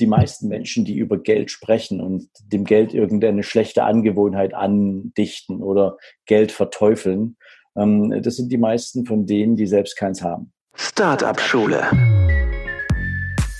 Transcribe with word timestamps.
die 0.00 0.06
meisten 0.06 0.48
Menschen, 0.48 0.84
die 0.84 0.96
über 0.96 1.18
Geld 1.18 1.50
sprechen 1.50 2.00
und 2.00 2.28
dem 2.52 2.64
Geld 2.64 2.94
irgendeine 2.94 3.42
schlechte 3.42 3.84
Angewohnheit 3.84 4.54
andichten 4.54 5.62
oder 5.62 5.96
Geld 6.26 6.52
verteufeln, 6.52 7.36
ähm, 7.76 8.22
das 8.22 8.36
sind 8.36 8.50
die 8.50 8.58
meisten 8.58 9.06
von 9.06 9.26
denen, 9.26 9.56
die 9.56 9.66
selbst 9.66 9.96
keins 9.96 10.22
haben. 10.22 10.52
Startup 10.74 11.40
Schule. 11.40 11.82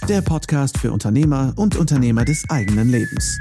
Der 0.09 0.23
Podcast 0.23 0.79
für 0.79 0.93
Unternehmer 0.93 1.55
und 1.57 1.77
Unternehmer 1.77 2.25
des 2.25 2.45
eigenen 2.49 2.89
Lebens. 2.91 3.39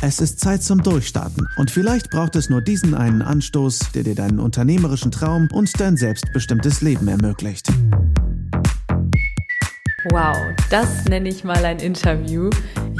Es 0.00 0.20
ist 0.20 0.38
Zeit 0.38 0.62
zum 0.62 0.82
Durchstarten 0.82 1.48
und 1.56 1.72
vielleicht 1.72 2.10
braucht 2.10 2.36
es 2.36 2.48
nur 2.48 2.60
diesen 2.60 2.94
einen 2.94 3.20
Anstoß, 3.20 3.92
der 3.94 4.04
dir 4.04 4.14
deinen 4.14 4.38
unternehmerischen 4.38 5.10
Traum 5.10 5.48
und 5.52 5.68
dein 5.80 5.96
selbstbestimmtes 5.96 6.82
Leben 6.82 7.08
ermöglicht. 7.08 7.68
Wow, 10.04 10.54
das 10.70 11.06
nenne 11.06 11.28
ich 11.28 11.42
mal 11.42 11.64
ein 11.64 11.80
Interview. 11.80 12.50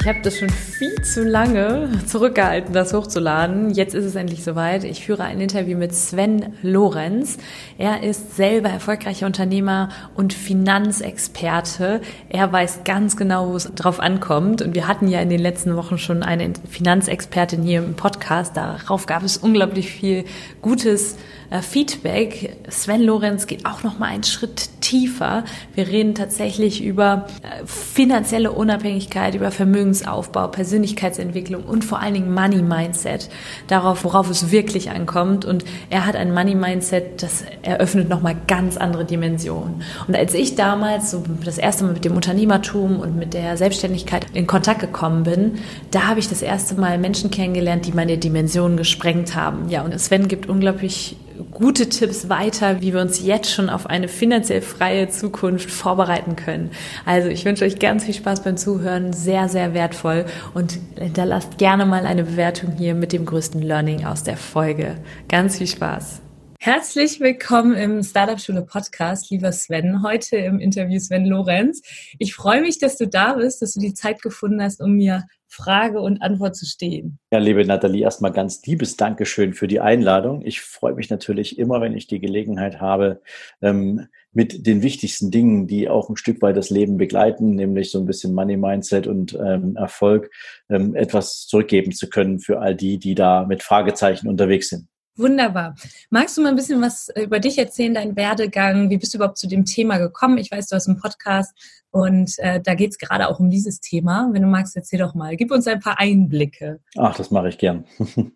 Ich 0.01 0.09
habe 0.09 0.19
das 0.21 0.37
schon 0.37 0.51
viel 0.51 1.01
zu 1.03 1.23
lange 1.23 1.91
zurückgehalten, 2.07 2.75
das 2.75 2.93
hochzuladen. 2.93 3.71
Jetzt 3.71 3.95
ist 3.95 4.05
es 4.05 4.17
endlich 4.17 4.43
soweit. 4.43 4.83
Ich 4.83 5.07
führe 5.07 5.23
ein 5.23 5.41
Interview 5.41 5.79
mit 5.79 5.95
Sven 5.95 6.55
Lorenz. 6.61 7.39
Er 7.79 8.03
ist 8.03 8.35
selber 8.35 8.69
erfolgreicher 8.69 9.27
Unternehmer 9.27 9.91
und 10.17 10.33
Finanzexperte. 10.33 12.01
Er 12.31 12.53
weiß 12.53 12.83
ganz 12.83 13.17
genau, 13.17 13.51
wo 13.51 13.55
es 13.55 13.73
drauf 13.77 14.01
ankommt. 14.01 14.61
Und 14.61 14.75
wir 14.75 14.89
hatten 14.89 15.07
ja 15.07 15.21
in 15.21 15.31
den 15.31 15.41
letzten 15.41 15.77
Wochen 15.77 15.99
schon 15.99 16.25
eine 16.25 16.53
Finanzexpertin 16.69 17.63
hier 17.63 17.79
im 17.79 17.95
Podcast. 17.95 18.57
Darauf 18.57 19.07
gab 19.07 19.23
es 19.23 19.37
unglaublich 19.37 19.89
viel 19.89 20.25
Gutes 20.63 21.17
äh, 21.51 21.63
Feedback. 21.63 22.57
Sven 22.69 23.03
Lorenz 23.03 23.47
geht 23.47 23.67
auch 23.67 23.83
noch 23.83 23.99
mal 23.99 24.07
einen 24.07 24.25
Schritt 24.25 24.69
tiefer. 24.81 25.45
Wir 25.75 25.89
reden 25.89 26.15
tatsächlich 26.15 26.83
über 26.83 27.27
äh, 27.43 27.67
finanzielle 27.67 28.53
Unabhängigkeit, 28.53 29.35
über 29.35 29.51
Vermögensaufbau, 29.51 30.49
Persönlichkeitsentwicklung 30.49 31.65
und 31.65 31.85
vor 31.85 32.01
allen 32.01 32.15
Dingen 32.15 32.33
Money 32.33 32.63
Mindset. 32.63 33.29
Darauf, 33.67 34.05
worauf 34.05 34.31
es 34.31 34.51
wirklich 34.51 34.91
ankommt. 34.91 35.45
Und 35.45 35.65
er 35.91 36.07
hat 36.07 36.17
ein 36.17 36.33
Money 36.33 36.55
Mindset, 36.55 37.23
das 37.23 37.45
eröffnet 37.63 38.09
noch 38.09 38.23
mal 38.23 38.37
ganz 38.47 38.77
andere 38.77 39.05
Dimensionen. 39.05 39.83
Und 40.07 40.17
als 40.17 40.35
ich 40.35 40.55
damals 40.55 41.11
so 41.11 41.23
das 41.45 41.59
erste 41.59 41.85
Mal 41.85 41.95
mit 41.95 42.05
dem 42.05 42.15
Unternehmertum 42.15 43.01
und 43.01 43.17
mit 43.17 43.35
der 43.35 43.57
Selbstständigkeit 43.57 44.27
in 44.35 44.47
Kontakt 44.47 44.81
gekommen 44.81 45.23
bin, 45.23 45.59
da 45.91 46.09
habe 46.09 46.21
ich 46.21 46.29
das 46.29 46.43
erste 46.43 46.75
Mal 46.75 46.99
Menschen 46.99 47.31
kennengelernt, 47.31 47.87
die 47.87 47.93
meine 47.93 48.19
Dimensionen 48.19 48.77
gesprengt 48.77 49.35
haben. 49.35 49.69
Ja, 49.69 49.83
und 49.83 49.99
Sven 49.99 50.29
gibt 50.29 50.49
unglaublich 50.49 51.17
gute 51.51 51.89
Tipps 51.89 52.29
weiter, 52.29 52.81
wie 52.81 52.93
wir 52.93 53.01
uns 53.01 53.23
jetzt 53.23 53.51
schon 53.51 53.71
auf 53.71 53.87
eine 53.87 54.09
finanziell 54.09 54.63
freie 54.63 55.09
Zukunft 55.09 55.71
vorbereiten 55.71 56.37
können. 56.37 56.71
Also 57.05 57.29
ich 57.29 57.45
wünsche 57.45 57.65
euch 57.65 57.79
ganz 57.79 58.05
viel 58.05 58.15
Spaß 58.15 58.43
beim 58.43 58.57
Zuhören, 58.57 59.13
sehr, 59.13 59.49
sehr 59.49 59.75
wertvoll 59.75 60.25
und 60.55 60.79
hinterlasst 60.99 61.59
gerne 61.59 61.87
mal 61.87 62.07
eine 62.07 62.25
Bewertung 62.25 62.73
hier 62.77 62.95
mit 62.95 63.13
dem 63.13 63.25
größten 63.25 63.63
Learning 63.63 64.05
aus 64.05 64.23
der 64.23 64.37
Folge. 64.37 64.97
Ganz 65.29 65.59
viel 65.59 65.67
Spaß. 65.67 66.21
Herzlich 66.61 67.21
willkommen 67.21 67.77
im 67.77 68.03
Startup 68.03 68.41
Schule 68.41 68.63
Podcast, 68.63 69.31
lieber 69.31 69.53
Sven. 69.53 70.03
Heute 70.03 70.39
im 70.39 70.59
Interview 70.59 70.99
Sven 70.99 71.25
Lorenz. 71.25 71.81
Ich 72.19 72.35
freue 72.35 72.63
mich, 72.63 72.81
dass 72.81 72.99
du 72.99 73.07
da 73.07 73.35
bist, 73.35 73.63
dass 73.63 73.75
du 73.75 73.81
die 73.81 73.95
Zeit 73.95 74.23
gefunden 74.23 74.61
hast, 74.61 74.81
um 74.81 74.95
mir 74.95 75.29
Frage 75.47 76.01
und 76.01 76.21
Antwort 76.21 76.57
zu 76.57 76.67
stehen. 76.67 77.21
Ja, 77.31 77.39
liebe 77.39 77.65
Nathalie, 77.65 78.03
erstmal 78.03 78.33
ganz 78.33 78.67
liebes 78.67 78.97
Dankeschön 78.97 79.55
für 79.55 79.69
die 79.69 79.79
Einladung. 79.79 80.45
Ich 80.45 80.61
freue 80.61 80.95
mich 80.95 81.11
natürlich 81.11 81.61
immer, 81.61 81.81
wenn 81.81 81.97
ich 81.97 82.09
die 82.09 82.19
Gelegenheit 82.19 82.81
habe, 82.81 83.23
ähm, 83.63 84.09
mit 84.33 84.67
den 84.67 84.83
wichtigsten 84.83 85.31
Dingen, 85.31 85.69
die 85.69 85.89
auch 85.89 86.11
ein 86.11 86.17
Stück 86.17 86.43
weit 86.43 86.57
das 86.57 86.71
Leben 86.71 86.97
begleiten, 86.97 87.55
nämlich 87.55 87.93
so 87.93 88.01
ein 88.01 88.07
bisschen 88.07 88.35
Money 88.35 88.57
Mindset 88.57 89.07
und 89.07 89.39
ähm, 89.41 89.77
Erfolg, 89.77 90.29
ähm, 90.69 90.97
etwas 90.97 91.47
zurückgeben 91.47 91.93
zu 91.93 92.11
können 92.11 92.41
für 92.41 92.61
all 92.61 92.75
die, 92.75 92.99
die 92.99 93.15
da 93.15 93.47
mit 93.47 93.63
Fragezeichen 93.63 94.27
unterwegs 94.27 94.71
sind. 94.71 94.89
Wunderbar. 95.19 95.75
Magst 96.11 96.39
du 96.39 96.43
mal 96.43 96.51
ein 96.51 96.57
bisschen 96.57 96.81
was 96.81 97.11
über 97.21 97.41
dich 97.41 97.59
erzählen, 97.59 97.93
deinen 97.93 98.17
Werdegang? 98.17 98.89
Wie 98.89 98.99
bist 98.99 99.13
du 99.13 99.19
überhaupt 99.19 99.37
zu 99.37 99.49
dem 99.49 99.65
Thema 99.65 99.99
gekommen? 99.99 100.39
Ich 100.39 100.53
weiß, 100.53 100.69
du 100.69 100.77
hast 100.77 100.87
einen 100.87 101.01
Podcast 101.01 101.53
und 101.91 102.39
äh, 102.39 102.61
da 102.61 102.75
geht 102.75 102.93
es 102.93 102.99
gerade 102.99 103.29
auch 103.29 103.41
um 103.41 103.51
dieses 103.51 103.81
Thema. 103.81 104.29
Wenn 104.33 104.43
du 104.43 104.49
magst, 104.49 104.77
erzähl 104.77 105.01
doch 105.01 105.15
mal. 105.15 105.37
Gib 105.37 105.51
uns 105.51 105.67
ein 105.67 105.81
paar 105.81 105.99
Einblicke. 105.99 106.79
Ach, 106.97 107.17
das 107.17 107.33
mache 107.33 107.49
ich 107.49 107.59
gern. 107.59 107.85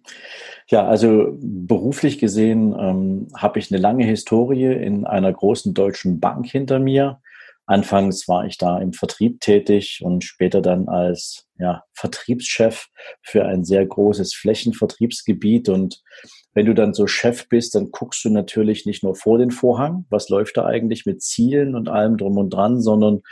ja, 0.67 0.85
also 0.85 1.39
beruflich 1.41 2.19
gesehen 2.19 2.75
ähm, 2.77 3.29
habe 3.37 3.61
ich 3.61 3.71
eine 3.71 3.81
lange 3.81 4.05
Historie 4.05 4.73
in 4.73 5.07
einer 5.07 5.33
großen 5.33 5.75
deutschen 5.75 6.19
Bank 6.19 6.49
hinter 6.49 6.81
mir. 6.81 7.22
Anfangs 7.73 8.29
war 8.29 8.45
ich 8.45 8.59
da 8.59 8.79
im 8.81 8.93
Vertrieb 8.93 9.41
tätig 9.41 10.01
und 10.03 10.25
später 10.25 10.61
dann 10.61 10.89
als 10.89 11.49
ja, 11.59 11.85
Vertriebschef 11.95 12.89
für 13.23 13.47
ein 13.47 13.65
sehr 13.65 13.87
großes 13.87 14.35
Flächenvertriebsgebiet. 14.35 15.71
Und 15.71 16.03
wenn 16.53 16.67
du 16.67 16.75
dann 16.75 16.93
so 16.93 17.07
Chef 17.07 17.49
bist, 17.49 17.75
dann 17.75 17.91
guckst 17.91 18.27
du 18.27 18.31
natürlich 18.31 18.85
nicht 18.85 19.03
nur 19.03 19.15
vor 19.15 19.39
den 19.39 19.51
Vorhang, 19.51 20.05
was 20.11 20.29
läuft 20.29 20.59
da 20.59 20.67
eigentlich 20.67 21.07
mit 21.07 21.23
Zielen 21.23 21.75
und 21.75 21.89
allem 21.89 22.19
drum 22.19 22.37
und 22.37 22.51
dran, 22.51 22.83
sondern 22.83 23.23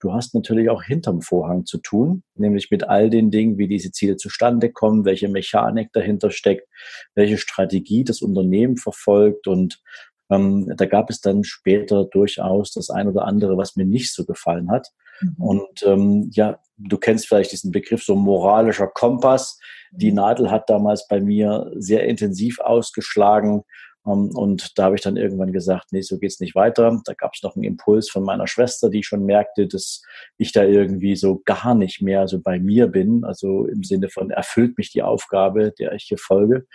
du 0.00 0.14
hast 0.14 0.34
natürlich 0.34 0.70
auch 0.70 0.82
hinterm 0.82 1.20
Vorhang 1.20 1.66
zu 1.66 1.76
tun, 1.76 2.22
nämlich 2.36 2.70
mit 2.70 2.88
all 2.88 3.10
den 3.10 3.30
Dingen, 3.30 3.58
wie 3.58 3.68
diese 3.68 3.92
Ziele 3.92 4.16
zustande 4.16 4.72
kommen, 4.72 5.04
welche 5.04 5.28
Mechanik 5.28 5.92
dahinter 5.92 6.30
steckt, 6.30 6.66
welche 7.14 7.36
Strategie 7.36 8.04
das 8.04 8.22
Unternehmen 8.22 8.78
verfolgt. 8.78 9.46
Und 9.46 9.82
ähm, 10.30 10.72
da 10.76 10.86
gab 10.86 11.10
es 11.10 11.20
dann 11.20 11.44
später 11.44 12.04
durchaus 12.04 12.72
das 12.72 12.90
ein 12.90 13.08
oder 13.08 13.24
andere, 13.24 13.56
was 13.56 13.76
mir 13.76 13.86
nicht 13.86 14.14
so 14.14 14.24
gefallen 14.24 14.70
hat. 14.70 14.88
Mhm. 15.20 15.34
Und 15.38 15.82
ähm, 15.84 16.30
ja, 16.32 16.58
du 16.76 16.96
kennst 16.98 17.26
vielleicht 17.26 17.52
diesen 17.52 17.72
Begriff 17.72 18.02
so 18.02 18.14
moralischer 18.14 18.86
Kompass. 18.86 19.58
Die 19.92 20.10
mhm. 20.10 20.16
Nadel 20.16 20.50
hat 20.50 20.70
damals 20.70 21.06
bei 21.08 21.20
mir 21.20 21.70
sehr 21.76 22.04
intensiv 22.04 22.60
ausgeschlagen. 22.60 23.62
Um, 24.02 24.30
ähm, 24.30 24.36
und 24.36 24.78
da 24.78 24.84
habe 24.84 24.94
ich 24.94 25.02
dann 25.02 25.18
irgendwann 25.18 25.52
gesagt, 25.52 25.88
nee, 25.92 26.00
so 26.00 26.18
geht's 26.18 26.40
nicht 26.40 26.54
weiter. 26.54 27.00
Da 27.04 27.12
gab 27.12 27.34
es 27.34 27.42
noch 27.42 27.54
einen 27.54 27.64
Impuls 27.64 28.08
von 28.08 28.22
meiner 28.22 28.46
Schwester, 28.46 28.88
die 28.88 29.02
schon 29.02 29.26
merkte, 29.26 29.66
dass 29.66 30.02
ich 30.38 30.52
da 30.52 30.64
irgendwie 30.64 31.16
so 31.16 31.42
gar 31.44 31.74
nicht 31.74 32.00
mehr 32.00 32.26
so 32.26 32.40
bei 32.40 32.58
mir 32.58 32.86
bin. 32.86 33.24
Also 33.24 33.66
im 33.66 33.82
Sinne 33.82 34.08
von 34.08 34.30
erfüllt 34.30 34.78
mich 34.78 34.90
die 34.90 35.02
Aufgabe, 35.02 35.72
der 35.78 35.92
ich 35.92 36.04
hier 36.04 36.18
folge. 36.18 36.66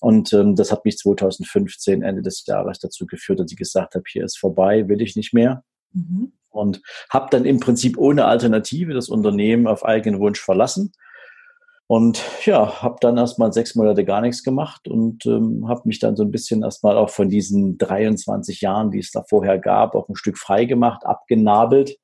Und 0.00 0.32
ähm, 0.32 0.54
das 0.54 0.70
hat 0.70 0.84
mich 0.84 0.96
2015, 0.98 2.02
Ende 2.02 2.22
des 2.22 2.46
Jahres, 2.46 2.78
dazu 2.78 3.06
geführt, 3.06 3.40
dass 3.40 3.50
ich 3.50 3.58
gesagt 3.58 3.94
habe, 3.94 4.04
hier 4.08 4.24
ist 4.24 4.38
vorbei, 4.38 4.88
will 4.88 5.02
ich 5.02 5.16
nicht 5.16 5.34
mehr. 5.34 5.64
Mhm. 5.92 6.32
Und 6.50 6.80
habe 7.10 7.28
dann 7.30 7.44
im 7.44 7.60
Prinzip 7.60 7.98
ohne 7.98 8.24
Alternative 8.24 8.94
das 8.94 9.08
Unternehmen 9.08 9.66
auf 9.66 9.84
eigenen 9.84 10.20
Wunsch 10.20 10.40
verlassen. 10.40 10.92
Und 11.90 12.22
ja, 12.44 12.82
habe 12.82 12.98
dann 13.00 13.16
erstmal 13.16 13.52
sechs 13.52 13.74
Monate 13.74 14.04
gar 14.04 14.20
nichts 14.20 14.44
gemacht 14.44 14.86
und 14.88 15.24
ähm, 15.24 15.66
habe 15.68 15.82
mich 15.84 15.98
dann 15.98 16.16
so 16.16 16.22
ein 16.22 16.30
bisschen 16.30 16.62
erstmal 16.62 16.98
auch 16.98 17.08
von 17.08 17.30
diesen 17.30 17.78
23 17.78 18.60
Jahren, 18.60 18.90
die 18.90 18.98
es 18.98 19.10
da 19.10 19.24
vorher 19.26 19.58
gab, 19.58 19.94
auch 19.94 20.06
ein 20.08 20.14
Stück 20.14 20.36
frei 20.36 20.66
gemacht, 20.66 21.06
abgenabelt. 21.06 21.96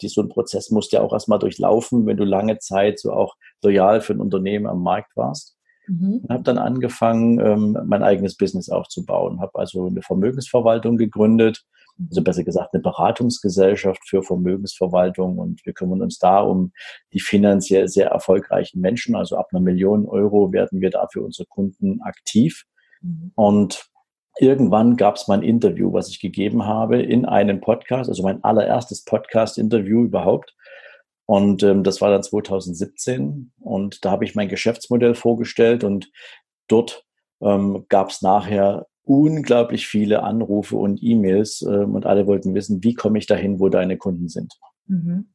Die, 0.00 0.08
so 0.08 0.22
ein 0.22 0.30
Prozess 0.30 0.70
musste 0.70 0.96
ja 0.96 1.02
auch 1.02 1.12
erstmal 1.12 1.38
durchlaufen, 1.38 2.06
wenn 2.06 2.16
du 2.16 2.24
lange 2.24 2.58
Zeit 2.58 2.98
so 2.98 3.12
auch 3.12 3.34
loyal 3.62 4.00
für 4.00 4.14
ein 4.14 4.20
Unternehmen 4.20 4.66
am 4.66 4.82
Markt 4.82 5.14
warst. 5.16 5.55
Mhm. 5.86 6.20
Und 6.22 6.30
habe 6.30 6.42
dann 6.42 6.58
angefangen, 6.58 7.38
ähm, 7.40 7.78
mein 7.86 8.02
eigenes 8.02 8.36
Business 8.36 8.68
aufzubauen. 8.68 9.40
Habe 9.40 9.58
also 9.58 9.86
eine 9.86 10.02
Vermögensverwaltung 10.02 10.96
gegründet, 10.96 11.64
also 12.10 12.22
besser 12.22 12.44
gesagt 12.44 12.74
eine 12.74 12.82
Beratungsgesellschaft 12.82 14.06
für 14.06 14.22
Vermögensverwaltung 14.22 15.38
und 15.38 15.64
wir 15.64 15.72
kümmern 15.72 16.02
uns 16.02 16.18
da 16.18 16.40
um 16.40 16.72
die 17.12 17.20
finanziell 17.20 17.88
sehr 17.88 18.08
erfolgreichen 18.08 18.80
Menschen. 18.80 19.16
Also 19.16 19.36
ab 19.36 19.48
einer 19.52 19.60
Million 19.60 20.06
Euro 20.06 20.52
werden 20.52 20.80
wir 20.80 20.90
da 20.90 21.06
für 21.10 21.22
unsere 21.22 21.46
Kunden 21.46 22.02
aktiv. 22.02 22.64
Mhm. 23.00 23.32
Und 23.34 23.86
irgendwann 24.38 24.96
gab 24.96 25.16
es 25.16 25.28
mal 25.28 25.38
ein 25.38 25.42
Interview, 25.42 25.92
was 25.92 26.08
ich 26.08 26.20
gegeben 26.20 26.66
habe 26.66 27.00
in 27.00 27.24
einem 27.24 27.60
Podcast, 27.60 28.10
also 28.10 28.22
mein 28.22 28.44
allererstes 28.44 29.04
Podcast-Interview 29.04 30.04
überhaupt 30.04 30.55
und 31.26 31.62
ähm, 31.64 31.82
das 31.82 32.00
war 32.00 32.10
dann 32.10 32.22
2017 32.22 33.52
und 33.60 34.04
da 34.04 34.12
habe 34.12 34.24
ich 34.24 34.34
mein 34.34 34.48
Geschäftsmodell 34.48 35.14
vorgestellt 35.14 35.84
und 35.84 36.10
dort 36.68 37.04
ähm, 37.40 37.84
gab 37.88 38.10
es 38.10 38.22
nachher 38.22 38.86
unglaublich 39.02 39.86
viele 39.86 40.22
Anrufe 40.22 40.76
und 40.76 41.02
E-Mails 41.02 41.62
ähm, 41.62 41.94
und 41.94 42.06
alle 42.06 42.26
wollten 42.26 42.54
wissen, 42.54 42.82
wie 42.82 42.94
komme 42.94 43.18
ich 43.18 43.26
dahin, 43.26 43.60
wo 43.60 43.68
deine 43.68 43.96
Kunden 43.96 44.28
sind. 44.28 44.54
Mhm. 44.86 45.32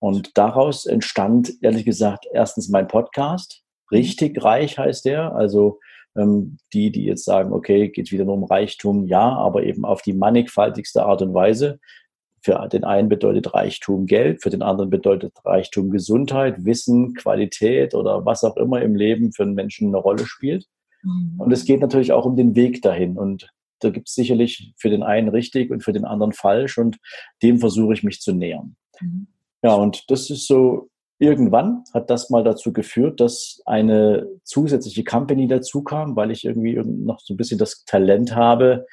Und 0.00 0.36
daraus 0.36 0.86
entstand, 0.86 1.52
ehrlich 1.62 1.84
gesagt, 1.84 2.26
erstens 2.32 2.68
mein 2.68 2.88
Podcast. 2.88 3.62
Richtig 3.90 4.42
reich 4.42 4.78
heißt 4.78 5.04
der. 5.04 5.34
Also 5.34 5.80
ähm, 6.16 6.58
die, 6.72 6.90
die 6.90 7.04
jetzt 7.04 7.24
sagen, 7.24 7.52
okay, 7.52 7.88
geht 7.88 8.12
wieder 8.12 8.24
nur 8.24 8.34
um 8.34 8.44
Reichtum, 8.44 9.06
ja, 9.06 9.32
aber 9.32 9.62
eben 9.64 9.84
auf 9.84 10.02
die 10.02 10.12
mannigfaltigste 10.12 11.04
Art 11.04 11.22
und 11.22 11.34
Weise. 11.34 11.78
Für 12.44 12.68
den 12.70 12.84
einen 12.84 13.08
bedeutet 13.08 13.54
Reichtum 13.54 14.04
Geld, 14.04 14.42
für 14.42 14.50
den 14.50 14.60
anderen 14.60 14.90
bedeutet 14.90 15.32
Reichtum 15.46 15.88
Gesundheit, 15.90 16.66
Wissen, 16.66 17.14
Qualität 17.14 17.94
oder 17.94 18.26
was 18.26 18.44
auch 18.44 18.58
immer 18.58 18.82
im 18.82 18.94
Leben 18.94 19.32
für 19.32 19.44
einen 19.44 19.54
Menschen 19.54 19.88
eine 19.88 19.96
Rolle 19.96 20.26
spielt. 20.26 20.66
Mhm. 21.02 21.36
Und 21.38 21.52
es 21.52 21.64
geht 21.64 21.80
natürlich 21.80 22.12
auch 22.12 22.26
um 22.26 22.36
den 22.36 22.54
Weg 22.54 22.82
dahin. 22.82 23.16
Und 23.16 23.48
da 23.80 23.88
gibt 23.88 24.08
es 24.08 24.14
sicherlich 24.14 24.74
für 24.76 24.90
den 24.90 25.02
einen 25.02 25.28
richtig 25.28 25.70
und 25.70 25.82
für 25.82 25.94
den 25.94 26.04
anderen 26.04 26.34
falsch. 26.34 26.76
Und 26.76 26.98
dem 27.42 27.60
versuche 27.60 27.94
ich 27.94 28.02
mich 28.02 28.20
zu 28.20 28.34
nähern. 28.34 28.76
Mhm. 29.00 29.26
Ja, 29.62 29.72
und 29.76 30.10
das 30.10 30.28
ist 30.28 30.46
so, 30.46 30.90
irgendwann 31.18 31.84
hat 31.94 32.10
das 32.10 32.28
mal 32.28 32.44
dazu 32.44 32.74
geführt, 32.74 33.20
dass 33.20 33.62
eine 33.64 34.28
zusätzliche 34.42 35.04
Company 35.04 35.48
dazu 35.48 35.82
kam, 35.82 36.14
weil 36.14 36.30
ich 36.30 36.44
irgendwie 36.44 36.74
noch 36.84 37.20
so 37.20 37.32
ein 37.32 37.38
bisschen 37.38 37.58
das 37.58 37.86
Talent 37.86 38.36
habe, 38.36 38.84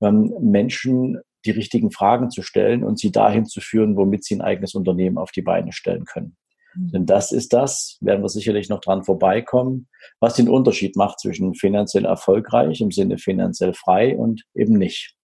ähm, 0.00 0.34
Menschen 0.40 1.20
die 1.46 1.52
richtigen 1.52 1.90
Fragen 1.90 2.30
zu 2.30 2.42
stellen 2.42 2.84
und 2.84 2.98
sie 2.98 3.12
dahin 3.12 3.46
zu 3.46 3.60
führen, 3.60 3.96
womit 3.96 4.24
sie 4.24 4.36
ein 4.36 4.42
eigenes 4.42 4.74
Unternehmen 4.74 5.18
auf 5.18 5.30
die 5.30 5.42
Beine 5.42 5.72
stellen 5.72 6.04
können. 6.04 6.36
Mhm. 6.74 6.90
Denn 6.90 7.06
das 7.06 7.32
ist 7.32 7.52
das, 7.52 7.98
werden 8.00 8.22
wir 8.22 8.28
sicherlich 8.28 8.68
noch 8.68 8.80
dran 8.80 9.04
vorbeikommen, 9.04 9.88
was 10.20 10.34
den 10.34 10.48
Unterschied 10.48 10.96
macht 10.96 11.20
zwischen 11.20 11.54
finanziell 11.54 12.04
erfolgreich 12.04 12.80
im 12.80 12.90
Sinne 12.90 13.18
finanziell 13.18 13.74
frei 13.74 14.16
und 14.16 14.44
eben 14.54 14.74
nicht. 14.78 15.14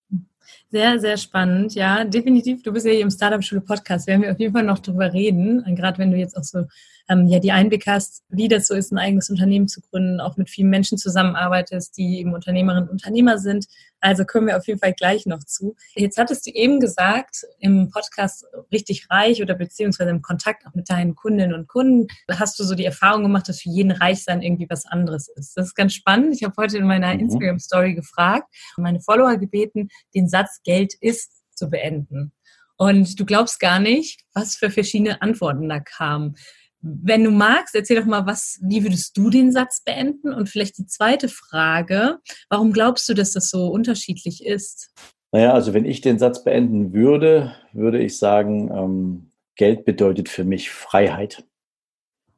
Sehr, 0.72 0.98
sehr 0.98 1.18
spannend. 1.18 1.74
Ja, 1.74 2.02
definitiv. 2.02 2.62
Du 2.62 2.72
bist 2.72 2.86
ja 2.86 2.92
hier 2.92 3.02
im 3.02 3.10
Startup-Schule 3.10 3.60
Podcast. 3.60 4.06
Werden 4.06 4.22
wir 4.22 4.32
auf 4.32 4.40
jeden 4.40 4.54
Fall 4.54 4.62
noch 4.62 4.78
drüber 4.78 5.12
reden. 5.12 5.62
Gerade 5.76 5.98
wenn 5.98 6.10
du 6.10 6.16
jetzt 6.16 6.34
auch 6.34 6.44
so 6.44 6.64
ähm, 7.10 7.26
ja 7.26 7.38
die 7.38 7.52
Einblick 7.52 7.86
hast, 7.86 8.22
wie 8.28 8.48
das 8.48 8.66
so 8.68 8.74
ist, 8.74 8.92
ein 8.92 8.98
eigenes 8.98 9.28
Unternehmen 9.30 9.68
zu 9.68 9.80
gründen, 9.80 10.20
auch 10.20 10.36
mit 10.36 10.48
vielen 10.48 10.70
Menschen 10.70 10.98
zusammenarbeitest, 10.98 11.96
die 11.96 12.18
eben 12.18 12.32
Unternehmerinnen 12.32 12.84
und 12.84 12.90
Unternehmer 12.90 13.38
sind. 13.38 13.66
Also 14.00 14.24
kommen 14.24 14.48
wir 14.48 14.56
auf 14.56 14.66
jeden 14.66 14.80
Fall 14.80 14.94
gleich 14.94 15.26
noch 15.26 15.44
zu. 15.44 15.76
Jetzt 15.94 16.18
hattest 16.18 16.46
du 16.46 16.50
eben 16.50 16.80
gesagt, 16.80 17.44
im 17.60 17.90
Podcast 17.90 18.44
richtig 18.72 19.06
reich 19.10 19.42
oder 19.42 19.54
beziehungsweise 19.54 20.10
im 20.10 20.22
Kontakt 20.22 20.66
auch 20.66 20.74
mit 20.74 20.90
deinen 20.90 21.14
Kundinnen 21.14 21.54
und 21.54 21.68
Kunden, 21.68 22.08
hast 22.28 22.58
du 22.58 22.64
so 22.64 22.74
die 22.74 22.84
Erfahrung 22.84 23.22
gemacht, 23.22 23.48
dass 23.48 23.60
für 23.60 23.70
jeden 23.70 23.92
Reichsein 23.92 24.42
irgendwie 24.42 24.68
was 24.68 24.86
anderes 24.86 25.28
ist. 25.28 25.56
Das 25.56 25.66
ist 25.66 25.74
ganz 25.74 25.94
spannend. 25.94 26.34
Ich 26.34 26.42
habe 26.42 26.54
heute 26.56 26.78
in 26.78 26.86
meiner 26.86 27.14
mhm. 27.14 27.20
Instagram-Story 27.20 27.94
gefragt 27.94 28.48
und 28.76 28.82
meine 28.82 29.00
Follower 29.00 29.36
gebeten, 29.36 29.88
den 30.14 30.28
Satz 30.28 30.61
Geld 30.64 30.94
ist 31.00 31.42
zu 31.54 31.70
beenden. 31.70 32.32
Und 32.76 33.18
du 33.20 33.24
glaubst 33.24 33.60
gar 33.60 33.78
nicht, 33.78 34.24
was 34.34 34.56
für 34.56 34.70
verschiedene 34.70 35.22
Antworten 35.22 35.68
da 35.68 35.80
kamen. 35.80 36.36
Wenn 36.80 37.22
du 37.22 37.30
magst, 37.30 37.76
erzähl 37.76 38.00
doch 38.00 38.06
mal, 38.06 38.26
was, 38.26 38.58
wie 38.62 38.82
würdest 38.82 39.16
du 39.16 39.30
den 39.30 39.52
Satz 39.52 39.82
beenden? 39.84 40.32
Und 40.32 40.48
vielleicht 40.48 40.78
die 40.78 40.86
zweite 40.86 41.28
Frage, 41.28 42.18
warum 42.48 42.72
glaubst 42.72 43.08
du, 43.08 43.14
dass 43.14 43.32
das 43.32 43.50
so 43.50 43.68
unterschiedlich 43.68 44.44
ist? 44.44 44.92
Naja, 45.30 45.52
also 45.52 45.74
wenn 45.74 45.84
ich 45.84 46.00
den 46.00 46.18
Satz 46.18 46.42
beenden 46.42 46.92
würde, 46.92 47.54
würde 47.72 48.02
ich 48.02 48.18
sagen, 48.18 48.70
ähm, 48.70 49.30
Geld 49.54 49.84
bedeutet 49.84 50.28
für 50.28 50.44
mich 50.44 50.70
Freiheit. 50.70 51.44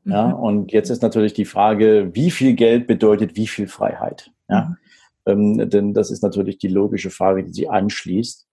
Ja, 0.05 0.29
mhm. 0.29 0.35
und 0.35 0.73
jetzt 0.73 0.91
ist 0.91 1.03
natürlich 1.03 1.33
die 1.33 1.47
Frage, 1.47 2.11
wie 2.13 2.31
viel 2.31 2.55
Geld 2.55 2.87
bedeutet 2.87 3.37
wie 3.37 3.47
viel 3.47 3.67
Freiheit? 3.67 4.31
Ja, 4.49 4.67
mhm. 4.67 4.77
Ähm, 5.27 5.69
denn 5.69 5.95
das 5.95 6.11
ist 6.11 6.23
natürlich 6.23 6.59
die 6.59 6.69
logische 6.69 7.11
Frage, 7.11 7.45
die 7.45 7.53
sie 7.53 7.69
anschließt. 7.69 8.47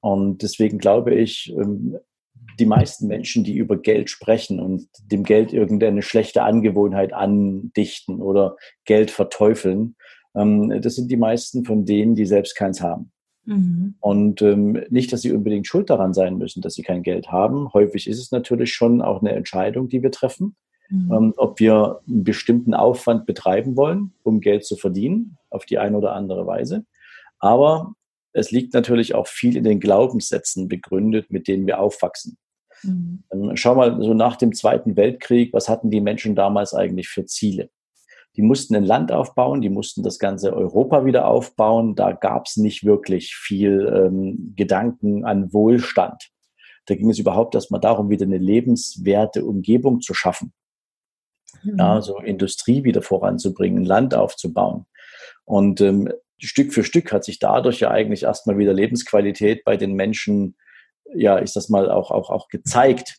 Und 0.00 0.42
deswegen 0.42 0.78
glaube 0.78 1.14
ich, 1.14 1.52
ähm, 1.56 1.96
die 2.58 2.66
meisten 2.66 3.06
Menschen, 3.06 3.42
die 3.42 3.56
über 3.56 3.76
Geld 3.76 4.10
sprechen 4.10 4.60
und 4.60 4.86
dem 5.10 5.24
Geld 5.24 5.52
irgendeine 5.52 6.02
schlechte 6.02 6.42
Angewohnheit 6.42 7.12
andichten 7.12 8.20
oder 8.20 8.56
Geld 8.84 9.10
verteufeln, 9.10 9.96
ähm, 10.34 10.80
das 10.80 10.94
sind 10.94 11.10
die 11.10 11.16
meisten 11.16 11.64
von 11.64 11.84
denen, 11.84 12.14
die 12.14 12.26
selbst 12.26 12.54
keins 12.54 12.80
haben. 12.80 13.12
Mhm. 13.44 13.96
Und 14.00 14.42
ähm, 14.42 14.84
nicht, 14.90 15.12
dass 15.12 15.22
sie 15.22 15.32
unbedingt 15.32 15.66
schuld 15.66 15.90
daran 15.90 16.14
sein 16.14 16.38
müssen, 16.38 16.62
dass 16.62 16.74
sie 16.74 16.82
kein 16.82 17.02
Geld 17.02 17.30
haben. 17.30 17.72
Häufig 17.72 18.08
ist 18.08 18.20
es 18.20 18.30
natürlich 18.30 18.72
schon 18.72 19.02
auch 19.02 19.20
eine 19.20 19.32
Entscheidung, 19.32 19.88
die 19.88 20.02
wir 20.02 20.10
treffen, 20.10 20.56
mhm. 20.88 21.12
ähm, 21.12 21.34
ob 21.36 21.60
wir 21.60 22.00
einen 22.06 22.24
bestimmten 22.24 22.74
Aufwand 22.74 23.26
betreiben 23.26 23.76
wollen, 23.76 24.12
um 24.22 24.40
Geld 24.40 24.64
zu 24.64 24.76
verdienen, 24.76 25.38
auf 25.50 25.64
die 25.64 25.78
eine 25.78 25.96
oder 25.96 26.14
andere 26.14 26.46
Weise. 26.46 26.84
Aber 27.38 27.94
es 28.32 28.50
liegt 28.50 28.74
natürlich 28.74 29.14
auch 29.14 29.26
viel 29.26 29.56
in 29.56 29.64
den 29.64 29.80
Glaubenssätzen 29.80 30.68
begründet, 30.68 31.30
mit 31.30 31.46
denen 31.46 31.66
wir 31.66 31.78
aufwachsen. 31.78 32.36
Mhm. 32.82 33.24
Ähm, 33.32 33.52
schau 33.54 33.74
mal, 33.74 34.00
so 34.02 34.14
nach 34.14 34.36
dem 34.36 34.52
Zweiten 34.52 34.96
Weltkrieg, 34.96 35.52
was 35.52 35.68
hatten 35.68 35.90
die 35.90 36.00
Menschen 36.00 36.34
damals 36.34 36.74
eigentlich 36.74 37.08
für 37.08 37.24
Ziele? 37.24 37.70
Die 38.36 38.42
mussten 38.42 38.74
ein 38.74 38.84
Land 38.84 39.12
aufbauen, 39.12 39.60
die 39.60 39.70
mussten 39.70 40.02
das 40.02 40.18
ganze 40.18 40.52
Europa 40.52 41.04
wieder 41.04 41.28
aufbauen. 41.28 41.94
Da 41.94 42.12
gab 42.12 42.46
es 42.46 42.56
nicht 42.56 42.84
wirklich 42.84 43.36
viel 43.36 43.92
ähm, 43.94 44.54
Gedanken 44.56 45.24
an 45.24 45.52
Wohlstand. 45.52 46.30
Da 46.86 46.96
ging 46.96 47.10
es 47.10 47.18
überhaupt 47.18 47.54
erstmal 47.54 47.80
darum, 47.80 48.10
wieder 48.10 48.26
eine 48.26 48.38
lebenswerte 48.38 49.44
Umgebung 49.44 50.00
zu 50.00 50.14
schaffen. 50.14 50.52
Mhm. 51.64 51.78
Ja, 51.78 52.00
so 52.00 52.18
Industrie 52.18 52.84
wieder 52.84 53.02
voranzubringen, 53.02 53.84
Land 53.84 54.14
aufzubauen. 54.14 54.86
Und 55.44 55.80
ähm, 55.80 56.12
Stück 56.38 56.72
für 56.72 56.84
Stück 56.84 57.12
hat 57.12 57.24
sich 57.24 57.38
dadurch 57.38 57.80
ja 57.80 57.90
eigentlich 57.90 58.24
erstmal 58.24 58.58
wieder 58.58 58.72
Lebensqualität 58.72 59.64
bei 59.64 59.76
den 59.76 59.94
Menschen 59.94 60.56
ja, 61.14 61.36
ist 61.36 61.56
das 61.56 61.68
mal 61.68 61.90
auch, 61.90 62.10
auch, 62.10 62.30
auch 62.30 62.48
gezeigt. 62.48 63.18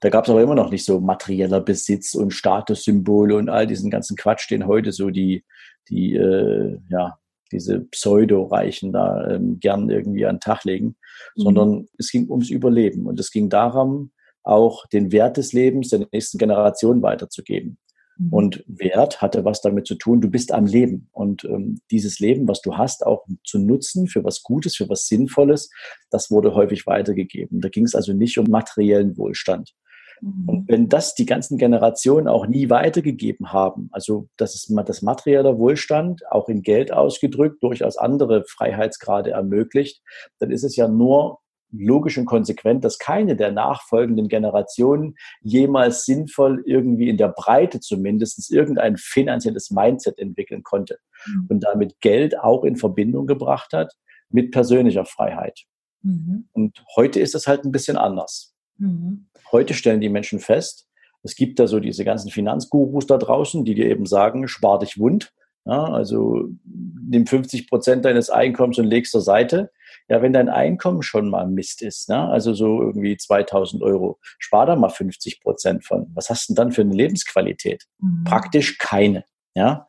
Da 0.00 0.10
gab 0.10 0.24
es 0.24 0.30
aber 0.30 0.42
immer 0.42 0.54
noch 0.54 0.70
nicht 0.70 0.84
so 0.84 1.00
materieller 1.00 1.60
Besitz 1.60 2.14
und 2.14 2.32
Statussymbole 2.32 3.36
und 3.36 3.48
all 3.48 3.66
diesen 3.66 3.90
ganzen 3.90 4.16
Quatsch, 4.16 4.50
den 4.50 4.66
heute 4.66 4.92
so 4.92 5.10
die, 5.10 5.44
die 5.88 6.14
äh, 6.14 6.78
ja, 6.90 7.18
diese 7.52 7.80
Pseudo-Reichen 7.80 8.92
da 8.92 9.30
ähm, 9.30 9.58
gern 9.60 9.88
irgendwie 9.88 10.26
an 10.26 10.36
den 10.36 10.40
Tag 10.40 10.64
legen, 10.64 10.96
mhm. 11.36 11.42
sondern 11.42 11.86
es 11.98 12.10
ging 12.10 12.28
ums 12.28 12.50
Überleben 12.50 13.06
und 13.06 13.18
es 13.18 13.30
ging 13.30 13.48
darum, 13.48 14.12
auch 14.44 14.86
den 14.86 15.10
Wert 15.10 15.36
des 15.36 15.52
Lebens 15.52 15.88
der 15.88 16.06
nächsten 16.12 16.38
Generation 16.38 17.02
weiterzugeben. 17.02 17.78
Mhm. 18.16 18.32
Und 18.32 18.64
Wert 18.66 19.20
hatte 19.20 19.44
was 19.44 19.60
damit 19.60 19.86
zu 19.86 19.96
tun, 19.96 20.20
du 20.20 20.30
bist 20.30 20.52
am 20.52 20.66
Leben. 20.66 21.08
Und 21.12 21.44
ähm, 21.44 21.80
dieses 21.90 22.20
Leben, 22.20 22.46
was 22.46 22.60
du 22.60 22.76
hast, 22.76 23.04
auch 23.04 23.24
zu 23.44 23.58
nutzen 23.58 24.06
für 24.06 24.24
was 24.24 24.42
Gutes, 24.42 24.76
für 24.76 24.88
was 24.88 25.06
Sinnvolles, 25.06 25.70
das 26.10 26.30
wurde 26.30 26.54
häufig 26.54 26.86
weitergegeben. 26.86 27.60
Da 27.60 27.68
ging 27.68 27.84
es 27.84 27.94
also 27.94 28.12
nicht 28.12 28.38
um 28.38 28.46
materiellen 28.46 29.16
Wohlstand. 29.16 29.74
Mhm. 30.20 30.48
Und 30.48 30.68
wenn 30.68 30.88
das 30.88 31.14
die 31.14 31.26
ganzen 31.26 31.58
Generationen 31.58 32.28
auch 32.28 32.46
nie 32.46 32.70
weitergegeben 32.70 33.52
haben, 33.52 33.88
also 33.92 34.28
das 34.36 34.54
ist 34.54 34.72
das 34.86 35.02
materielle 35.02 35.58
Wohlstand, 35.58 36.22
auch 36.30 36.48
in 36.48 36.62
Geld 36.62 36.92
ausgedrückt, 36.92 37.62
durchaus 37.62 37.96
andere 37.96 38.44
Freiheitsgrade 38.46 39.30
ermöglicht, 39.30 40.02
dann 40.38 40.50
ist 40.50 40.64
es 40.64 40.76
ja 40.76 40.88
nur 40.88 41.40
logisch 41.76 42.18
und 42.18 42.26
konsequent, 42.26 42.84
dass 42.84 42.98
keine 42.98 43.36
der 43.36 43.52
nachfolgenden 43.52 44.28
Generationen 44.28 45.16
jemals 45.42 46.04
sinnvoll 46.04 46.62
irgendwie 46.66 47.08
in 47.08 47.16
der 47.16 47.28
Breite 47.28 47.80
zumindest 47.80 48.50
irgendein 48.50 48.96
finanzielles 48.96 49.70
Mindset 49.70 50.18
entwickeln 50.18 50.62
konnte 50.62 50.98
mhm. 51.26 51.46
und 51.48 51.60
damit 51.60 52.00
Geld 52.00 52.38
auch 52.38 52.64
in 52.64 52.76
Verbindung 52.76 53.26
gebracht 53.26 53.72
hat 53.72 53.92
mit 54.28 54.52
persönlicher 54.52 55.04
Freiheit. 55.04 55.62
Mhm. 56.02 56.48
Und 56.52 56.84
heute 56.96 57.20
ist 57.20 57.34
es 57.34 57.46
halt 57.46 57.64
ein 57.64 57.72
bisschen 57.72 57.96
anders. 57.96 58.54
Mhm. 58.78 59.26
Heute 59.52 59.74
stellen 59.74 60.00
die 60.00 60.08
Menschen 60.08 60.40
fest, 60.40 60.88
es 61.24 61.34
gibt 61.36 61.58
da 61.58 61.66
so 61.66 61.80
diese 61.80 62.04
ganzen 62.04 62.30
Finanzgurus 62.30 63.06
da 63.06 63.16
draußen, 63.16 63.64
die 63.64 63.74
dir 63.74 63.86
eben 63.86 64.04
sagen, 64.04 64.46
spar 64.46 64.78
dich 64.78 64.98
wund. 64.98 65.32
Ja, 65.64 65.84
also 65.84 66.50
nimm 66.64 67.26
50 67.26 67.70
Prozent 67.70 68.04
deines 68.04 68.28
Einkommens 68.28 68.78
und 68.78 68.84
legst 68.84 69.12
zur 69.12 69.22
Seite. 69.22 69.70
Ja, 70.08 70.20
wenn 70.20 70.34
dein 70.34 70.50
Einkommen 70.50 71.02
schon 71.02 71.30
mal 71.30 71.48
Mist 71.48 71.80
ist, 71.80 72.10
ne? 72.10 72.28
also 72.28 72.52
so 72.52 72.82
irgendwie 72.82 73.16
2000 73.16 73.82
Euro, 73.82 74.18
spar 74.38 74.66
da 74.66 74.76
mal 74.76 74.90
50 74.90 75.40
Prozent 75.40 75.84
von. 75.84 76.10
Was 76.14 76.28
hast 76.28 76.48
du 76.48 76.52
denn 76.52 76.56
dann 76.56 76.72
für 76.72 76.82
eine 76.82 76.94
Lebensqualität? 76.94 77.84
Mhm. 78.00 78.24
Praktisch 78.24 78.76
keine. 78.78 79.24
Ja? 79.54 79.88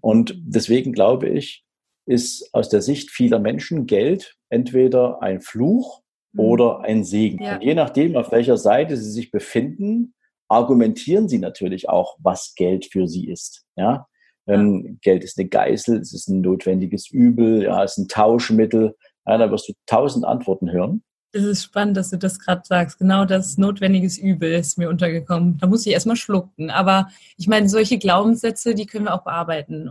Und 0.00 0.34
deswegen 0.38 0.92
glaube 0.92 1.28
ich, 1.28 1.64
ist 2.06 2.50
aus 2.52 2.68
der 2.68 2.82
Sicht 2.82 3.10
vieler 3.10 3.38
Menschen 3.38 3.86
Geld 3.86 4.36
entweder 4.48 5.22
ein 5.22 5.40
Fluch 5.40 6.02
mhm. 6.32 6.40
oder 6.40 6.80
ein 6.80 7.04
Segen. 7.04 7.42
Ja. 7.42 7.54
Und 7.54 7.62
je 7.62 7.74
nachdem, 7.74 8.16
auf 8.16 8.32
welcher 8.32 8.56
Seite 8.58 8.96
sie 8.96 9.10
sich 9.10 9.30
befinden, 9.30 10.14
argumentieren 10.48 11.28
sie 11.28 11.38
natürlich 11.38 11.88
auch, 11.88 12.16
was 12.20 12.54
Geld 12.54 12.86
für 12.92 13.08
sie 13.08 13.28
ist. 13.28 13.64
Ja? 13.76 14.06
Ähm, 14.46 14.98
Geld 15.02 15.24
ist 15.24 15.38
eine 15.38 15.48
Geißel, 15.48 15.98
es 15.98 16.12
ist 16.12 16.28
ein 16.28 16.40
notwendiges 16.40 17.10
Übel, 17.10 17.64
ja, 17.64 17.82
es 17.82 17.92
ist 17.92 17.98
ein 17.98 18.08
Tauschmittel. 18.08 18.96
Da 19.26 19.50
wirst 19.50 19.68
du 19.68 19.72
tausend 19.86 20.24
Antworten 20.24 20.70
hören. 20.70 21.02
Es 21.32 21.44
ist 21.44 21.64
spannend, 21.64 21.96
dass 21.96 22.10
du 22.10 22.16
das 22.16 22.38
gerade 22.38 22.62
sagst. 22.64 22.98
Genau 22.98 23.26
das 23.26 23.58
notwendiges 23.58 24.16
Übel 24.16 24.52
ist 24.52 24.78
mir 24.78 24.88
untergekommen. 24.88 25.58
Da 25.58 25.66
muss 25.66 25.84
ich 25.84 25.92
erstmal 25.92 26.16
schlucken. 26.16 26.70
Aber 26.70 27.08
ich 27.36 27.46
meine, 27.46 27.68
solche 27.68 27.98
Glaubenssätze, 27.98 28.74
die 28.74 28.86
können 28.86 29.04
wir 29.04 29.14
auch 29.14 29.24
bearbeiten. 29.24 29.90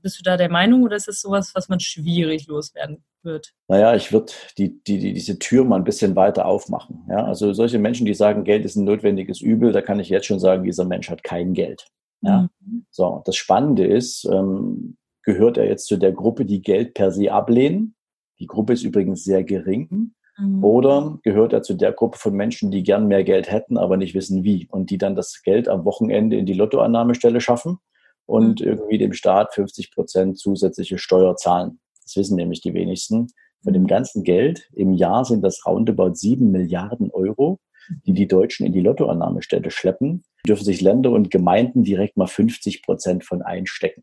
Bist 0.00 0.18
du 0.18 0.22
da 0.22 0.38
der 0.38 0.50
Meinung 0.50 0.84
oder 0.84 0.96
ist 0.96 1.08
das 1.08 1.20
sowas, 1.20 1.52
was 1.54 1.68
man 1.68 1.80
schwierig 1.80 2.46
loswerden 2.46 3.04
wird? 3.22 3.52
Naja, 3.68 3.94
ich 3.94 4.10
würde 4.12 4.32
die, 4.56 4.82
die, 4.84 4.98
die, 4.98 5.12
diese 5.12 5.38
Tür 5.38 5.64
mal 5.64 5.76
ein 5.76 5.84
bisschen 5.84 6.16
weiter 6.16 6.46
aufmachen. 6.46 7.04
Ja, 7.10 7.24
also 7.24 7.52
solche 7.52 7.78
Menschen, 7.78 8.06
die 8.06 8.14
sagen, 8.14 8.44
Geld 8.44 8.64
ist 8.64 8.76
ein 8.76 8.84
notwendiges 8.84 9.42
Übel, 9.42 9.72
da 9.72 9.82
kann 9.82 10.00
ich 10.00 10.08
jetzt 10.08 10.26
schon 10.26 10.40
sagen, 10.40 10.64
dieser 10.64 10.86
Mensch 10.86 11.10
hat 11.10 11.22
kein 11.22 11.52
Geld. 11.52 11.88
Ja? 12.22 12.48
Mhm. 12.60 12.86
So, 12.90 13.22
das 13.26 13.36
Spannende 13.36 13.84
ist, 13.86 14.24
ähm, 14.24 14.96
gehört 15.22 15.58
er 15.58 15.66
jetzt 15.66 15.88
zu 15.88 15.98
der 15.98 16.12
Gruppe, 16.12 16.46
die 16.46 16.62
Geld 16.62 16.94
per 16.94 17.10
se 17.10 17.32
ablehnen? 17.32 17.95
Die 18.38 18.46
Gruppe 18.46 18.72
ist 18.72 18.84
übrigens 18.84 19.24
sehr 19.24 19.44
gering. 19.44 20.12
Mhm. 20.38 20.62
Oder 20.62 21.18
gehört 21.22 21.52
er 21.52 21.62
zu 21.62 21.74
der 21.74 21.92
Gruppe 21.92 22.18
von 22.18 22.34
Menschen, 22.34 22.70
die 22.70 22.82
gern 22.82 23.06
mehr 23.06 23.24
Geld 23.24 23.50
hätten, 23.50 23.78
aber 23.78 23.96
nicht 23.96 24.14
wissen 24.14 24.44
wie 24.44 24.68
und 24.70 24.90
die 24.90 24.98
dann 24.98 25.14
das 25.14 25.42
Geld 25.42 25.68
am 25.68 25.84
Wochenende 25.84 26.36
in 26.36 26.46
die 26.46 26.52
Lottoannahmestelle 26.52 27.40
schaffen 27.40 27.78
und 28.26 28.60
mhm. 28.60 28.66
irgendwie 28.66 28.98
dem 28.98 29.12
Staat 29.12 29.54
50 29.54 29.92
Prozent 29.92 30.38
zusätzliche 30.38 30.98
Steuer 30.98 31.36
zahlen? 31.36 31.80
Das 32.02 32.16
wissen 32.16 32.36
nämlich 32.36 32.60
die 32.60 32.74
wenigsten. 32.74 33.28
Von 33.62 33.72
dem 33.72 33.82
mhm. 33.82 33.88
ganzen 33.88 34.24
Geld 34.24 34.68
im 34.74 34.92
Jahr 34.92 35.24
sind 35.24 35.42
das 35.42 35.64
roundabout 35.66 36.14
sieben 36.14 36.50
Milliarden 36.50 37.10
Euro, 37.10 37.58
die 38.04 38.12
die 38.12 38.28
Deutschen 38.28 38.66
in 38.66 38.72
die 38.72 38.80
Lottoannahmestelle 38.80 39.70
schleppen, 39.70 40.24
dürfen 40.46 40.64
sich 40.64 40.80
Länder 40.80 41.10
und 41.12 41.30
Gemeinden 41.30 41.82
direkt 41.82 42.16
mal 42.16 42.26
50 42.26 42.82
Prozent 42.82 43.24
von 43.24 43.42
einstecken. 43.42 44.02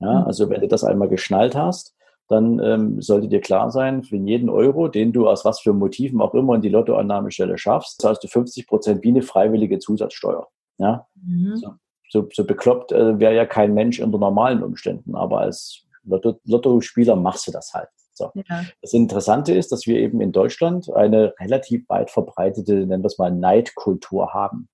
Ja, 0.00 0.20
mhm. 0.20 0.26
also 0.26 0.50
wenn 0.50 0.60
du 0.60 0.68
das 0.68 0.84
einmal 0.84 1.08
geschnallt 1.08 1.54
hast, 1.54 1.93
dann 2.28 2.58
ähm, 2.60 3.02
sollte 3.02 3.28
dir 3.28 3.40
klar 3.40 3.70
sein, 3.70 4.02
für 4.02 4.16
jeden 4.16 4.48
Euro, 4.48 4.88
den 4.88 5.12
du 5.12 5.28
aus 5.28 5.44
was 5.44 5.60
für 5.60 5.72
Motiven 5.72 6.20
auch 6.20 6.34
immer 6.34 6.54
in 6.54 6.62
die 6.62 6.70
Lottoannahmestelle 6.70 7.58
schaffst, 7.58 8.00
zahlst 8.00 8.24
du 8.24 8.28
50 8.28 8.66
Prozent 8.66 9.04
wie 9.04 9.08
eine 9.08 9.22
freiwillige 9.22 9.78
Zusatzsteuer. 9.78 10.48
Ja? 10.78 11.06
Mhm. 11.22 11.56
So, 11.56 11.74
so, 12.08 12.28
so, 12.32 12.44
bekloppt 12.44 12.92
äh, 12.92 13.18
wäre 13.18 13.34
ja 13.34 13.44
kein 13.44 13.74
Mensch 13.74 14.00
unter 14.00 14.18
normalen 14.18 14.62
Umständen, 14.62 15.14
aber 15.14 15.40
als 15.40 15.84
Lotto, 16.04 16.40
Lottospieler 16.44 17.16
machst 17.16 17.46
du 17.46 17.52
das 17.52 17.74
halt. 17.74 17.88
So. 18.14 18.30
Ja. 18.34 18.62
Das 18.80 18.92
Interessante 18.92 19.52
ist, 19.54 19.72
dass 19.72 19.86
wir 19.86 19.98
eben 19.98 20.20
in 20.20 20.32
Deutschland 20.32 20.92
eine 20.94 21.34
relativ 21.40 21.88
weit 21.88 22.10
verbreitete, 22.10 22.86
nennen 22.86 23.02
wir 23.02 23.08
es 23.08 23.18
mal, 23.18 23.30
Neidkultur 23.30 24.32
haben. 24.32 24.68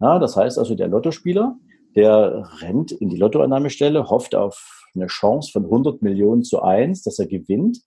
Ja, 0.00 0.18
das 0.18 0.36
heißt 0.36 0.58
also, 0.58 0.74
der 0.74 0.88
Lottospieler, 0.88 1.56
der 1.96 2.48
rennt 2.60 2.92
in 2.92 3.08
die 3.08 3.16
Lottoannahmestelle, 3.16 4.08
hofft 4.08 4.34
auf 4.34 4.85
eine 4.96 5.06
Chance 5.06 5.52
von 5.52 5.64
100 5.64 6.02
Millionen 6.02 6.42
zu 6.42 6.62
1, 6.62 7.02
dass 7.02 7.18
er 7.18 7.26
gewinnt, 7.26 7.78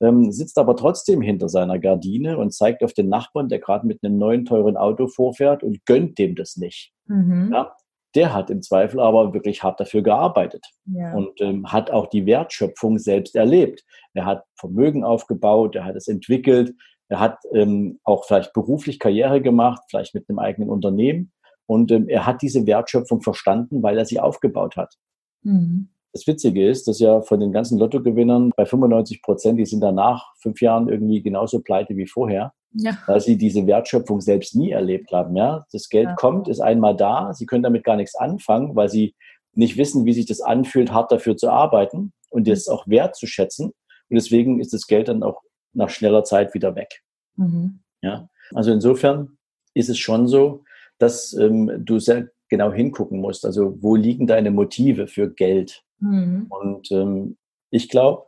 ähm, 0.00 0.30
sitzt 0.30 0.58
aber 0.58 0.76
trotzdem 0.76 1.22
hinter 1.22 1.48
seiner 1.48 1.78
Gardine 1.78 2.38
und 2.38 2.52
zeigt 2.52 2.82
auf 2.82 2.92
den 2.92 3.08
Nachbarn, 3.08 3.48
der 3.48 3.60
gerade 3.60 3.86
mit 3.86 4.02
einem 4.02 4.18
neuen 4.18 4.44
teuren 4.44 4.76
Auto 4.76 5.08
vorfährt 5.08 5.62
und 5.62 5.84
gönnt 5.86 6.18
dem 6.18 6.34
das 6.34 6.56
nicht. 6.56 6.92
Mhm. 7.06 7.50
Ja, 7.52 7.72
der 8.14 8.34
hat 8.34 8.50
im 8.50 8.62
Zweifel 8.62 9.00
aber 9.00 9.34
wirklich 9.34 9.62
hart 9.62 9.78
dafür 9.80 10.02
gearbeitet 10.02 10.66
ja. 10.86 11.14
und 11.14 11.40
ähm, 11.40 11.70
hat 11.70 11.90
auch 11.90 12.06
die 12.06 12.26
Wertschöpfung 12.26 12.98
selbst 12.98 13.36
erlebt. 13.36 13.84
Er 14.14 14.24
hat 14.24 14.44
Vermögen 14.58 15.04
aufgebaut, 15.04 15.76
er 15.76 15.84
hat 15.84 15.96
es 15.96 16.08
entwickelt, 16.08 16.74
er 17.08 17.20
hat 17.20 17.38
ähm, 17.52 18.00
auch 18.04 18.24
vielleicht 18.24 18.52
beruflich 18.52 18.98
Karriere 18.98 19.40
gemacht, 19.40 19.82
vielleicht 19.88 20.14
mit 20.14 20.28
einem 20.28 20.38
eigenen 20.38 20.70
Unternehmen. 20.70 21.32
Und 21.66 21.90
ähm, 21.90 22.08
er 22.08 22.26
hat 22.26 22.42
diese 22.42 22.66
Wertschöpfung 22.66 23.22
verstanden, 23.22 23.82
weil 23.82 23.98
er 23.98 24.06
sie 24.06 24.20
aufgebaut 24.20 24.76
hat. 24.76 24.94
Mhm. 25.42 25.88
Das 26.16 26.26
Witzige 26.26 26.66
ist, 26.66 26.88
dass 26.88 26.98
ja 26.98 27.20
von 27.20 27.40
den 27.40 27.52
ganzen 27.52 27.78
Lottogewinnern 27.78 28.50
bei 28.56 28.64
95 28.64 29.20
Prozent, 29.20 29.58
die 29.58 29.66
sind 29.66 29.82
danach 29.82 30.32
fünf 30.38 30.62
Jahren 30.62 30.88
irgendwie 30.88 31.20
genauso 31.20 31.60
pleite 31.60 31.94
wie 31.94 32.06
vorher, 32.06 32.54
ja. 32.72 32.96
weil 33.06 33.20
sie 33.20 33.36
diese 33.36 33.66
Wertschöpfung 33.66 34.22
selbst 34.22 34.56
nie 34.56 34.70
erlebt 34.70 35.12
haben. 35.12 35.36
Ja, 35.36 35.66
das 35.72 35.90
Geld 35.90 36.06
ja. 36.06 36.14
kommt, 36.14 36.48
ist 36.48 36.60
einmal 36.60 36.96
da, 36.96 37.34
sie 37.34 37.44
können 37.44 37.62
damit 37.62 37.84
gar 37.84 37.96
nichts 37.96 38.14
anfangen, 38.14 38.74
weil 38.74 38.88
sie 38.88 39.14
nicht 39.52 39.76
wissen, 39.76 40.06
wie 40.06 40.14
sich 40.14 40.24
das 40.24 40.40
anfühlt, 40.40 40.90
hart 40.90 41.12
dafür 41.12 41.36
zu 41.36 41.50
arbeiten 41.50 42.14
und 42.30 42.48
das 42.48 42.66
auch 42.66 42.88
wertzuschätzen. 42.88 43.66
Und 43.66 43.74
deswegen 44.08 44.58
ist 44.58 44.72
das 44.72 44.86
Geld 44.86 45.08
dann 45.08 45.22
auch 45.22 45.42
nach 45.74 45.90
schneller 45.90 46.24
Zeit 46.24 46.54
wieder 46.54 46.74
weg. 46.76 47.02
Mhm. 47.34 47.80
Ja, 48.00 48.30
also 48.54 48.72
insofern 48.72 49.36
ist 49.74 49.90
es 49.90 49.98
schon 49.98 50.28
so, 50.28 50.64
dass 50.96 51.34
ähm, 51.34 51.70
du 51.84 51.98
sehr 51.98 52.30
genau 52.48 52.72
hingucken 52.72 53.20
musst. 53.20 53.44
Also 53.44 53.76
wo 53.82 53.96
liegen 53.96 54.26
deine 54.26 54.50
Motive 54.50 55.08
für 55.08 55.30
Geld? 55.30 55.82
Mhm. 55.98 56.46
Und 56.48 56.90
ähm, 56.90 57.36
ich 57.70 57.88
glaube, 57.88 58.26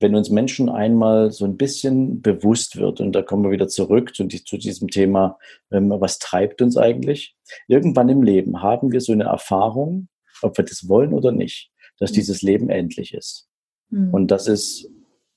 wenn 0.00 0.14
uns 0.14 0.30
Menschen 0.30 0.68
einmal 0.68 1.30
so 1.30 1.44
ein 1.44 1.56
bisschen 1.56 2.20
bewusst 2.20 2.76
wird, 2.76 3.00
und 3.00 3.12
da 3.12 3.22
kommen 3.22 3.44
wir 3.44 3.50
wieder 3.52 3.68
zurück 3.68 4.14
zu, 4.14 4.26
zu 4.26 4.58
diesem 4.58 4.88
Thema, 4.88 5.38
ähm, 5.70 5.90
was 5.90 6.18
treibt 6.18 6.60
uns 6.60 6.76
eigentlich? 6.76 7.36
Irgendwann 7.68 8.08
im 8.08 8.22
Leben 8.22 8.62
haben 8.62 8.92
wir 8.92 9.00
so 9.00 9.12
eine 9.12 9.24
Erfahrung, 9.24 10.08
ob 10.42 10.58
wir 10.58 10.64
das 10.64 10.88
wollen 10.88 11.14
oder 11.14 11.32
nicht, 11.32 11.70
dass 11.98 12.10
mhm. 12.10 12.14
dieses 12.16 12.42
Leben 12.42 12.68
endlich 12.68 13.14
ist. 13.14 13.48
Mhm. 13.90 14.12
Und 14.12 14.30
dass 14.30 14.48
es 14.48 14.90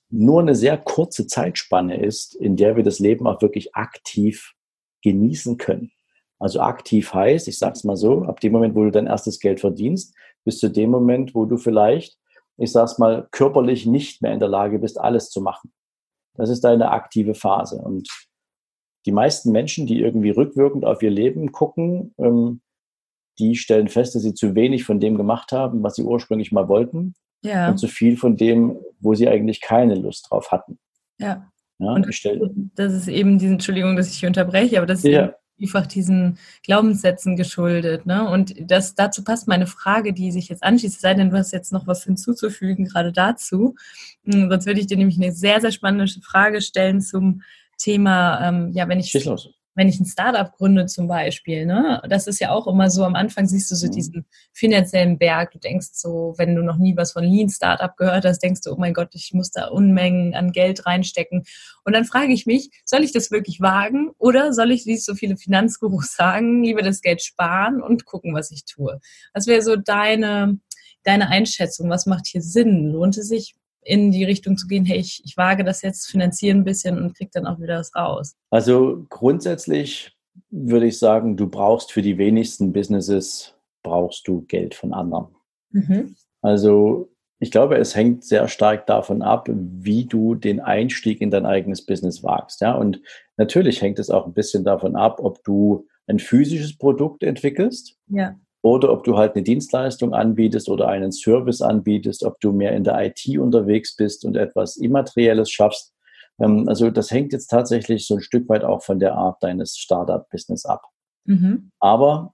nur 0.09 0.41
eine 0.41 0.55
sehr 0.55 0.77
kurze 0.77 1.27
Zeitspanne 1.27 2.01
ist, 2.03 2.35
in 2.35 2.55
der 2.55 2.75
wir 2.75 2.83
das 2.83 2.99
Leben 2.99 3.27
auch 3.27 3.41
wirklich 3.41 3.75
aktiv 3.75 4.53
genießen 5.03 5.57
können. 5.57 5.91
Also 6.39 6.59
aktiv 6.59 7.13
heißt, 7.13 7.47
ich 7.47 7.57
sage 7.57 7.73
es 7.73 7.83
mal 7.83 7.95
so, 7.95 8.23
ab 8.23 8.39
dem 8.39 8.51
Moment, 8.51 8.75
wo 8.75 8.83
du 8.83 8.91
dein 8.91 9.07
erstes 9.07 9.39
Geld 9.39 9.59
verdienst, 9.59 10.13
bis 10.43 10.59
zu 10.59 10.69
dem 10.69 10.89
Moment, 10.89 11.33
wo 11.33 11.45
du 11.45 11.57
vielleicht, 11.57 12.17
ich 12.57 12.71
sage 12.71 12.85
es 12.85 12.97
mal, 12.97 13.27
körperlich 13.31 13.85
nicht 13.85 14.21
mehr 14.21 14.33
in 14.33 14.39
der 14.39 14.49
Lage 14.49 14.79
bist, 14.79 14.99
alles 14.99 15.29
zu 15.29 15.41
machen. 15.41 15.71
Das 16.35 16.49
ist 16.49 16.63
deine 16.63 16.91
aktive 16.91 17.33
Phase. 17.33 17.77
Und 17.77 18.09
die 19.05 19.11
meisten 19.11 19.51
Menschen, 19.51 19.87
die 19.87 20.01
irgendwie 20.01 20.31
rückwirkend 20.31 20.85
auf 20.85 21.01
ihr 21.01 21.09
Leben 21.09 21.51
gucken, 21.51 22.13
ähm, 22.17 22.61
die 23.39 23.55
stellen 23.55 23.87
fest, 23.87 24.15
dass 24.15 24.23
sie 24.23 24.33
zu 24.33 24.55
wenig 24.55 24.83
von 24.83 24.99
dem 24.99 25.17
gemacht 25.17 25.51
haben, 25.51 25.83
was 25.83 25.95
sie 25.95 26.03
ursprünglich 26.03 26.51
mal 26.51 26.67
wollten. 26.67 27.15
Ja. 27.43 27.69
Und 27.69 27.77
zu 27.77 27.87
viel 27.87 28.17
von 28.17 28.37
dem, 28.37 28.79
wo 28.99 29.13
sie 29.13 29.27
eigentlich 29.27 29.61
keine 29.61 29.95
Lust 29.95 30.27
drauf 30.29 30.51
hatten. 30.51 30.79
Ja. 31.19 31.49
ja 31.79 31.91
und 31.91 32.07
das, 32.07 32.21
das 32.75 32.93
ist 32.93 33.07
eben 33.07 33.37
diese, 33.37 33.53
Entschuldigung, 33.53 33.95
dass 33.95 34.09
ich 34.09 34.19
hier 34.19 34.27
unterbreche, 34.27 34.77
aber 34.77 34.87
das 34.87 34.99
ist 34.99 35.11
ja 35.11 35.33
einfach 35.61 35.87
diesen 35.87 36.37
Glaubenssätzen 36.63 37.35
geschuldet. 37.35 38.05
Ne? 38.05 38.27
Und 38.29 38.53
das, 38.59 38.95
dazu 38.95 39.23
passt 39.23 39.47
meine 39.47 39.67
Frage, 39.67 40.13
die 40.13 40.31
sich 40.31 40.49
jetzt 40.49 40.63
anschließt, 40.63 40.99
sei 40.99 41.13
denn, 41.13 41.29
du 41.29 41.37
hast 41.37 41.51
jetzt 41.51 41.71
noch 41.71 41.87
was 41.87 42.03
hinzuzufügen, 42.03 42.85
gerade 42.85 43.11
dazu. 43.11 43.75
Hm, 44.25 44.49
sonst 44.49 44.65
würde 44.65 44.79
ich 44.79 44.87
dir 44.87 44.97
nämlich 44.97 45.21
eine 45.21 45.31
sehr, 45.31 45.61
sehr 45.61 45.71
spannende 45.71 46.07
Frage 46.21 46.61
stellen 46.61 47.01
zum 47.01 47.41
Thema, 47.77 48.47
ähm, 48.47 48.71
ja, 48.73 48.87
wenn 48.87 48.99
ich. 48.99 49.11
Wenn 49.75 49.89
ich 49.89 49.99
ein 49.99 50.05
Startup 50.05 50.51
gründe 50.51 50.85
zum 50.85 51.07
Beispiel, 51.07 51.65
ne, 51.65 52.01
das 52.09 52.27
ist 52.27 52.39
ja 52.39 52.51
auch 52.51 52.65
immer 52.65 52.89
so, 52.89 53.03
am 53.03 53.15
Anfang 53.15 53.45
siehst 53.45 53.69
du 53.69 53.75
so 53.75 53.87
mhm. 53.87 53.91
diesen 53.91 54.25
finanziellen 54.53 55.17
Berg. 55.17 55.51
Du 55.51 55.59
denkst 55.59 55.89
so, 55.93 56.33
wenn 56.37 56.55
du 56.55 56.63
noch 56.63 56.77
nie 56.77 56.95
was 56.95 57.11
von 57.11 57.23
Lean 57.23 57.49
Startup 57.49 57.95
gehört 57.97 58.25
hast, 58.25 58.39
denkst 58.39 58.61
du, 58.61 58.71
oh 58.71 58.77
mein 58.77 58.93
Gott, 58.93 59.09
ich 59.13 59.33
muss 59.33 59.51
da 59.51 59.67
Unmengen 59.67 60.33
an 60.33 60.51
Geld 60.51 60.85
reinstecken. 60.85 61.43
Und 61.83 61.93
dann 61.93 62.05
frage 62.05 62.33
ich 62.33 62.45
mich, 62.45 62.69
soll 62.85 63.03
ich 63.03 63.11
das 63.11 63.31
wirklich 63.31 63.61
wagen 63.61 64.11
oder 64.17 64.53
soll 64.53 64.71
ich, 64.71 64.85
wie 64.85 64.97
so 64.97 65.13
viele 65.13 65.37
Finanzgurus 65.37 66.15
sagen, 66.15 66.63
lieber 66.63 66.81
das 66.81 67.01
Geld 67.01 67.21
sparen 67.21 67.81
und 67.81 68.05
gucken, 68.05 68.33
was 68.33 68.51
ich 68.51 68.65
tue? 68.65 68.99
Was 69.33 69.45
wäre 69.47 69.61
so 69.61 69.75
deine, 69.75 70.57
deine 71.03 71.29
Einschätzung? 71.29 71.89
Was 71.89 72.05
macht 72.05 72.27
hier 72.27 72.41
Sinn? 72.41 72.91
Lohnt 72.91 73.17
es 73.17 73.27
sich, 73.27 73.55
in 73.85 74.11
die 74.11 74.25
Richtung 74.25 74.57
zu 74.57 74.67
gehen, 74.67 74.83
hey, 74.83 74.97
ich, 74.97 75.21
ich 75.23 75.37
wage 75.37 75.63
das 75.63 75.81
jetzt, 75.81 76.07
finanziere 76.07 76.57
ein 76.57 76.63
bisschen 76.63 76.97
und 76.97 77.15
kriege 77.15 77.29
dann 77.33 77.45
auch 77.45 77.59
wieder 77.59 77.79
was 77.79 77.95
raus? 77.95 78.35
Also 78.49 79.05
grundsätzlich 79.09 80.11
würde 80.49 80.87
ich 80.87 80.97
sagen, 80.97 81.37
du 81.37 81.47
brauchst 81.47 81.91
für 81.91 82.01
die 82.01 82.17
wenigsten 82.17 82.73
Businesses, 82.73 83.55
brauchst 83.83 84.27
du 84.27 84.41
Geld 84.47 84.73
von 84.73 84.91
anderen. 84.91 85.27
Mhm. 85.69 86.15
Also 86.41 87.09
ich 87.39 87.51
glaube, 87.51 87.77
es 87.77 87.95
hängt 87.95 88.23
sehr 88.23 88.47
stark 88.47 88.87
davon 88.87 89.21
ab, 89.21 89.49
wie 89.51 90.05
du 90.05 90.35
den 90.35 90.59
Einstieg 90.59 91.21
in 91.21 91.29
dein 91.29 91.45
eigenes 91.45 91.85
Business 91.85 92.23
wagst. 92.23 92.61
Ja? 92.61 92.73
Und 92.73 93.01
natürlich 93.37 93.81
hängt 93.81 93.99
es 93.99 94.09
auch 94.09 94.25
ein 94.25 94.33
bisschen 94.33 94.63
davon 94.63 94.95
ab, 94.95 95.19
ob 95.21 95.43
du 95.43 95.87
ein 96.07 96.19
physisches 96.19 96.77
Produkt 96.77 97.23
entwickelst 97.23 97.97
ja 98.07 98.35
oder 98.65 98.91
ob 98.91 99.03
du 99.03 99.15
halt 99.15 99.35
eine 99.35 99.43
Dienstleistung 99.43 100.15
anbietest 100.15 100.69
oder 100.69 100.87
einen 100.87 101.11
Service 101.11 101.61
anbietest, 101.61 102.23
ob 102.23 102.39
du 102.39 102.51
mehr 102.51 102.71
in 102.71 102.83
der 102.83 102.99
IT 103.05 103.37
unterwegs 103.37 103.95
bist 103.95 104.25
und 104.25 104.35
etwas 104.35 104.77
Immaterielles 104.77 105.51
schaffst. 105.51 105.93
Ähm, 106.39 106.67
also 106.67 106.89
das 106.89 107.11
hängt 107.11 107.31
jetzt 107.31 107.45
tatsächlich 107.45 108.07
so 108.07 108.15
ein 108.15 108.21
Stück 108.21 108.49
weit 108.49 108.63
auch 108.63 108.81
von 108.81 108.97
der 108.97 109.13
Art 109.13 109.43
deines 109.43 109.77
Startup-Business 109.77 110.65
ab. 110.65 110.81
Mhm. 111.25 111.69
Aber 111.79 112.33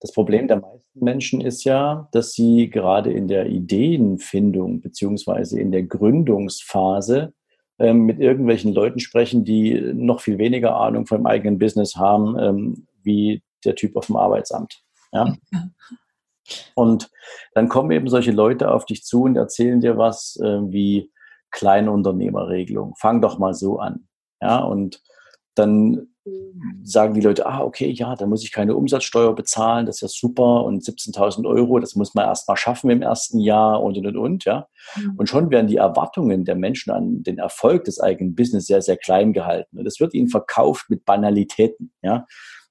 das 0.00 0.12
Problem 0.12 0.46
der 0.46 0.60
meisten 0.60 1.02
Menschen 1.02 1.40
ist 1.40 1.64
ja, 1.64 2.06
dass 2.12 2.32
sie 2.32 2.68
gerade 2.68 3.10
in 3.10 3.26
der 3.26 3.46
Ideenfindung 3.46 4.82
beziehungsweise 4.82 5.58
in 5.58 5.72
der 5.72 5.84
Gründungsphase 5.84 7.32
ähm, 7.78 8.04
mit 8.04 8.20
irgendwelchen 8.20 8.74
Leuten 8.74 9.00
sprechen, 9.00 9.46
die 9.46 9.80
noch 9.94 10.20
viel 10.20 10.36
weniger 10.36 10.76
Ahnung 10.76 11.06
vom 11.06 11.24
eigenen 11.24 11.58
Business 11.58 11.96
haben, 11.96 12.38
ähm, 12.38 12.86
wie 13.02 13.42
der 13.64 13.74
Typ 13.74 13.96
auf 13.96 14.08
dem 14.08 14.16
Arbeitsamt. 14.16 14.81
Ja? 15.12 15.36
Und 16.74 17.10
dann 17.54 17.68
kommen 17.68 17.90
eben 17.92 18.08
solche 18.08 18.32
Leute 18.32 18.70
auf 18.72 18.84
dich 18.84 19.04
zu 19.04 19.22
und 19.22 19.36
erzählen 19.36 19.80
dir 19.80 19.96
was 19.96 20.36
äh, 20.42 20.60
wie 20.70 21.12
Kleinunternehmerregelung. 21.50 22.94
Fang 22.96 23.20
doch 23.20 23.38
mal 23.38 23.54
so 23.54 23.78
an. 23.78 24.08
Ja, 24.40 24.58
und 24.58 25.02
dann 25.54 26.08
sagen 26.84 27.14
die 27.14 27.20
Leute, 27.20 27.46
ah, 27.46 27.62
okay, 27.62 27.90
ja, 27.90 28.14
da 28.14 28.26
muss 28.26 28.44
ich 28.44 28.52
keine 28.52 28.76
Umsatzsteuer 28.76 29.34
bezahlen, 29.34 29.86
das 29.86 29.96
ist 29.96 30.00
ja 30.02 30.08
super 30.08 30.64
und 30.64 30.82
17.000 30.82 31.46
Euro, 31.46 31.80
das 31.80 31.96
muss 31.96 32.14
man 32.14 32.26
erst 32.26 32.48
mal 32.48 32.56
schaffen 32.56 32.90
im 32.90 33.02
ersten 33.02 33.40
Jahr 33.40 33.82
und, 33.82 33.98
und, 33.98 34.06
und, 34.06 34.16
und 34.16 34.44
ja. 34.44 34.68
Mhm. 34.96 35.14
Und 35.16 35.28
schon 35.28 35.50
werden 35.50 35.66
die 35.66 35.76
Erwartungen 35.76 36.44
der 36.44 36.54
Menschen 36.54 36.92
an 36.92 37.22
den 37.24 37.38
Erfolg 37.38 37.84
des 37.84 38.00
eigenen 38.00 38.36
Business 38.36 38.66
sehr, 38.66 38.82
sehr 38.82 38.96
klein 38.96 39.32
gehalten. 39.32 39.78
Und 39.78 39.86
es 39.86 39.98
wird 39.98 40.14
ihnen 40.14 40.28
verkauft 40.28 40.90
mit 40.90 41.04
Banalitäten, 41.04 41.92
ja. 42.02 42.26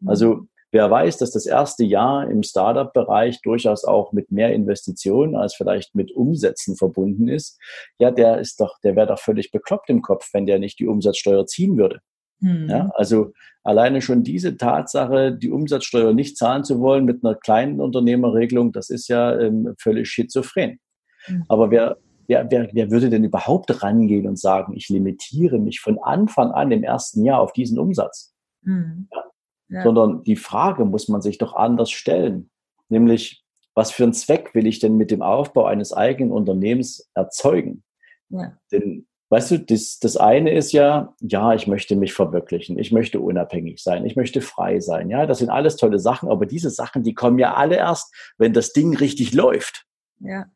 Also 0.05 0.48
Wer 0.72 0.90
weiß, 0.90 1.18
dass 1.18 1.32
das 1.32 1.46
erste 1.46 1.84
Jahr 1.84 2.30
im 2.30 2.44
Startup-Bereich 2.44 3.42
durchaus 3.42 3.84
auch 3.84 4.13
mit 4.13 4.32
mehr 4.32 4.54
Investitionen 4.54 5.36
als 5.36 5.54
vielleicht 5.54 5.96
mit 5.96 6.12
Umsätzen 6.12 6.78
verbunden 6.78 7.28
ist, 7.28 7.60
ja, 8.00 8.10
der 8.10 8.40
ist 8.40 8.60
doch, 8.62 8.80
der 8.84 8.96
wäre 8.96 9.08
doch 9.08 9.20
völlig 9.20 9.51
bekloppt 9.51 9.90
im 9.90 10.01
Kopf, 10.01 10.30
wenn 10.34 10.46
der 10.46 10.60
nicht 10.60 10.80
die 10.80 10.88
Umsatzsteuer 10.88 11.46
ziehen 11.46 11.78
würde. 11.78 12.00
Hm. 12.40 12.70
Ja, 12.70 12.90
also 12.96 13.34
alleine 13.63 14.01
schon 14.01 14.24
diese 14.24 14.58
Tatsache, 14.58 15.34
die 15.34 15.51
Umsatzsteuer 15.51 16.13
nicht 16.13 16.38
zahlen 16.38 16.63
zu 16.63 16.80
wollen 16.80 17.06
mit 17.06 17.24
einer 17.24 17.36
kleinen 17.36 17.80
Unternehmerregelung, 17.82 18.72
das 18.72 18.90
ist 18.90 19.10
ja 19.10 19.38
ähm, 19.40 19.75
völlig 19.78 20.10
schizophren. 20.10 20.80
Hm. 21.25 21.46
Aber 21.50 21.70
wer, 21.70 21.98
wer, 22.28 22.50
wer, 22.50 22.70
wer 22.72 22.92
würde 22.92 23.10
denn 23.10 23.25
überhaupt 23.25 23.84
rangehen 23.84 24.25
und 24.25 24.40
sagen, 24.40 24.74
ich 24.75 24.90
limitiere 24.90 25.60
mich 25.60 25.82
von 25.82 26.00
Anfang 26.00 26.51
an 26.51 26.72
im 26.72 26.84
ersten 26.84 27.25
Jahr 27.25 27.42
auf 27.42 27.51
diesen 27.54 27.78
Umsatz? 27.78 28.34
Hm. 28.63 29.08
Ja, 29.13 29.24
ja. 29.72 29.84
sondern 29.84 30.24
die 30.24 30.36
Frage 30.36 30.86
muss 30.86 31.08
man 31.08 31.22
sich 31.22 31.38
doch 31.38 31.56
anders 31.56 31.90
stellen. 31.90 32.50
Nämlich, 32.90 33.44
was 33.74 33.92
für 33.92 34.04
einen 34.04 34.13
Zweck 34.13 34.54
will 34.54 34.68
ich 34.68 34.80
denn 34.80 34.98
mit 34.98 35.12
dem 35.12 35.22
Aufbau 35.22 35.66
eines 35.66 35.94
eigenen 35.94 36.32
Unternehmens 36.32 37.10
erzeugen? 37.16 37.84
Ja. 38.30 38.58
Denn, 38.72 39.08
weißt 39.30 39.51
du, 39.51 39.60
das, 39.60 40.00
das 40.00 40.18
eine 40.18 40.54
ist 40.54 40.74
ja, 40.74 41.16
ja, 41.22 41.54
ich 41.54 41.68
möchte 41.68 41.96
mich 41.96 42.13
verwirklichen, 42.13 42.78
ich 42.78 42.92
möchte 42.92 43.22
unabhängig 43.22 43.82
sein, 43.82 44.06
ich 44.06 44.18
möchte 44.18 44.42
frei 44.42 44.82
sein. 44.82 45.10
Ja, 45.10 45.25
das 45.25 45.40
sind 45.40 45.50
alles 45.50 45.78
tolle 45.78 46.00
Sachen, 46.00 46.30
aber 46.30 46.46
diese 46.46 46.70
Sachen, 46.70 47.04
die 47.04 47.13
kommen 47.13 47.40
ja 47.40 47.54
alle 47.54 47.78
erst, 47.78 48.13
wenn 48.38 48.51
das 48.51 48.74
Ding 48.74 48.96
richtig 48.96 49.34
läuft. 49.34 49.86
Ja. 50.20 50.48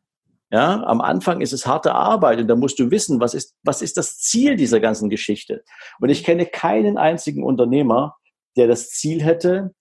Ja, 0.52 0.84
am 0.84 1.00
Anfang 1.00 1.40
ist 1.40 1.52
es 1.52 1.66
harte 1.66 1.92
Arbeit 1.92 2.38
und 2.38 2.46
da 2.46 2.54
musst 2.54 2.78
du 2.78 2.92
wissen, 2.92 3.18
was 3.18 3.34
ist, 3.34 3.56
was 3.64 3.82
ist 3.82 3.96
das 3.96 4.18
Ziel 4.18 4.54
dieser 4.54 4.78
ganzen 4.78 5.10
Geschichte? 5.10 5.64
Und 5.98 6.08
ich 6.08 6.22
kenne 6.22 6.46
keinen 6.46 6.98
einzigen 6.98 7.42
Unternehmer, 7.42 8.14
der 8.56 8.66
das 8.66 8.90
Ziel 8.90 9.22
hätte, 9.22 9.74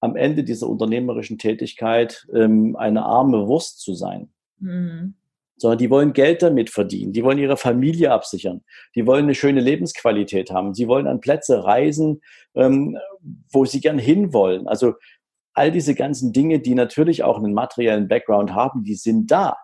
am 0.00 0.16
Ende 0.16 0.44
dieser 0.44 0.68
unternehmerischen 0.68 1.38
Tätigkeit 1.38 2.26
ähm, 2.34 2.76
eine 2.76 3.04
arme 3.04 3.46
Wurst 3.46 3.80
zu 3.80 3.94
sein. 3.94 4.30
Mhm. 4.58 5.14
Sondern 5.58 5.78
die 5.78 5.88
wollen 5.88 6.12
Geld 6.12 6.42
damit 6.42 6.68
verdienen, 6.68 7.12
die 7.12 7.24
wollen 7.24 7.38
ihre 7.38 7.56
Familie 7.56 8.12
absichern, 8.12 8.62
die 8.94 9.06
wollen 9.06 9.24
eine 9.24 9.34
schöne 9.34 9.60
Lebensqualität 9.60 10.50
haben, 10.50 10.74
sie 10.74 10.86
wollen 10.86 11.06
an 11.06 11.20
Plätze 11.20 11.64
reisen, 11.64 12.20
ähm, 12.54 12.98
wo 13.50 13.64
sie 13.64 13.80
gern 13.80 13.98
hinwollen. 13.98 14.68
Also 14.68 14.94
all 15.54 15.72
diese 15.72 15.94
ganzen 15.94 16.34
Dinge, 16.34 16.60
die 16.60 16.74
natürlich 16.74 17.22
auch 17.22 17.38
einen 17.38 17.54
materiellen 17.54 18.06
Background 18.06 18.52
haben, 18.52 18.84
die 18.84 18.96
sind 18.96 19.30
da. 19.30 19.56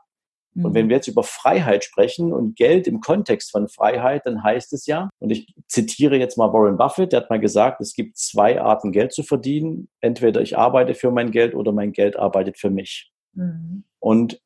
Und 0.54 0.75
wenn 0.75 0.87
mhm. 0.87 0.90
wir 0.90 0.97
jetzt 0.97 1.09
über 1.09 1.23
Freiheit 1.23 1.82
sprechen 1.82 2.32
und 2.32 2.56
Geld 2.56 2.87
im 2.87 3.00
Kontext 3.00 3.50
von 3.50 3.68
Freiheit, 3.68 4.26
dann 4.26 4.42
heißt 4.42 4.73
es 4.75 4.87
ja, 4.87 5.09
und 5.18 5.30
ich 5.30 5.54
zitiere 5.66 6.16
jetzt 6.16 6.37
mal 6.37 6.52
Warren 6.52 6.76
Buffett, 6.76 7.12
der 7.12 7.23
hat 7.23 7.30
mal 7.30 7.40
gesagt, 7.40 7.80
es 7.80 7.94
gibt 7.94 8.18
zwei 8.18 8.61
Arten 8.61 8.92
Geld 8.92 9.12
zu 9.12 9.23
verdienen. 9.23 9.88
Entweder 10.00 10.42
ich 10.42 10.59
arbeite 10.59 10.94
für 10.94 11.11
mein 11.11 11.30
Geld 11.30 11.54
oder 11.54 11.73
mein 11.73 11.92
Geld 11.92 12.18
arbeitet 12.18 12.59
für 12.59 12.71
mich. 12.71 13.11
Mhm. 13.35 13.85
Und 13.99 14.40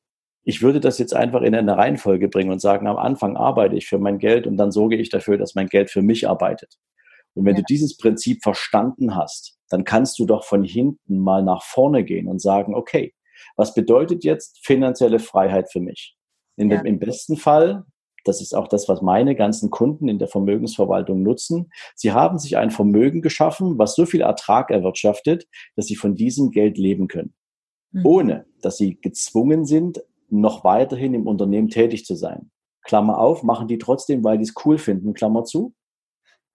ich 0.44 0.62
würde 0.62 0.78
das 0.78 0.98
jetzt 0.98 1.12
einfach 1.12 1.42
in 1.42 1.56
eine 1.56 1.76
Reihenfolge 1.76 2.28
bringen 2.28 2.52
und 2.52 2.60
sagen, 2.60 2.86
am 2.86 2.98
Anfang 2.98 3.36
arbeite 3.36 3.74
ich 3.74 3.88
für 3.88 3.98
mein 3.98 4.18
Geld 4.18 4.46
und 4.46 4.56
dann 4.56 4.70
sorge 4.70 4.96
ich 4.96 5.10
dafür, 5.10 5.38
dass 5.38 5.56
mein 5.56 5.66
Geld 5.66 5.90
für 5.90 6.02
mich 6.02 6.28
arbeitet. 6.28 6.76
Und 7.34 7.44
wenn 7.44 7.56
ja. 7.56 7.62
du 7.62 7.64
dieses 7.68 7.96
Prinzip 7.96 8.44
verstanden 8.44 9.16
hast, 9.16 9.58
dann 9.68 9.82
kannst 9.82 10.20
du 10.20 10.24
doch 10.24 10.44
von 10.44 10.62
hinten 10.62 11.18
mal 11.18 11.42
nach 11.42 11.64
vorne 11.64 12.04
gehen 12.04 12.28
und 12.28 12.40
sagen, 12.40 12.76
okay, 12.76 13.12
was 13.56 13.74
bedeutet 13.74 14.24
jetzt 14.24 14.64
finanzielle 14.64 15.18
Freiheit 15.18 15.70
für 15.70 15.80
mich? 15.80 16.16
In 16.56 16.70
ja. 16.70 16.78
dem, 16.78 16.86
Im 16.86 16.98
besten 16.98 17.36
Fall, 17.36 17.84
das 18.24 18.40
ist 18.40 18.54
auch 18.54 18.68
das, 18.68 18.88
was 18.88 19.02
meine 19.02 19.34
ganzen 19.34 19.70
Kunden 19.70 20.08
in 20.08 20.18
der 20.18 20.28
Vermögensverwaltung 20.28 21.22
nutzen, 21.22 21.70
sie 21.94 22.12
haben 22.12 22.38
sich 22.38 22.56
ein 22.56 22.70
Vermögen 22.70 23.22
geschaffen, 23.22 23.78
was 23.78 23.94
so 23.94 24.06
viel 24.06 24.20
Ertrag 24.20 24.70
erwirtschaftet, 24.70 25.46
dass 25.76 25.86
sie 25.86 25.96
von 25.96 26.14
diesem 26.14 26.50
Geld 26.50 26.78
leben 26.78 27.08
können. 27.08 27.34
Mhm. 27.92 28.06
Ohne, 28.06 28.46
dass 28.62 28.76
sie 28.76 29.00
gezwungen 29.00 29.64
sind, 29.64 30.02
noch 30.28 30.64
weiterhin 30.64 31.14
im 31.14 31.26
Unternehmen 31.26 31.68
tätig 31.68 32.04
zu 32.04 32.14
sein. 32.16 32.50
Klammer 32.82 33.18
auf, 33.18 33.42
machen 33.42 33.68
die 33.68 33.78
trotzdem, 33.78 34.24
weil 34.24 34.38
die 34.38 34.44
es 34.44 34.54
cool 34.64 34.78
finden, 34.78 35.14
Klammer 35.14 35.44
zu. 35.44 35.74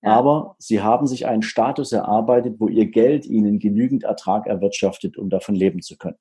Ja. 0.02 0.14
Aber 0.14 0.56
sie 0.58 0.82
haben 0.82 1.08
sich 1.08 1.28
einen 1.28 1.42
Status 1.42 1.92
erarbeitet, 1.92 2.60
wo 2.60 2.68
ihr 2.68 2.88
Geld 2.88 3.26
ihnen 3.26 3.60
genügend 3.60 4.04
Ertrag 4.04 4.48
erwirtschaftet, 4.48 5.18
um 5.18 5.30
davon 5.30 5.56
leben 5.56 5.82
zu 5.82 5.98
können. 5.98 6.18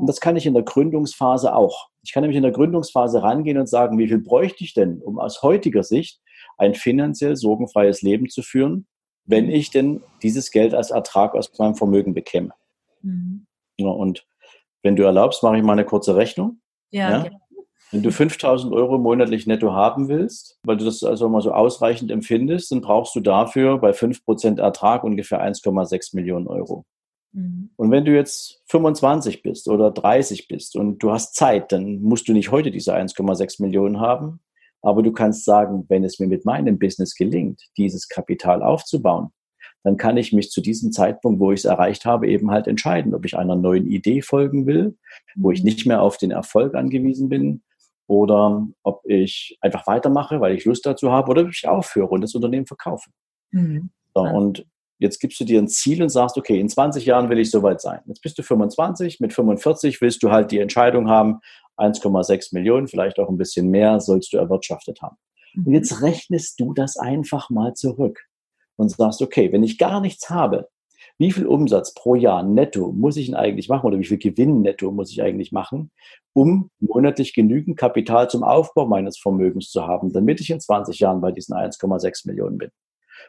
Und 0.00 0.06
das 0.06 0.20
kann 0.20 0.36
ich 0.36 0.46
in 0.46 0.54
der 0.54 0.62
Gründungsphase 0.62 1.54
auch. 1.54 1.88
Ich 2.02 2.12
kann 2.12 2.22
nämlich 2.22 2.36
in 2.36 2.42
der 2.42 2.52
Gründungsphase 2.52 3.22
rangehen 3.22 3.58
und 3.58 3.68
sagen, 3.68 3.98
wie 3.98 4.08
viel 4.08 4.18
bräuchte 4.18 4.62
ich 4.62 4.74
denn, 4.74 5.00
um 5.02 5.18
aus 5.18 5.42
heutiger 5.42 5.82
Sicht 5.82 6.20
ein 6.58 6.74
finanziell 6.74 7.36
sorgenfreies 7.36 8.02
Leben 8.02 8.28
zu 8.28 8.42
führen, 8.42 8.86
wenn 9.24 9.50
ich 9.50 9.70
denn 9.70 10.02
dieses 10.22 10.50
Geld 10.50 10.74
als 10.74 10.90
Ertrag 10.90 11.34
aus 11.34 11.56
meinem 11.58 11.74
Vermögen 11.74 12.14
bekäme. 12.14 12.50
Mhm. 13.02 13.46
Ja, 13.78 13.88
und 13.88 14.26
wenn 14.82 14.96
du 14.96 15.02
erlaubst, 15.02 15.42
mache 15.42 15.56
ich 15.56 15.62
mal 15.62 15.72
eine 15.72 15.84
kurze 15.84 16.16
Rechnung. 16.16 16.60
Ja. 16.90 17.10
ja? 17.10 17.20
Okay. 17.20 17.36
Wenn 17.92 18.02
du 18.02 18.10
5000 18.10 18.72
Euro 18.72 18.98
monatlich 18.98 19.46
netto 19.46 19.72
haben 19.72 20.08
willst, 20.08 20.58
weil 20.64 20.76
du 20.76 20.84
das 20.84 21.04
also 21.04 21.28
mal 21.28 21.40
so 21.40 21.52
ausreichend 21.52 22.10
empfindest, 22.10 22.72
dann 22.72 22.80
brauchst 22.80 23.14
du 23.14 23.20
dafür 23.20 23.78
bei 23.78 23.92
5% 23.92 24.60
Ertrag 24.60 25.04
ungefähr 25.04 25.40
1,6 25.40 26.16
Millionen 26.16 26.48
Euro. 26.48 26.84
Mhm. 27.32 27.70
Und 27.76 27.90
wenn 27.90 28.04
du 28.04 28.14
jetzt 28.14 28.62
25 28.66 29.42
bist 29.42 29.68
oder 29.68 29.90
30 29.90 30.48
bist 30.48 30.76
und 30.76 30.98
du 30.98 31.10
hast 31.10 31.34
Zeit, 31.34 31.72
dann 31.72 32.00
musst 32.00 32.28
du 32.28 32.32
nicht 32.32 32.50
heute 32.50 32.70
diese 32.70 32.94
1,6 32.94 33.62
Millionen 33.62 34.00
haben. 34.00 34.40
Aber 34.82 35.02
du 35.02 35.12
kannst 35.12 35.44
sagen, 35.44 35.84
wenn 35.88 36.04
es 36.04 36.18
mir 36.18 36.28
mit 36.28 36.44
meinem 36.44 36.78
Business 36.78 37.14
gelingt, 37.14 37.60
dieses 37.76 38.08
Kapital 38.08 38.62
aufzubauen, 38.62 39.30
dann 39.82 39.96
kann 39.96 40.16
ich 40.16 40.32
mich 40.32 40.50
zu 40.50 40.60
diesem 40.60 40.92
Zeitpunkt, 40.92 41.40
wo 41.40 41.52
ich 41.52 41.60
es 41.60 41.64
erreicht 41.64 42.04
habe, 42.04 42.28
eben 42.28 42.50
halt 42.50 42.66
entscheiden, 42.66 43.14
ob 43.14 43.24
ich 43.24 43.36
einer 43.36 43.56
neuen 43.56 43.86
Idee 43.86 44.20
folgen 44.22 44.66
will, 44.66 44.96
wo 45.36 45.50
ich 45.50 45.60
mhm. 45.60 45.66
nicht 45.66 45.86
mehr 45.86 46.02
auf 46.02 46.18
den 46.18 46.30
Erfolg 46.30 46.74
angewiesen 46.74 47.28
bin, 47.28 47.62
oder 48.08 48.66
ob 48.82 49.02
ich 49.04 49.58
einfach 49.60 49.86
weitermache, 49.86 50.40
weil 50.40 50.54
ich 50.54 50.64
Lust 50.64 50.86
dazu 50.86 51.10
habe, 51.10 51.30
oder 51.30 51.42
ob 51.42 51.50
ich 51.50 51.66
aufhöre 51.66 52.08
und 52.08 52.20
das 52.20 52.34
Unternehmen 52.34 52.66
verkaufe. 52.66 53.10
Mhm. 53.50 53.90
So, 54.14 54.22
und 54.22 54.66
Jetzt 54.98 55.20
gibst 55.20 55.38
du 55.40 55.44
dir 55.44 55.60
ein 55.60 55.68
Ziel 55.68 56.02
und 56.02 56.08
sagst, 56.08 56.38
okay, 56.38 56.58
in 56.58 56.68
20 56.68 57.04
Jahren 57.04 57.28
will 57.28 57.38
ich 57.38 57.50
soweit 57.50 57.80
sein. 57.80 58.00
Jetzt 58.06 58.22
bist 58.22 58.38
du 58.38 58.42
25, 58.42 59.20
mit 59.20 59.32
45 59.32 60.00
willst 60.00 60.22
du 60.22 60.30
halt 60.30 60.50
die 60.50 60.58
Entscheidung 60.58 61.08
haben, 61.08 61.40
1,6 61.76 62.54
Millionen, 62.54 62.88
vielleicht 62.88 63.18
auch 63.18 63.28
ein 63.28 63.36
bisschen 63.36 63.68
mehr, 63.68 64.00
sollst 64.00 64.32
du 64.32 64.38
erwirtschaftet 64.38 65.02
haben. 65.02 65.16
Und 65.54 65.72
jetzt 65.72 66.02
rechnest 66.02 66.60
du 66.60 66.72
das 66.72 66.96
einfach 66.96 67.50
mal 67.50 67.74
zurück 67.74 68.24
und 68.76 68.90
sagst, 68.90 69.22
okay, 69.22 69.52
wenn 69.52 69.62
ich 69.62 69.78
gar 69.78 70.00
nichts 70.00 70.30
habe, 70.30 70.68
wie 71.18 71.32
viel 71.32 71.46
Umsatz 71.46 71.94
pro 71.94 72.14
Jahr 72.14 72.42
netto 72.42 72.92
muss 72.92 73.16
ich 73.16 73.26
denn 73.26 73.34
eigentlich 73.34 73.68
machen 73.68 73.86
oder 73.86 73.98
wie 73.98 74.04
viel 74.04 74.18
Gewinn 74.18 74.60
netto 74.60 74.90
muss 74.90 75.10
ich 75.10 75.22
eigentlich 75.22 75.52
machen, 75.52 75.90
um 76.34 76.70
monatlich 76.78 77.34
genügend 77.34 77.78
Kapital 77.78 78.28
zum 78.28 78.42
Aufbau 78.42 78.86
meines 78.86 79.18
Vermögens 79.18 79.70
zu 79.70 79.86
haben, 79.86 80.12
damit 80.12 80.40
ich 80.40 80.50
in 80.50 80.60
20 80.60 80.98
Jahren 80.98 81.20
bei 81.20 81.32
diesen 81.32 81.54
1,6 81.54 82.26
Millionen 82.26 82.58
bin. 82.58 82.70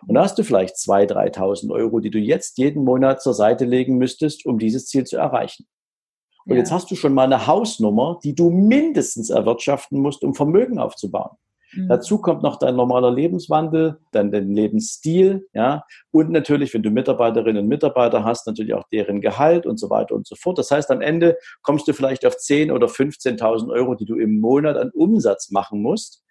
Und 0.05 0.15
da 0.15 0.23
hast 0.23 0.37
du 0.37 0.43
vielleicht 0.43 0.75
2.000, 0.75 1.35
3.000 1.35 1.71
Euro, 1.71 1.99
die 1.99 2.11
du 2.11 2.19
jetzt 2.19 2.57
jeden 2.57 2.83
Monat 2.83 3.21
zur 3.21 3.33
Seite 3.33 3.65
legen 3.65 3.97
müsstest, 3.97 4.45
um 4.45 4.59
dieses 4.59 4.87
Ziel 4.87 5.05
zu 5.05 5.17
erreichen. 5.17 5.65
Und 6.45 6.53
ja. 6.53 6.59
jetzt 6.59 6.71
hast 6.71 6.89
du 6.91 6.95
schon 6.95 7.13
mal 7.13 7.25
eine 7.25 7.47
Hausnummer, 7.47 8.19
die 8.23 8.35
du 8.35 8.49
mindestens 8.49 9.29
erwirtschaften 9.29 9.99
musst, 9.99 10.23
um 10.23 10.33
Vermögen 10.33 10.79
aufzubauen. 10.79 11.37
Mhm. 11.73 11.89
Dazu 11.89 12.19
kommt 12.19 12.43
noch 12.43 12.57
dein 12.57 12.75
normaler 12.75 13.11
Lebenswandel, 13.11 13.97
dann 14.11 14.31
dein 14.31 14.51
Lebensstil, 14.51 15.47
ja, 15.53 15.83
und 16.11 16.31
natürlich, 16.31 16.73
wenn 16.73 16.83
du 16.83 16.89
Mitarbeiterinnen 16.89 17.63
und 17.63 17.67
Mitarbeiter 17.67 18.23
hast, 18.23 18.47
natürlich 18.47 18.73
auch 18.73 18.87
deren 18.91 19.19
Gehalt 19.21 19.65
und 19.65 19.77
so 19.77 19.89
weiter 19.89 20.15
und 20.15 20.25
so 20.25 20.35
fort. 20.35 20.57
Das 20.57 20.71
heißt, 20.71 20.89
am 20.91 21.01
Ende 21.01 21.37
kommst 21.61 21.87
du 21.87 21.93
vielleicht 21.93 22.25
auf 22.25 22.37
10 22.37 22.71
oder 22.71 22.87
15.000 22.87 23.69
Euro, 23.71 23.95
die 23.95 24.05
du 24.05 24.15
im 24.15 24.39
Monat 24.39 24.77
an 24.77 24.91
Umsatz 24.93 25.51
machen 25.51 25.81
musst, 25.81 26.23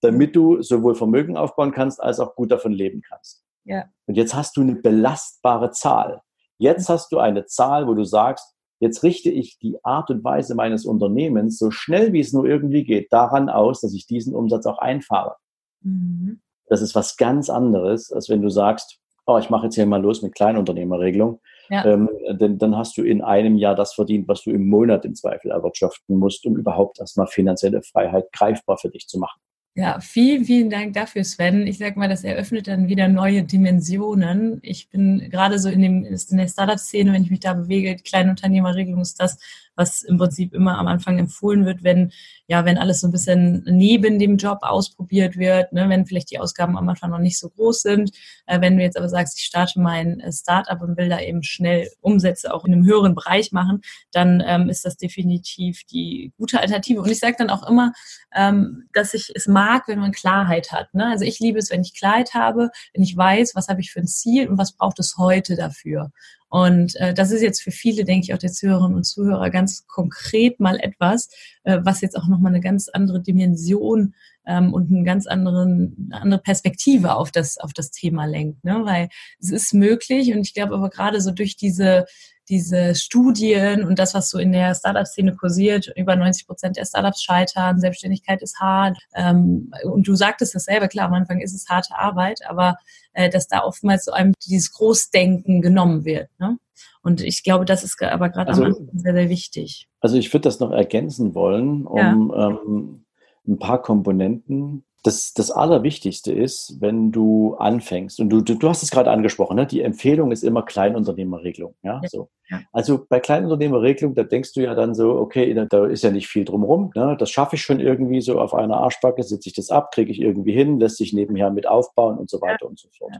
damit 0.00 0.36
du 0.36 0.62
sowohl 0.62 0.94
Vermögen 0.94 1.36
aufbauen 1.36 1.72
kannst, 1.72 2.02
als 2.02 2.20
auch 2.20 2.34
gut 2.34 2.50
davon 2.50 2.72
leben 2.72 3.02
kannst. 3.02 3.44
Ja. 3.64 3.86
Und 4.06 4.16
jetzt 4.16 4.34
hast 4.34 4.56
du 4.56 4.60
eine 4.60 4.76
belastbare 4.76 5.70
Zahl. 5.70 6.22
Jetzt 6.58 6.88
hast 6.88 7.12
du 7.12 7.18
eine 7.18 7.46
Zahl, 7.46 7.86
wo 7.86 7.94
du 7.94 8.04
sagst, 8.04 8.54
jetzt 8.80 9.02
richte 9.02 9.30
ich 9.30 9.58
die 9.58 9.78
Art 9.84 10.10
und 10.10 10.22
Weise 10.24 10.54
meines 10.54 10.84
Unternehmens 10.84 11.58
so 11.58 11.70
schnell 11.70 12.12
wie 12.12 12.20
es 12.20 12.32
nur 12.32 12.46
irgendwie 12.46 12.84
geht 12.84 13.12
daran 13.12 13.48
aus, 13.48 13.80
dass 13.80 13.94
ich 13.94 14.06
diesen 14.06 14.34
Umsatz 14.34 14.66
auch 14.66 14.78
einfahre. 14.78 15.36
Mhm. 15.82 16.40
Das 16.68 16.82
ist 16.82 16.94
was 16.94 17.16
ganz 17.16 17.48
anderes, 17.48 18.12
als 18.12 18.28
wenn 18.28 18.42
du 18.42 18.48
sagst, 18.48 19.00
oh, 19.26 19.38
ich 19.38 19.50
mache 19.50 19.64
jetzt 19.64 19.74
hier 19.74 19.86
mal 19.86 20.00
los 20.00 20.22
mit 20.22 20.34
Kleinunternehmerregelung. 20.34 21.40
Ja. 21.68 21.84
Ähm, 21.84 22.08
denn 22.30 22.58
dann 22.58 22.76
hast 22.76 22.96
du 22.96 23.02
in 23.02 23.22
einem 23.22 23.56
Jahr 23.56 23.74
das 23.74 23.94
verdient, 23.94 24.28
was 24.28 24.42
du 24.42 24.50
im 24.50 24.68
Monat 24.68 25.04
im 25.04 25.14
Zweifel 25.14 25.50
erwirtschaften 25.50 26.16
musst, 26.16 26.46
um 26.46 26.56
überhaupt 26.56 27.00
erstmal 27.00 27.26
finanzielle 27.26 27.82
Freiheit 27.82 28.30
greifbar 28.32 28.78
für 28.78 28.88
dich 28.88 29.08
zu 29.08 29.18
machen. 29.18 29.40
Ja, 29.78 30.00
vielen, 30.00 30.46
vielen 30.46 30.70
Dank 30.70 30.94
dafür, 30.94 31.22
Sven. 31.22 31.66
Ich 31.66 31.76
sag 31.76 31.98
mal, 31.98 32.08
das 32.08 32.24
eröffnet 32.24 32.66
dann 32.66 32.88
wieder 32.88 33.08
neue 33.08 33.42
Dimensionen. 33.42 34.58
Ich 34.62 34.88
bin 34.88 35.28
gerade 35.28 35.58
so 35.58 35.68
in, 35.68 35.82
dem, 35.82 36.04
in 36.06 36.36
der 36.38 36.48
Startup-Szene, 36.48 37.12
wenn 37.12 37.24
ich 37.24 37.30
mich 37.30 37.40
da 37.40 37.52
bewege, 37.52 37.94
Kleinunternehmerregelung 37.96 39.02
ist 39.02 39.20
das, 39.20 39.38
was 39.76 40.02
im 40.02 40.18
Prinzip 40.18 40.52
immer 40.54 40.78
am 40.78 40.86
Anfang 40.88 41.18
empfohlen 41.18 41.64
wird, 41.64 41.84
wenn 41.84 42.10
ja, 42.48 42.64
wenn 42.64 42.78
alles 42.78 43.00
so 43.00 43.08
ein 43.08 43.12
bisschen 43.12 43.64
neben 43.66 44.18
dem 44.18 44.36
Job 44.36 44.58
ausprobiert 44.62 45.36
wird, 45.36 45.72
ne, 45.72 45.88
wenn 45.88 46.06
vielleicht 46.06 46.30
die 46.30 46.38
Ausgaben 46.38 46.76
am 46.78 46.88
Anfang 46.88 47.10
noch 47.10 47.18
nicht 47.18 47.38
so 47.38 47.50
groß 47.50 47.82
sind. 47.82 48.12
Äh, 48.46 48.60
wenn 48.60 48.76
du 48.76 48.82
jetzt 48.82 48.96
aber 48.96 49.08
sagst, 49.08 49.38
ich 49.38 49.44
starte 49.44 49.80
mein 49.80 50.20
äh, 50.20 50.32
Startup 50.32 50.80
und 50.80 50.96
will 50.96 51.08
da 51.08 51.20
eben 51.20 51.42
schnell 51.42 51.90
Umsätze 52.00 52.54
auch 52.54 52.64
in 52.64 52.72
einem 52.72 52.84
höheren 52.84 53.14
Bereich 53.14 53.50
machen, 53.50 53.82
dann 54.12 54.42
ähm, 54.46 54.68
ist 54.68 54.84
das 54.84 54.96
definitiv 54.96 55.82
die 55.84 56.32
gute 56.38 56.60
Alternative. 56.60 57.00
Und 57.00 57.10
ich 57.10 57.18
sage 57.18 57.36
dann 57.38 57.50
auch 57.50 57.68
immer, 57.68 57.92
ähm, 58.34 58.84
dass 58.92 59.14
ich 59.14 59.32
es 59.34 59.48
mag, 59.48 59.88
wenn 59.88 59.98
man 59.98 60.12
Klarheit 60.12 60.70
hat. 60.70 60.94
Ne? 60.94 61.06
Also 61.06 61.24
ich 61.24 61.40
liebe 61.40 61.58
es, 61.58 61.70
wenn 61.70 61.82
ich 61.82 61.94
Klarheit 61.94 62.34
habe, 62.34 62.70
wenn 62.94 63.02
ich 63.02 63.16
weiß, 63.16 63.56
was 63.56 63.68
habe 63.68 63.80
ich 63.80 63.90
für 63.90 64.00
ein 64.00 64.06
Ziel 64.06 64.48
und 64.48 64.56
was 64.56 64.72
braucht 64.72 65.00
es 65.00 65.16
heute 65.18 65.56
dafür. 65.56 66.12
Und 66.48 66.94
äh, 66.96 67.12
das 67.12 67.32
ist 67.32 67.42
jetzt 67.42 67.62
für 67.62 67.72
viele, 67.72 68.04
denke 68.04 68.24
ich, 68.24 68.34
auch 68.34 68.38
der 68.38 68.52
Zuhörerinnen 68.52 68.96
und 68.96 69.04
Zuhörer 69.04 69.50
ganz 69.50 69.86
konkret 69.86 70.60
mal 70.60 70.78
etwas, 70.80 71.28
äh, 71.64 71.78
was 71.82 72.00
jetzt 72.00 72.16
auch 72.16 72.28
nochmal 72.28 72.52
eine 72.52 72.60
ganz 72.60 72.88
andere 72.88 73.20
Dimension 73.20 74.14
ähm, 74.46 74.72
und 74.72 74.90
einen 74.90 75.04
ganz 75.04 75.26
anderen, 75.26 76.10
eine 76.10 76.22
andere 76.22 76.40
Perspektive 76.40 77.14
auf 77.14 77.30
das, 77.30 77.58
auf 77.58 77.72
das 77.72 77.90
Thema 77.90 78.24
lenkt. 78.24 78.64
Ne? 78.64 78.80
Weil 78.84 79.08
es 79.40 79.50
ist 79.50 79.74
möglich 79.74 80.32
und 80.32 80.40
ich 80.40 80.54
glaube 80.54 80.74
aber 80.74 80.90
gerade 80.90 81.20
so 81.20 81.30
durch 81.30 81.56
diese 81.56 82.06
diese 82.48 82.94
Studien 82.94 83.84
und 83.84 83.98
das, 83.98 84.14
was 84.14 84.30
so 84.30 84.38
in 84.38 84.52
der 84.52 84.74
Startup-Szene 84.74 85.34
kursiert, 85.34 85.92
über 85.96 86.14
90 86.14 86.46
Prozent 86.46 86.76
der 86.76 86.84
Startups 86.84 87.22
scheitern, 87.22 87.80
Selbstständigkeit 87.80 88.42
ist 88.42 88.60
hart. 88.60 88.98
Ähm, 89.14 89.72
und 89.84 90.06
du 90.06 90.14
sagtest 90.14 90.54
das 90.54 90.64
selber, 90.64 90.88
klar, 90.88 91.06
am 91.06 91.14
Anfang 91.14 91.40
ist 91.40 91.54
es 91.54 91.68
harte 91.68 91.96
Arbeit, 91.96 92.40
aber 92.48 92.76
äh, 93.14 93.28
dass 93.28 93.48
da 93.48 93.64
oftmals 93.64 94.04
so 94.04 94.12
einem 94.12 94.32
dieses 94.46 94.72
Großdenken 94.72 95.60
genommen 95.60 96.04
wird. 96.04 96.28
Ne? 96.38 96.58
Und 97.02 97.20
ich 97.20 97.42
glaube, 97.42 97.64
das 97.64 97.82
ist 97.82 98.00
aber 98.02 98.28
gerade 98.28 98.50
also, 98.50 98.64
am 98.64 98.72
Anfang 98.72 98.88
sehr, 98.92 99.14
sehr 99.14 99.28
wichtig. 99.28 99.88
Also 100.00 100.16
ich 100.16 100.32
würde 100.32 100.42
das 100.42 100.60
noch 100.60 100.70
ergänzen 100.70 101.34
wollen, 101.34 101.86
um 101.86 102.32
ja. 102.34 102.48
ähm, 102.48 103.05
ein 103.46 103.58
paar 103.58 103.82
Komponenten 103.82 104.84
das, 105.06 105.34
das 105.34 105.52
Allerwichtigste 105.52 106.32
ist, 106.32 106.80
wenn 106.80 107.12
du 107.12 107.54
anfängst, 107.54 108.18
und 108.18 108.28
du, 108.28 108.40
du, 108.40 108.54
du 108.54 108.68
hast 108.68 108.82
es 108.82 108.90
gerade 108.90 109.10
angesprochen, 109.10 109.56
ne? 109.56 109.66
die 109.66 109.82
Empfehlung 109.82 110.32
ist 110.32 110.42
immer 110.42 110.64
Kleinunternehmerregelung. 110.64 111.74
Ja? 111.82 112.00
ja. 112.02 112.08
So. 112.08 112.28
Also 112.72 113.06
bei 113.08 113.20
Kleinunternehmerregelung, 113.20 114.14
da 114.16 114.24
denkst 114.24 114.52
du 114.54 114.62
ja 114.62 114.74
dann 114.74 114.94
so, 114.94 115.12
okay, 115.12 115.54
da 115.68 115.86
ist 115.86 116.02
ja 116.02 116.10
nicht 116.10 116.26
viel 116.26 116.44
drumherum. 116.44 116.90
Ne? 116.94 117.16
Das 117.18 117.30
schaffe 117.30 117.54
ich 117.54 117.62
schon 117.62 117.78
irgendwie 117.78 118.20
so 118.20 118.40
auf 118.40 118.52
einer 118.52 118.78
Arschbacke, 118.78 119.22
sitze 119.22 119.48
ich 119.48 119.54
das 119.54 119.70
ab, 119.70 119.92
kriege 119.92 120.10
ich 120.10 120.20
irgendwie 120.20 120.52
hin, 120.52 120.80
lässt 120.80 120.96
sich 120.96 121.12
nebenher 121.12 121.50
mit 121.50 121.68
aufbauen 121.68 122.18
und 122.18 122.28
so 122.28 122.40
weiter 122.40 122.62
ja. 122.64 122.68
und 122.68 122.78
so 122.78 122.88
fort. 122.98 123.16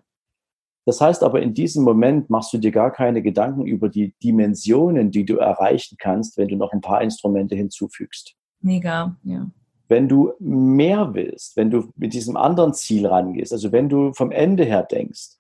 Das 0.87 1.01
heißt 1.01 1.23
aber, 1.23 1.41
in 1.41 1.55
diesem 1.55 1.85
Moment 1.85 2.31
machst 2.31 2.53
du 2.53 2.59
dir 2.59 2.71
gar 2.73 2.93
keine 2.93 3.23
Gedanken 3.23 3.65
über 3.65 3.89
die 3.89 4.15
Dimensionen, 4.23 5.11
die 5.11 5.25
du 5.25 5.37
erreichen 5.37 5.97
kannst, 6.01 6.37
wenn 6.37 6.49
du 6.49 6.57
noch 6.57 6.73
ein 6.73 6.81
paar 6.81 7.03
Instrumente 7.03 7.55
hinzufügst. 7.55 8.35
Mega, 8.61 9.17
ja 9.23 9.47
wenn 9.89 10.09
du 10.09 10.33
mehr 10.39 11.15
willst, 11.15 11.57
wenn 11.57 11.71
du 11.71 11.91
mit 11.97 12.13
diesem 12.13 12.37
anderen 12.37 12.75
Ziel 12.75 13.07
rangehst, 13.07 13.53
also 13.53 13.73
wenn 13.73 13.89
du 13.89 14.13
vom 14.13 14.33
Ende 14.33 14.65
her 14.65 14.83
denkst 14.83 15.37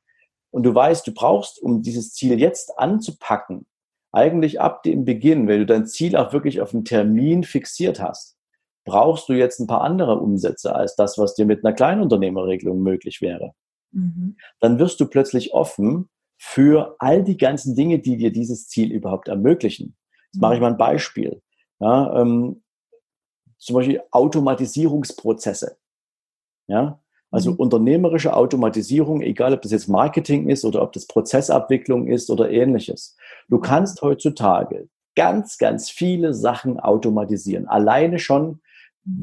und 0.50 0.62
du 0.62 0.74
weißt, 0.74 1.06
du 1.06 1.12
brauchst, 1.12 1.60
um 1.60 1.82
dieses 1.82 2.12
Ziel 2.12 2.38
jetzt 2.40 2.78
anzupacken, 2.78 3.66
eigentlich 4.12 4.60
ab 4.60 4.82
dem 4.82 5.04
Beginn, 5.04 5.48
wenn 5.48 5.60
du 5.60 5.66
dein 5.66 5.86
Ziel 5.86 6.16
auch 6.16 6.32
wirklich 6.32 6.60
auf 6.60 6.72
einen 6.72 6.84
Termin 6.84 7.44
fixiert 7.44 8.00
hast, 8.00 8.36
brauchst 8.84 9.28
du 9.28 9.34
jetzt 9.34 9.60
ein 9.60 9.66
paar 9.66 9.82
andere 9.82 10.18
Umsätze 10.18 10.74
als 10.74 10.96
das, 10.96 11.18
was 11.18 11.34
dir 11.34 11.44
mit 11.44 11.64
einer 11.64 11.74
Kleinunternehmerregelung 11.74 12.80
möglich 12.80 13.20
wäre. 13.20 13.52
Mhm. 13.92 14.36
Dann 14.60 14.78
wirst 14.78 15.00
du 15.00 15.06
plötzlich 15.06 15.52
offen 15.52 16.08
für 16.38 16.96
all 16.98 17.24
die 17.24 17.36
ganzen 17.36 17.74
Dinge, 17.74 17.98
die 17.98 18.16
dir 18.16 18.30
dieses 18.30 18.68
Ziel 18.68 18.92
überhaupt 18.92 19.28
ermöglichen. 19.28 19.96
Jetzt 20.32 20.40
mache 20.40 20.54
ich 20.54 20.60
mal 20.60 20.72
ein 20.72 20.78
Beispiel. 20.78 21.42
Ja, 21.80 22.20
ähm, 22.20 22.62
zum 23.58 23.76
Beispiel 23.76 24.02
Automatisierungsprozesse. 24.10 25.76
Ja, 26.68 27.00
also 27.30 27.52
mhm. 27.52 27.56
unternehmerische 27.56 28.34
Automatisierung, 28.34 29.20
egal 29.20 29.52
ob 29.52 29.62
das 29.62 29.72
jetzt 29.72 29.88
Marketing 29.88 30.48
ist 30.48 30.64
oder 30.64 30.82
ob 30.82 30.92
das 30.92 31.06
Prozessabwicklung 31.06 32.06
ist 32.06 32.30
oder 32.30 32.50
ähnliches. 32.50 33.16
Du 33.48 33.58
kannst 33.58 34.02
heutzutage 34.02 34.88
ganz, 35.16 35.58
ganz 35.58 35.90
viele 35.90 36.34
Sachen 36.34 36.78
automatisieren. 36.78 37.66
Alleine 37.66 38.18
schon, 38.18 38.60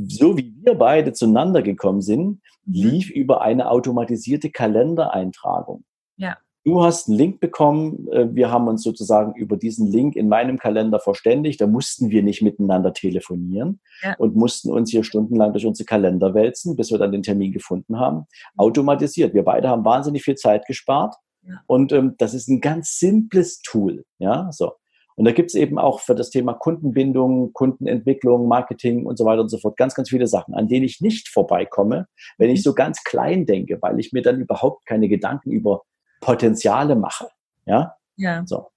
so 0.07 0.37
wie 0.37 0.53
wir 0.61 0.75
beide 0.75 1.13
zueinander 1.13 1.61
gekommen 1.61 2.01
sind, 2.01 2.41
mhm. 2.65 2.73
lief 2.73 3.09
über 3.09 3.41
eine 3.41 3.69
automatisierte 3.69 4.49
Kalendereintragung. 4.49 5.83
Ja. 6.17 6.37
Du 6.65 6.81
hast 6.81 7.09
einen 7.09 7.17
Link 7.17 7.39
bekommen. 7.39 8.07
Äh, 8.11 8.33
wir 8.33 8.49
haben 8.49 8.67
uns 8.67 8.83
sozusagen 8.83 9.33
über 9.35 9.57
diesen 9.57 9.87
Link 9.87 10.15
in 10.15 10.29
meinem 10.29 10.57
Kalender 10.57 10.99
verständigt. 10.99 11.59
Da 11.59 11.67
mussten 11.67 12.09
wir 12.09 12.23
nicht 12.23 12.41
miteinander 12.41 12.93
telefonieren 12.93 13.81
ja. 14.01 14.15
und 14.17 14.35
mussten 14.35 14.71
uns 14.71 14.89
hier 14.89 15.03
stundenlang 15.03 15.51
durch 15.51 15.65
unsere 15.65 15.85
Kalender 15.85 16.33
wälzen, 16.33 16.75
bis 16.75 16.91
wir 16.91 16.97
dann 16.97 17.11
den 17.11 17.23
Termin 17.23 17.51
gefunden 17.51 17.99
haben. 17.99 18.25
Automatisiert. 18.55 19.33
Wir 19.33 19.43
beide 19.43 19.67
haben 19.67 19.83
wahnsinnig 19.83 20.23
viel 20.23 20.35
Zeit 20.35 20.65
gespart. 20.65 21.15
Ja. 21.45 21.61
Und 21.67 21.91
ähm, 21.91 22.15
das 22.17 22.33
ist 22.33 22.47
ein 22.47 22.61
ganz 22.61 22.97
simples 22.97 23.61
Tool. 23.61 24.05
Ja, 24.19 24.49
so. 24.51 24.71
Und 25.15 25.25
da 25.25 25.31
gibt 25.31 25.49
es 25.49 25.55
eben 25.55 25.77
auch 25.77 25.99
für 25.99 26.15
das 26.15 26.29
Thema 26.29 26.53
Kundenbindung, 26.53 27.53
Kundenentwicklung, 27.53 28.47
Marketing 28.47 29.05
und 29.05 29.17
so 29.17 29.25
weiter 29.25 29.41
und 29.41 29.49
so 29.49 29.59
fort 29.59 29.77
ganz, 29.77 29.93
ganz 29.93 30.09
viele 30.09 30.25
Sachen, 30.27 30.55
an 30.55 30.67
denen 30.67 30.85
ich 30.85 31.01
nicht 31.01 31.27
vorbeikomme, 31.27 32.07
wenn 32.37 32.49
ich 32.49 32.61
mhm. 32.61 32.63
so 32.63 32.73
ganz 32.73 33.03
klein 33.03 33.45
denke, 33.45 33.77
weil 33.81 33.99
ich 33.99 34.11
mir 34.11 34.21
dann 34.21 34.39
überhaupt 34.39 34.85
keine 34.87 35.07
Gedanken 35.09 35.51
über 35.51 35.83
Potenziale 36.23 36.95
mache. 36.95 37.27
Ja. 37.65 37.95
Ja. 38.15 38.43
So. 38.45 38.67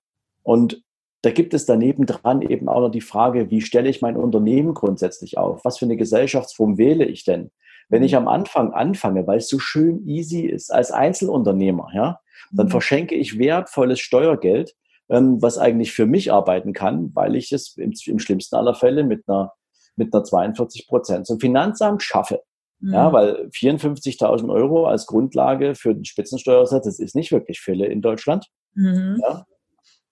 Und 0.43 0.83
da 1.23 1.31
gibt 1.31 1.55
es 1.55 1.67
daneben 1.67 2.07
dran 2.07 2.43
eben 2.43 2.69
auch 2.69 2.81
noch 2.81 2.91
die 2.91 3.01
Frage, 3.01 3.51
wie 3.51 3.61
stelle 3.61 3.89
ich 3.89 4.03
mein 4.03 4.17
Unternehmen 4.17 4.75
grundsätzlich 4.75 5.39
auf? 5.39 5.65
Was 5.65 5.79
für 5.79 5.85
eine 5.85 5.97
Gesellschaftsform 5.97 6.79
wähle 6.79 7.05
ich 7.05 7.25
denn? 7.25 7.51
Wenn 7.89 8.03
ich 8.03 8.13
mhm. 8.13 8.19
am 8.19 8.29
Anfang 8.29 8.73
anfange, 8.73 9.27
weil 9.27 9.39
es 9.39 9.49
so 9.49 9.59
schön 9.59 10.07
easy 10.07 10.43
ist 10.43 10.73
als 10.73 10.91
Einzelunternehmer, 10.91 11.89
ja, 11.95 12.21
dann 12.51 12.67
mhm. 12.67 12.71
verschenke 12.71 13.15
ich 13.15 13.39
wertvolles 13.39 14.01
Steuergeld, 14.01 14.75
ähm, 15.09 15.41
was 15.41 15.59
eigentlich 15.59 15.93
für 15.93 16.07
mich 16.07 16.33
arbeiten 16.33 16.73
kann, 16.73 17.11
weil 17.15 17.37
ich 17.37 17.53
es 17.53 17.77
im, 17.77 17.93
im 18.07 18.19
schlimmsten 18.19 18.57
aller 18.57 18.75
Fälle 18.75 19.05
mit 19.05 19.29
einer, 19.29 19.53
mit 19.95 20.13
einer 20.13 20.25
42 20.25 20.89
Prozent 20.89 21.27
zum 21.27 21.41
Finanzamt 21.41 22.03
schaffe. 22.03 22.43
Mhm. 22.81 22.93
Ja, 22.93 23.13
weil 23.13 23.49
54.000 23.53 24.53
Euro 24.53 24.87
als 24.87 25.07
Grundlage 25.07 25.75
für 25.75 25.95
den 25.95 26.05
Spitzensteuersatz, 26.05 26.85
das 26.85 26.99
ist 26.99 27.15
nicht 27.15 27.33
wirklich 27.33 27.61
Fälle 27.61 27.87
in 27.87 28.03
Deutschland. 28.03 28.47
Mhm. 28.75 29.19
Ja? 29.23 29.45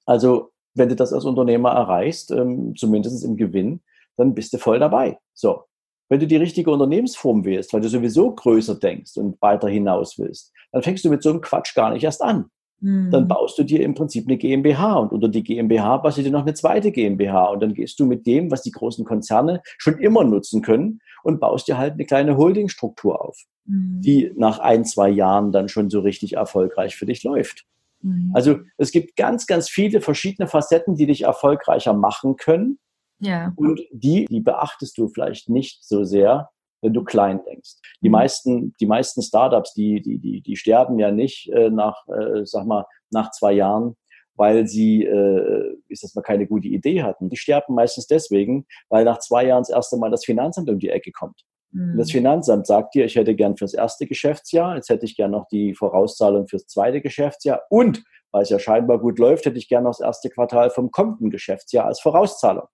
Also, 0.06 0.50
wenn 0.74 0.88
du 0.88 0.96
das 0.96 1.12
als 1.12 1.24
Unternehmer 1.24 1.70
erreichst, 1.70 2.30
ähm, 2.30 2.74
zumindest 2.76 3.24
im 3.24 3.36
Gewinn, 3.36 3.82
dann 4.16 4.34
bist 4.34 4.52
du 4.52 4.58
voll 4.58 4.78
dabei. 4.78 5.18
So. 5.32 5.64
Wenn 6.08 6.20
du 6.20 6.26
die 6.26 6.36
richtige 6.36 6.70
Unternehmensform 6.70 7.44
wählst, 7.44 7.72
weil 7.72 7.80
du 7.80 7.88
sowieso 7.88 8.34
größer 8.34 8.74
denkst 8.74 9.16
und 9.16 9.40
weiter 9.40 9.68
hinaus 9.68 10.18
willst, 10.18 10.52
dann 10.72 10.82
fängst 10.82 11.04
du 11.04 11.10
mit 11.10 11.22
so 11.22 11.30
einem 11.30 11.40
Quatsch 11.40 11.74
gar 11.74 11.92
nicht 11.92 12.04
erst 12.04 12.22
an. 12.22 12.50
Dann 12.84 13.24
mhm. 13.24 13.28
baust 13.28 13.58
du 13.58 13.62
dir 13.62 13.82
im 13.82 13.94
Prinzip 13.94 14.26
eine 14.26 14.36
GmbH 14.36 14.96
und 14.96 15.12
unter 15.12 15.28
die 15.28 15.42
GmbH 15.42 15.96
baust 15.96 16.18
du 16.18 16.22
dir 16.22 16.30
noch 16.30 16.42
eine 16.42 16.52
zweite 16.52 16.92
GmbH 16.92 17.46
und 17.46 17.62
dann 17.62 17.72
gehst 17.72 17.98
du 17.98 18.04
mit 18.04 18.26
dem, 18.26 18.50
was 18.50 18.60
die 18.60 18.72
großen 18.72 19.06
Konzerne 19.06 19.62
schon 19.78 19.98
immer 19.98 20.22
nutzen 20.22 20.60
können 20.60 21.00
und 21.22 21.40
baust 21.40 21.66
dir 21.66 21.78
halt 21.78 21.94
eine 21.94 22.04
kleine 22.04 22.36
Holdingstruktur 22.36 23.24
auf, 23.24 23.38
mhm. 23.64 24.02
die 24.02 24.32
nach 24.36 24.58
ein, 24.58 24.84
zwei 24.84 25.08
Jahren 25.08 25.50
dann 25.50 25.70
schon 25.70 25.88
so 25.88 26.00
richtig 26.00 26.34
erfolgreich 26.34 26.94
für 26.94 27.06
dich 27.06 27.22
läuft. 27.22 27.64
Mhm. 28.02 28.32
Also 28.34 28.58
es 28.76 28.92
gibt 28.92 29.16
ganz, 29.16 29.46
ganz 29.46 29.70
viele 29.70 30.02
verschiedene 30.02 30.46
Facetten, 30.46 30.94
die 30.94 31.06
dich 31.06 31.22
erfolgreicher 31.22 31.94
machen 31.94 32.36
können. 32.36 32.78
Ja. 33.18 33.54
Und 33.56 33.80
die, 33.92 34.26
die 34.26 34.40
beachtest 34.40 34.98
du 34.98 35.08
vielleicht 35.08 35.48
nicht 35.48 35.84
so 35.84 36.04
sehr, 36.04 36.50
wenn 36.84 36.92
du 36.92 37.02
klein 37.02 37.40
denkst. 37.44 37.76
Die 38.02 38.08
mhm. 38.08 38.12
meisten, 38.12 38.74
die 38.78 38.86
meisten 38.86 39.22
Startups, 39.22 39.72
die, 39.74 40.00
die, 40.02 40.18
die, 40.18 40.42
die 40.42 40.56
sterben 40.56 40.98
ja 40.98 41.10
nicht 41.10 41.50
äh, 41.50 41.70
nach, 41.70 42.06
äh, 42.08 42.44
sag 42.44 42.66
mal, 42.66 42.84
nach 43.10 43.30
zwei 43.32 43.52
Jahren, 43.52 43.96
weil 44.36 44.66
sie, 44.66 45.04
äh, 45.04 45.76
ist 45.88 46.04
das 46.04 46.14
mal 46.14 46.22
keine 46.22 46.46
gute 46.46 46.68
Idee 46.68 47.02
hatten. 47.02 47.30
Die 47.30 47.36
sterben 47.36 47.74
meistens 47.74 48.06
deswegen, 48.06 48.66
weil 48.88 49.04
nach 49.04 49.18
zwei 49.18 49.46
Jahren 49.46 49.62
das 49.62 49.70
erste 49.70 49.96
Mal 49.96 50.10
das 50.10 50.24
Finanzamt 50.24 50.68
um 50.68 50.78
die 50.78 50.90
Ecke 50.90 51.10
kommt. 51.10 51.40
Mhm. 51.72 51.96
Das 51.96 52.10
Finanzamt 52.10 52.66
sagt 52.66 52.94
dir, 52.94 53.06
ich 53.06 53.16
hätte 53.16 53.34
gern 53.34 53.56
fürs 53.56 53.74
erste 53.74 54.06
Geschäftsjahr, 54.06 54.76
jetzt 54.76 54.90
hätte 54.90 55.06
ich 55.06 55.16
gern 55.16 55.30
noch 55.30 55.48
die 55.48 55.74
Vorauszahlung 55.74 56.46
fürs 56.48 56.66
zweite 56.66 57.00
Geschäftsjahr 57.00 57.62
und 57.70 58.04
weil 58.30 58.42
es 58.42 58.50
ja 58.50 58.58
scheinbar 58.58 58.98
gut 58.98 59.20
läuft, 59.20 59.46
hätte 59.46 59.58
ich 59.58 59.68
gern 59.68 59.84
noch 59.84 59.92
das 59.92 60.00
erste 60.00 60.28
Quartal 60.28 60.68
vom 60.68 60.90
kommenden 60.90 61.30
Geschäftsjahr 61.30 61.86
als 61.86 62.00
Vorauszahlung. 62.00 62.66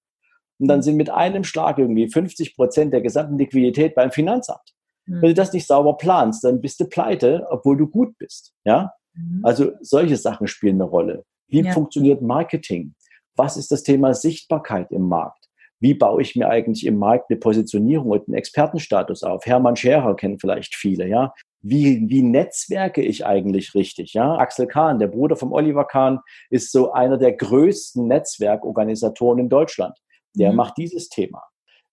Und 0.60 0.68
dann 0.68 0.82
sind 0.82 0.96
mit 0.96 1.10
einem 1.10 1.42
Schlag 1.42 1.78
irgendwie 1.78 2.08
50 2.08 2.54
Prozent 2.54 2.92
der 2.92 3.00
gesamten 3.00 3.38
Liquidität 3.38 3.94
beim 3.94 4.12
Finanzamt. 4.12 4.74
Mhm. 5.06 5.22
Wenn 5.22 5.28
du 5.30 5.34
das 5.34 5.52
nicht 5.52 5.66
sauber 5.66 5.96
planst, 5.96 6.44
dann 6.44 6.60
bist 6.60 6.78
du 6.80 6.84
pleite, 6.84 7.46
obwohl 7.50 7.78
du 7.78 7.88
gut 7.88 8.16
bist. 8.18 8.52
Ja? 8.64 8.92
Mhm. 9.14 9.40
Also 9.42 9.72
solche 9.80 10.16
Sachen 10.16 10.46
spielen 10.46 10.76
eine 10.76 10.84
Rolle. 10.84 11.24
Wie 11.48 11.62
ja. 11.62 11.72
funktioniert 11.72 12.20
Marketing? 12.20 12.94
Was 13.36 13.56
ist 13.56 13.72
das 13.72 13.82
Thema 13.82 14.12
Sichtbarkeit 14.12 14.92
im 14.92 15.08
Markt? 15.08 15.46
Wie 15.80 15.94
baue 15.94 16.20
ich 16.20 16.36
mir 16.36 16.50
eigentlich 16.50 16.84
im 16.84 16.98
Markt 16.98 17.30
eine 17.30 17.38
Positionierung 17.38 18.10
und 18.10 18.28
einen 18.28 18.36
Expertenstatus 18.36 19.22
auf? 19.22 19.46
Hermann 19.46 19.76
Scherer 19.76 20.14
kennen 20.14 20.38
vielleicht 20.38 20.74
viele, 20.74 21.08
ja. 21.08 21.32
Wie, 21.62 22.04
wie 22.08 22.22
netzwerke 22.22 23.02
ich 23.02 23.24
eigentlich 23.24 23.74
richtig? 23.74 24.12
Ja, 24.12 24.36
Axel 24.36 24.66
Kahn, 24.66 24.98
der 24.98 25.08
Bruder 25.08 25.36
vom 25.36 25.52
Oliver 25.52 25.86
Kahn, 25.86 26.20
ist 26.50 26.70
so 26.70 26.92
einer 26.92 27.16
der 27.16 27.32
größten 27.32 28.06
Netzwerkorganisatoren 28.06 29.38
in 29.38 29.48
Deutschland 29.48 29.98
der 30.34 30.50
mhm. 30.50 30.56
macht 30.56 30.78
dieses 30.78 31.08
Thema. 31.08 31.42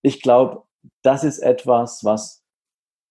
Ich 0.01 0.21
glaube, 0.21 0.63
das 1.01 1.23
ist 1.23 1.39
etwas, 1.39 2.03
was 2.03 2.43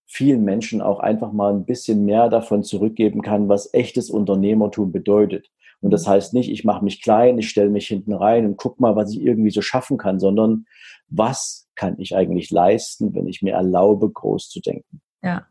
vielen 0.06 0.44
Menschen 0.44 0.80
auch 0.80 1.00
einfach 1.00 1.32
mal 1.32 1.52
ein 1.52 1.64
bisschen 1.64 2.04
mehr 2.04 2.28
davon 2.28 2.62
zurückgeben 2.62 3.22
kann, 3.22 3.48
was 3.48 3.74
echtes 3.74 4.08
Unternehmertum 4.08 4.92
bedeutet. 4.92 5.50
Und 5.80 5.90
das 5.90 6.06
mhm. 6.06 6.10
heißt 6.10 6.34
nicht, 6.34 6.50
ich 6.50 6.64
mache 6.64 6.84
mich 6.84 7.02
klein, 7.02 7.38
ich 7.38 7.48
stelle 7.48 7.70
mich 7.70 7.88
hinten 7.88 8.14
rein 8.14 8.46
und 8.46 8.56
guck 8.56 8.80
mal, 8.80 8.96
was 8.96 9.12
ich 9.12 9.20
irgendwie 9.20 9.50
so 9.50 9.62
schaffen 9.62 9.98
kann, 9.98 10.20
sondern 10.20 10.66
was 11.08 11.68
kann 11.74 11.98
ich 11.98 12.16
eigentlich 12.16 12.50
leisten, 12.50 13.14
wenn 13.14 13.26
ich 13.26 13.42
mir 13.42 13.54
erlaube, 13.54 14.10
groß 14.10 14.48
zu 14.48 14.60
denken. 14.60 15.00
Ja, 15.22 15.46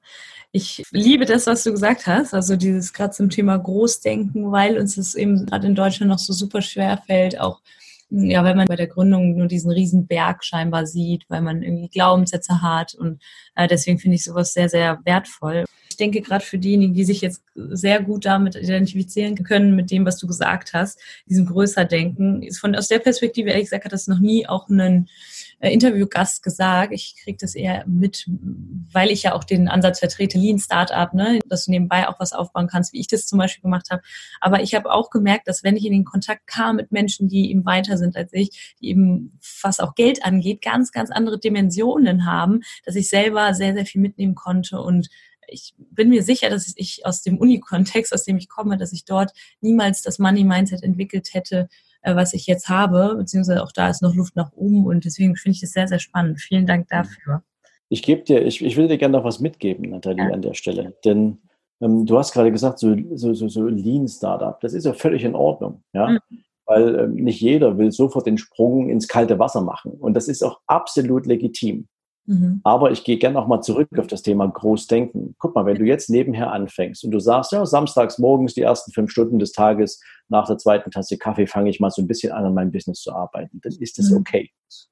ich 0.51 0.83
liebe 0.91 1.25
das, 1.25 1.47
was 1.47 1.63
du 1.63 1.71
gesagt 1.71 2.07
hast, 2.07 2.33
also 2.33 2.55
dieses 2.55 2.93
gerade 2.93 3.11
zum 3.11 3.29
Thema 3.29 3.57
Großdenken, 3.57 4.51
weil 4.51 4.77
uns 4.77 4.97
es 4.97 5.13
eben 5.13 5.45
gerade 5.45 5.67
in 5.67 5.75
Deutschland 5.75 6.09
noch 6.09 6.19
so 6.19 6.31
super 6.31 6.61
schwer 6.61 7.01
fällt, 7.05 7.39
auch 7.39 7.61
Ja, 8.10 8.44
weil 8.44 8.56
man 8.56 8.68
bei 8.68 8.76
der 8.76 8.88
Gründung 8.88 9.36
nur 9.36 9.48
diesen 9.48 9.72
riesen 9.72 10.06
Berg 10.06 10.44
scheinbar 10.44 10.86
sieht, 10.86 11.26
weil 11.28 11.41
man 11.41 11.63
irgendwie 11.63 11.89
Glaubenssätze 11.89 12.62
hat 12.62 12.94
und 12.94 13.22
äh, 13.56 13.68
deswegen 13.68 13.98
finde 13.98 14.15
ich 14.15 14.24
sowas 14.24 14.54
sehr, 14.54 14.70
sehr 14.70 15.00
wertvoll. 15.06 15.65
Ich 15.89 15.98
denke 15.98 16.22
gerade 16.22 16.46
für 16.46 16.60
diejenigen, 16.60 16.94
die 16.94 17.06
sich 17.06 17.22
jetzt 17.22 17.41
sehr 17.56 18.02
gut 18.02 18.26
damit 18.26 18.56
identifizieren 18.56 19.36
können 19.44 19.76
mit 19.76 19.91
dem, 19.91 20.06
was 20.06 20.18
du 20.18 20.28
gesagt 20.28 20.74
hast, 20.74 21.00
diesem 21.26 21.48
größer 21.48 21.86
Denken, 21.86 22.44
ist 22.44 22.60
von 22.60 22.76
aus 22.76 22.89
der 22.89 23.00
Perspektive 23.00 23.50
ehrlich 23.50 23.65
gesagt 23.65 23.86
hat 23.86 23.94
das 23.94 24.08
noch 24.08 24.20
nie 24.20 24.46
auch 24.48 24.70
einen 24.70 25.10
äh, 25.60 25.72
Interviewgast 25.72 26.44
gesagt. 26.44 26.94
Ich 26.94 27.15
kriege 27.24 27.38
das 27.39 27.56
eher 27.56 27.86
mit, 27.88 28.26
weil 28.91 29.12
ich 29.12 29.24
ja 29.24 29.34
auch 29.34 29.44
den 29.44 29.68
Ansatz 29.68 30.00
vertrete, 30.00 30.38
Lean 30.38 30.60
Startup, 30.60 31.13
ne, 31.13 31.39
dass 31.48 31.65
du 31.65 31.72
nebenbei 31.72 32.08
auch 32.08 32.20
was 32.20 32.34
aufbauen 32.34 32.68
kannst, 32.68 32.94
wie 32.94 33.00
ich 33.00 33.08
das 33.08 33.26
zum 33.28 33.39
Beispiel 33.39 33.63
gemacht 33.63 33.89
habe. 33.89 34.02
Aber 34.41 34.62
ich 34.62 34.76
habe 34.76 34.91
auch 34.91 35.10
gemerkt, 35.10 35.48
dass 35.48 35.63
wenn 35.63 35.78
ich 35.78 35.86
in 35.86 35.94
den 35.94 36.06
Kontakt 36.06 36.48
kam 36.48 36.76
mit 36.76 36.91
Menschen, 36.91 37.28
die 37.28 37.50
eben 37.52 37.65
weiter 37.65 37.98
sind 37.98 38.15
als 38.15 38.32
ich, 38.34 38.76
die 38.82 38.89
eben, 38.89 39.39
was 39.62 39.80
auch 39.80 39.96
Geld 39.96 40.24
angeht, 40.26 40.62
ganz, 40.62 40.91
ganz 40.91 41.12
andere 41.12 41.39
Dimensionen 41.39 42.26
haben, 42.26 42.62
dass 42.86 42.96
ich 42.96 43.10
selber 43.10 43.54
sehr, 43.54 43.74
sehr 43.74 43.86
viel 43.86 44.02
mitnehmen 44.02 44.36
konnte 44.36 44.80
und 44.82 45.10
ich 45.48 45.74
bin 45.78 46.10
mir 46.10 46.24
sicher, 46.24 46.50
dass 46.50 46.74
ich 46.76 47.06
aus 47.06 47.22
dem 47.22 47.38
Uni-Kontext, 47.38 48.13
aus 48.13 48.24
dem 48.24 48.38
ich 48.38 48.50
komme, 48.50 48.78
dass 48.78 48.94
ich 48.94 49.06
dort 49.06 49.32
niemals 49.62 50.02
das 50.02 50.20
Money-Mindset 50.20 50.84
entwickelt 50.84 51.34
hätte, 51.34 51.70
äh, 52.06 52.15
was 52.15 52.34
ich 52.34 52.46
jetzt 52.46 52.70
habe, 52.70 53.15
beziehungsweise 53.18 53.63
auch 53.63 53.72
da 53.72 53.89
ist 53.89 54.02
noch 54.02 54.13
Luft 54.13 54.36
nach 54.36 54.52
oben 54.54 54.86
und 54.86 55.06
deswegen 55.06 55.36
finde 55.36 55.56
ich 55.56 55.62
das 55.62 55.72
sehr, 55.72 55.88
sehr 55.88 56.00
spannend. 56.00 56.39
Vielen 56.39 56.68
Dank 56.68 56.88
dafür. 56.89 57.41
Ich 57.89 58.04
gebe 58.04 58.24
dir, 58.24 58.46
ich, 58.46 58.63
ich 58.63 58.78
will 58.78 58.88
dir 58.88 58.98
gerne 58.98 59.18
noch 59.18 59.24
was 59.24 59.39
mitgeben, 59.39 59.89
Nathalie, 59.89 60.24
ja. 60.26 60.32
an 60.32 60.41
der 60.41 60.54
Stelle. 60.54 60.96
Denn 61.04 61.39
ähm, 61.82 62.06
du 62.06 62.18
hast 62.18 62.32
gerade 62.32 62.52
gesagt, 62.52 62.80
so, 62.80 62.96
so, 63.13 63.34
so, 63.34 63.48
so 63.48 63.68
Lean 63.68 64.08
Startup, 64.08 64.60
das 64.62 64.74
ist 64.74 64.86
ja 64.86 64.94
völlig 64.94 65.24
in 65.24 65.36
Ordnung, 65.36 65.84
ja. 65.94 66.10
Mhm. 66.10 66.20
Weil 66.68 66.96
ähm, 67.00 67.15
nicht 67.15 67.41
jeder 67.41 67.78
will 67.78 67.91
sofort 67.91 68.26
den 68.26 68.38
Sprung 68.38 68.89
ins 68.89 69.08
kalte 69.08 69.38
Wasser 69.38 69.62
machen. 69.62 69.91
Und 69.91 70.15
das 70.15 70.28
ist 70.28 70.44
auch 70.44 70.60
absolut 70.68 71.26
legitim. 71.28 71.88
Mhm. 72.27 72.61
Aber 72.63 72.91
ich 72.91 73.03
gehe 73.03 73.17
gerne 73.17 73.35
nochmal 73.35 73.61
zurück 73.61 73.89
auf 73.97 74.07
das 74.07 74.21
Thema 74.21 74.47
Großdenken. 74.47 75.35
Guck 75.38 75.55
mal, 75.55 75.65
wenn 75.65 75.77
du 75.77 75.85
jetzt 75.85 76.09
nebenher 76.09 76.51
anfängst 76.51 77.03
und 77.03 77.11
du 77.11 77.19
sagst, 77.19 77.51
ja, 77.51 77.65
samstags 77.65 78.17
morgens 78.17 78.53
die 78.53 78.61
ersten 78.61 78.91
fünf 78.91 79.11
Stunden 79.11 79.39
des 79.39 79.51
Tages 79.51 80.01
nach 80.27 80.47
der 80.47 80.57
zweiten 80.57 80.91
Tasse 80.91 81.17
Kaffee 81.17 81.47
fange 81.47 81.69
ich 81.69 81.79
mal 81.79 81.91
so 81.91 82.01
ein 82.01 82.07
bisschen 82.07 82.31
an, 82.31 82.45
an 82.45 82.53
meinem 82.53 82.71
Business 82.71 83.01
zu 83.01 83.13
arbeiten, 83.13 83.59
dann 83.61 83.73
ist 83.79 83.99
das 83.99 84.09
mhm. 84.09 84.17
okay. 84.17 84.51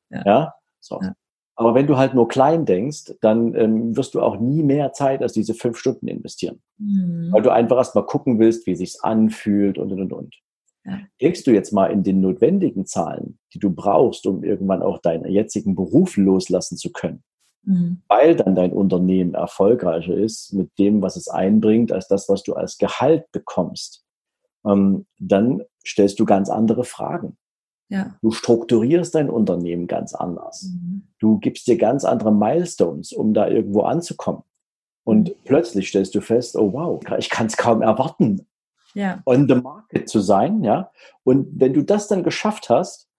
Ja. 0.10 0.24
ja? 0.26 0.54
So. 0.80 1.00
Ja. 1.02 1.14
Aber 1.56 1.76
wenn 1.76 1.88
du 1.88 1.98
halt 1.98 2.16
nur 2.16 2.28
klein 2.28 2.66
denkst, 2.66 3.14
dann 3.22 3.54
ähm, 3.56 3.96
wirst 3.96 4.16
du 4.16 4.22
auch 4.22 4.40
nie 4.40 4.64
mehr 4.64 4.92
Zeit 4.94 5.22
als 5.22 5.34
diese 5.34 5.54
fünf 5.54 5.78
Stunden 5.78 6.08
investieren. 6.08 6.62
Mhm. 6.78 7.30
Weil 7.32 7.44
du 7.44 7.52
einfach 7.52 7.78
erst 7.78 7.96
mal 7.96 8.06
gucken 8.06 8.40
willst, 8.40 8.66
wie 8.66 8.76
sich's 8.76 9.00
anfühlt 9.00 9.78
und, 9.78 9.92
und, 9.92 10.02
und, 10.02 10.14
und. 10.14 10.36
Ja. 10.86 11.00
Denkst 11.22 11.44
du 11.44 11.52
jetzt 11.52 11.72
mal 11.72 11.88
in 11.88 12.04
den 12.04 12.20
notwendigen 12.20 12.86
Zahlen, 12.86 13.40
die 13.54 13.60
du 13.60 13.70
brauchst, 13.70 14.28
um 14.28 14.44
irgendwann 14.44 14.82
auch 14.82 15.00
deinen 15.00 15.32
jetzigen 15.32 15.76
Beruf 15.76 16.18
loslassen 16.18 16.78
zu 16.78 16.92
können, 16.92 17.24
mhm. 17.64 18.02
weil 18.08 18.36
dann 18.36 18.56
dein 18.56 18.74
Unternehmen 18.74 19.34
erfolgreicher 19.34 20.16
ist 20.16 20.54
mit 20.54 20.78
dem, 20.78 21.02
was 21.02 21.16
es 21.16 21.30
einbringt, 21.30 21.92
als 21.92 22.08
das, 22.08 22.28
was 22.28 22.44
du 22.44 22.54
als 22.54 22.78
Gehalt 22.78 23.32
bekommst, 23.32 24.04
ähm, 24.66 25.06
dann 25.20 25.64
stellst 25.86 26.20
du 26.20 26.26
ganz 26.26 26.50
andere 26.50 26.84
Fragen. 26.84 27.38
Ja. 27.90 28.18
Du 28.22 28.32
strukturierst 28.32 29.16
dein 29.16 29.30
Unternehmen 29.30 29.88
ganz 29.88 30.14
anders. 30.14 30.64
Mhm. 30.64 31.08
Du 31.20 31.38
gibst 31.40 31.68
dir 31.68 31.78
ganz 31.78 32.04
andere 32.04 32.34
Milestones, 32.34 33.14
um 33.14 33.34
da 33.34 33.48
irgendwo 33.48 33.82
anzukommen. 33.82 34.44
Und 35.06 35.30
mhm. 35.30 35.34
plötzlich 35.46 35.90
stellst 35.90 36.16
du 36.16 36.22
fest, 36.22 36.58
oh 36.58 36.74
wow, 36.74 37.02
ich 37.18 37.30
kann 37.30 37.48
es 37.48 37.56
kaum 37.56 37.82
erwarten, 37.82 38.48
ja. 38.94 39.22
on 39.26 39.48
the 39.48 39.56
market 39.56 40.10
zu 40.10 40.20
sein, 40.20 40.64
ja. 40.64 40.92
Und 41.24 41.48
wenn 41.60 41.74
du 41.74 41.84
das 41.84 42.08
dann 42.08 42.24
geschafft 42.24 42.70
hast, 42.70 43.10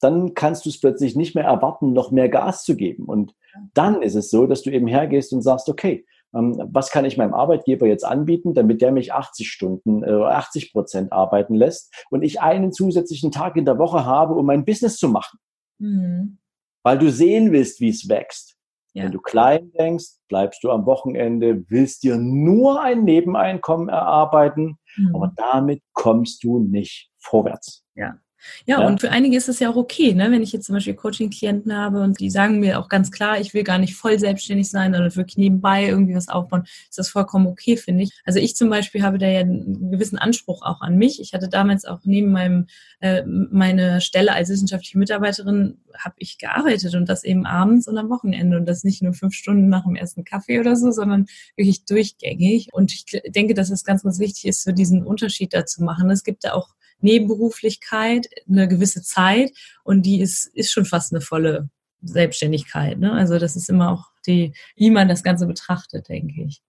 dann 0.00 0.34
kannst 0.34 0.64
du 0.64 0.70
es 0.70 0.80
plötzlich 0.80 1.16
nicht 1.16 1.34
mehr 1.34 1.44
erwarten, 1.44 1.92
noch 1.92 2.10
mehr 2.10 2.28
Gas 2.28 2.64
zu 2.64 2.76
geben. 2.76 3.04
Und 3.04 3.34
dann 3.74 4.02
ist 4.02 4.14
es 4.14 4.30
so, 4.30 4.46
dass 4.46 4.62
du 4.62 4.70
eben 4.70 4.86
hergehst 4.86 5.32
und 5.32 5.42
sagst, 5.42 5.68
okay, 5.68 6.06
ähm, 6.34 6.60
was 6.70 6.90
kann 6.90 7.04
ich 7.04 7.16
meinem 7.16 7.34
Arbeitgeber 7.34 7.86
jetzt 7.86 8.04
anbieten, 8.04 8.54
damit 8.54 8.82
der 8.82 8.92
mich 8.92 9.12
80 9.12 9.50
Stunden, 9.50 10.02
äh, 10.02 10.10
80 10.10 10.72
Prozent 10.72 11.12
arbeiten 11.12 11.54
lässt 11.54 11.92
und 12.10 12.22
ich 12.22 12.40
einen 12.40 12.72
zusätzlichen 12.72 13.32
Tag 13.32 13.56
in 13.56 13.64
der 13.64 13.78
Woche 13.78 14.04
habe, 14.04 14.34
um 14.34 14.46
mein 14.46 14.64
Business 14.64 14.96
zu 14.96 15.08
machen. 15.08 15.38
Mhm. 15.78 16.38
Weil 16.82 16.98
du 16.98 17.10
sehen 17.10 17.52
willst, 17.52 17.80
wie 17.80 17.88
es 17.88 18.08
wächst. 18.08 18.57
Ja. 18.98 19.04
Wenn 19.04 19.12
du 19.12 19.20
klein 19.20 19.70
denkst, 19.78 20.06
bleibst 20.28 20.64
du 20.64 20.70
am 20.70 20.84
Wochenende, 20.84 21.64
willst 21.68 22.02
dir 22.02 22.16
nur 22.16 22.82
ein 22.82 23.04
Nebeneinkommen 23.04 23.88
erarbeiten, 23.88 24.76
mhm. 24.96 25.14
aber 25.14 25.32
damit 25.36 25.82
kommst 25.92 26.42
du 26.42 26.58
nicht 26.58 27.10
vorwärts. 27.18 27.84
Ja. 27.94 28.18
Ja, 28.66 28.80
ja, 28.80 28.86
und 28.86 29.00
für 29.00 29.10
einige 29.10 29.36
ist 29.36 29.48
es 29.48 29.58
ja 29.58 29.70
auch 29.70 29.76
okay, 29.76 30.14
ne? 30.14 30.30
wenn 30.30 30.42
ich 30.42 30.52
jetzt 30.52 30.66
zum 30.66 30.74
Beispiel 30.74 30.94
Coaching-Klienten 30.94 31.74
habe 31.76 32.00
und 32.00 32.20
die 32.20 32.30
sagen 32.30 32.60
mir 32.60 32.78
auch 32.78 32.88
ganz 32.88 33.10
klar, 33.10 33.40
ich 33.40 33.54
will 33.54 33.64
gar 33.64 33.78
nicht 33.78 33.96
voll 33.96 34.18
selbstständig 34.18 34.70
sein, 34.70 34.92
sondern 34.92 35.14
wirklich 35.16 35.36
nebenbei 35.36 35.86
irgendwie 35.86 36.14
was 36.14 36.28
aufbauen, 36.28 36.64
ist 36.88 36.98
das 36.98 37.08
vollkommen 37.08 37.46
okay, 37.46 37.76
finde 37.76 38.04
ich. 38.04 38.10
Also 38.24 38.38
ich 38.38 38.56
zum 38.56 38.70
Beispiel 38.70 39.02
habe 39.02 39.18
da 39.18 39.26
ja 39.26 39.40
einen 39.40 39.90
gewissen 39.90 40.18
Anspruch 40.18 40.62
auch 40.62 40.80
an 40.80 40.96
mich. 40.96 41.20
Ich 41.20 41.32
hatte 41.34 41.48
damals 41.48 41.84
auch 41.84 42.00
neben 42.04 42.30
meinem 42.30 42.66
äh, 43.00 43.22
meine 43.26 44.00
Stelle 44.00 44.32
als 44.32 44.48
wissenschaftliche 44.48 44.98
Mitarbeiterin 44.98 45.78
habe 45.96 46.14
ich 46.18 46.38
gearbeitet 46.38 46.94
und 46.94 47.08
das 47.08 47.24
eben 47.24 47.46
abends 47.46 47.88
und 47.88 47.98
am 47.98 48.10
Wochenende 48.10 48.56
und 48.56 48.66
das 48.66 48.84
nicht 48.84 49.02
nur 49.02 49.14
fünf 49.14 49.34
Stunden 49.34 49.68
nach 49.68 49.84
dem 49.84 49.96
ersten 49.96 50.24
Kaffee 50.24 50.60
oder 50.60 50.76
so, 50.76 50.90
sondern 50.90 51.26
wirklich 51.56 51.84
durchgängig. 51.84 52.68
Und 52.72 52.92
ich 52.92 53.04
denke, 53.26 53.54
dass 53.54 53.70
es 53.70 53.84
ganz, 53.84 54.02
ganz 54.02 54.18
wichtig 54.18 54.46
ist, 54.46 54.64
so 54.64 54.72
diesen 54.72 55.04
Unterschied 55.04 55.54
da 55.54 55.66
zu 55.66 55.82
machen. 55.82 56.10
Es 56.10 56.24
gibt 56.24 56.44
da 56.44 56.52
auch 56.52 56.74
Nebenberuflichkeit 57.00 58.28
eine 58.48 58.68
gewisse 58.68 59.02
Zeit 59.02 59.52
und 59.84 60.02
die 60.02 60.20
ist, 60.20 60.46
ist 60.54 60.72
schon 60.72 60.84
fast 60.84 61.12
eine 61.12 61.20
volle 61.20 61.68
Selbstständigkeit. 62.02 62.98
Ne? 62.98 63.12
Also 63.12 63.38
das 63.38 63.56
ist 63.56 63.68
immer 63.68 63.92
auch 63.92 64.06
die, 64.26 64.52
wie 64.76 64.90
man 64.90 65.08
das 65.08 65.22
Ganze 65.22 65.46
betrachtet, 65.46 66.08
denke 66.08 66.42
ich. 66.42 66.62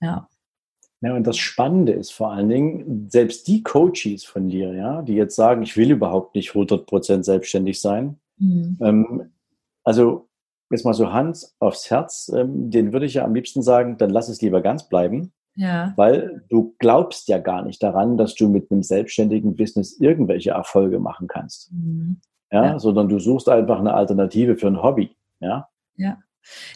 Ja. 0.00 0.28
Ja, 1.00 1.14
und 1.14 1.26
das 1.26 1.36
Spannende 1.36 1.92
ist 1.92 2.12
vor 2.12 2.32
allen 2.32 2.48
Dingen, 2.48 3.10
selbst 3.10 3.46
die 3.46 3.62
Coaches 3.62 4.24
von 4.24 4.48
dir, 4.48 4.72
ja, 4.72 5.02
die 5.02 5.12
jetzt 5.12 5.36
sagen, 5.36 5.62
ich 5.62 5.76
will 5.76 5.90
überhaupt 5.90 6.34
nicht 6.34 6.52
100% 6.52 7.24
selbstständig 7.24 7.78
sein. 7.80 8.18
Mhm. 8.38 8.78
Ähm, 8.80 9.32
also 9.82 10.28
jetzt 10.70 10.84
mal 10.84 10.94
so 10.94 11.12
Hand 11.12 11.46
aufs 11.58 11.90
Herz, 11.90 12.32
ähm, 12.34 12.70
den 12.70 12.94
würde 12.94 13.04
ich 13.04 13.14
ja 13.14 13.24
am 13.24 13.34
liebsten 13.34 13.60
sagen, 13.60 13.98
dann 13.98 14.08
lass 14.08 14.30
es 14.30 14.40
lieber 14.40 14.62
ganz 14.62 14.88
bleiben. 14.88 15.32
Ja. 15.56 15.92
Weil 15.96 16.44
du 16.48 16.74
glaubst 16.78 17.28
ja 17.28 17.38
gar 17.38 17.62
nicht 17.62 17.82
daran, 17.82 18.16
dass 18.16 18.34
du 18.34 18.48
mit 18.48 18.70
einem 18.70 18.82
selbstständigen 18.82 19.54
Business 19.54 20.00
irgendwelche 20.00 20.50
Erfolge 20.50 20.98
machen 20.98 21.28
kannst. 21.28 21.72
Mhm. 21.72 22.20
Ja, 22.50 22.64
ja, 22.64 22.78
sondern 22.78 23.08
du 23.08 23.18
suchst 23.18 23.48
einfach 23.48 23.78
eine 23.78 23.94
Alternative 23.94 24.56
für 24.56 24.68
ein 24.68 24.82
Hobby. 24.82 25.16
Ja. 25.40 25.68
Ja. 25.96 26.18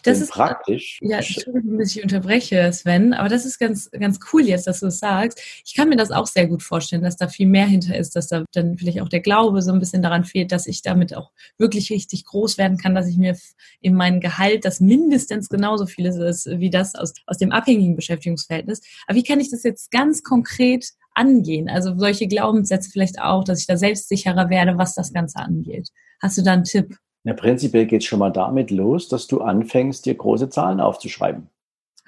Das 0.03 0.21
ist 0.21 0.31
praktisch. 0.31 0.99
Ja, 1.01 1.17
Entschuldigung, 1.17 1.79
dass 1.79 1.95
ich 1.95 2.03
unterbreche, 2.03 2.71
Sven, 2.73 3.13
aber 3.13 3.29
das 3.29 3.45
ist 3.45 3.59
ganz, 3.59 3.89
ganz 3.91 4.19
cool 4.31 4.43
jetzt, 4.43 4.67
dass 4.67 4.79
du 4.79 4.87
es 4.87 4.99
sagst. 4.99 5.39
Ich 5.65 5.75
kann 5.75 5.89
mir 5.89 5.95
das 5.95 6.11
auch 6.11 6.27
sehr 6.27 6.47
gut 6.47 6.63
vorstellen, 6.63 7.03
dass 7.03 7.17
da 7.17 7.27
viel 7.27 7.47
mehr 7.47 7.65
hinter 7.65 7.97
ist, 7.97 8.15
dass 8.15 8.27
da 8.27 8.45
dann 8.53 8.77
vielleicht 8.77 9.01
auch 9.01 9.09
der 9.09 9.21
Glaube 9.21 9.61
so 9.61 9.71
ein 9.71 9.79
bisschen 9.79 10.01
daran 10.01 10.23
fehlt, 10.23 10.51
dass 10.51 10.67
ich 10.67 10.81
damit 10.81 11.15
auch 11.15 11.31
wirklich 11.57 11.91
richtig 11.91 12.25
groß 12.25 12.57
werden 12.57 12.77
kann, 12.77 12.95
dass 12.95 13.07
ich 13.07 13.17
mir 13.17 13.37
in 13.81 13.95
mein 13.95 14.19
Gehalt, 14.19 14.65
das 14.65 14.79
mindestens 14.79 15.49
genauso 15.49 15.85
viel 15.85 16.05
ist 16.05 16.19
wie 16.47 16.69
das 16.69 16.95
aus, 16.95 17.13
aus 17.25 17.37
dem 17.37 17.51
abhängigen 17.51 17.95
Beschäftigungsverhältnis. 17.95 18.81
Aber 19.07 19.17
wie 19.17 19.23
kann 19.23 19.39
ich 19.39 19.51
das 19.51 19.63
jetzt 19.63 19.91
ganz 19.91 20.23
konkret 20.23 20.89
angehen? 21.13 21.69
Also 21.69 21.97
solche 21.97 22.27
Glaubenssätze 22.27 22.89
vielleicht 22.89 23.19
auch, 23.21 23.43
dass 23.43 23.59
ich 23.61 23.67
da 23.67 23.77
selbstsicherer 23.77 24.49
werde, 24.49 24.77
was 24.77 24.95
das 24.95 25.13
Ganze 25.13 25.39
angeht. 25.39 25.89
Hast 26.21 26.37
du 26.37 26.41
da 26.41 26.53
einen 26.53 26.63
Tipp? 26.63 26.97
Ja, 27.29 27.35
prinzipiell 27.35 27.85
geht 27.85 28.01
es 28.01 28.07
schon 28.07 28.17
mal 28.17 28.31
damit 28.31 28.71
los, 28.71 29.07
dass 29.07 29.27
du 29.27 29.41
anfängst, 29.41 30.03
dir 30.07 30.15
große 30.15 30.49
Zahlen 30.49 30.79
aufzuschreiben. 30.79 31.47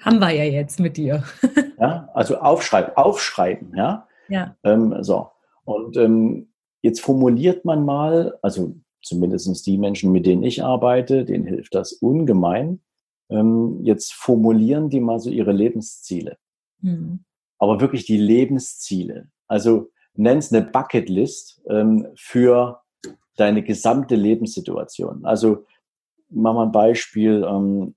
Haben 0.00 0.18
wir 0.18 0.32
ja 0.32 0.42
jetzt 0.42 0.80
mit 0.80 0.96
dir. 0.96 1.22
ja, 1.78 2.08
also 2.12 2.38
aufschreiben, 2.38 2.96
aufschreiben, 2.96 3.72
ja. 3.76 4.08
Ja. 4.26 4.56
Ähm, 4.64 4.96
so. 5.02 5.28
Und 5.64 5.96
ähm, 5.96 6.48
jetzt 6.80 7.02
formuliert 7.02 7.64
man 7.64 7.84
mal, 7.84 8.36
also 8.42 8.74
zumindest 9.00 9.64
die 9.64 9.78
Menschen, 9.78 10.10
mit 10.10 10.26
denen 10.26 10.42
ich 10.42 10.64
arbeite, 10.64 11.24
denen 11.24 11.46
hilft 11.46 11.76
das 11.76 11.92
ungemein. 11.92 12.80
Ähm, 13.30 13.78
jetzt 13.84 14.14
formulieren 14.14 14.90
die 14.90 14.98
mal 14.98 15.20
so 15.20 15.30
ihre 15.30 15.52
Lebensziele. 15.52 16.36
Mhm. 16.80 17.20
Aber 17.60 17.80
wirklich 17.80 18.06
die 18.06 18.18
Lebensziele. 18.18 19.28
Also 19.46 19.92
nenn's 20.14 20.52
eine 20.52 20.66
Bucketlist 20.66 21.62
ähm, 21.68 22.08
für 22.16 22.81
deine 23.36 23.62
gesamte 23.62 24.14
Lebenssituation. 24.14 25.24
Also, 25.24 25.64
mach 26.28 26.54
mal 26.54 26.66
ein 26.66 26.72
Beispiel. 26.72 27.44
Ähm, 27.48 27.94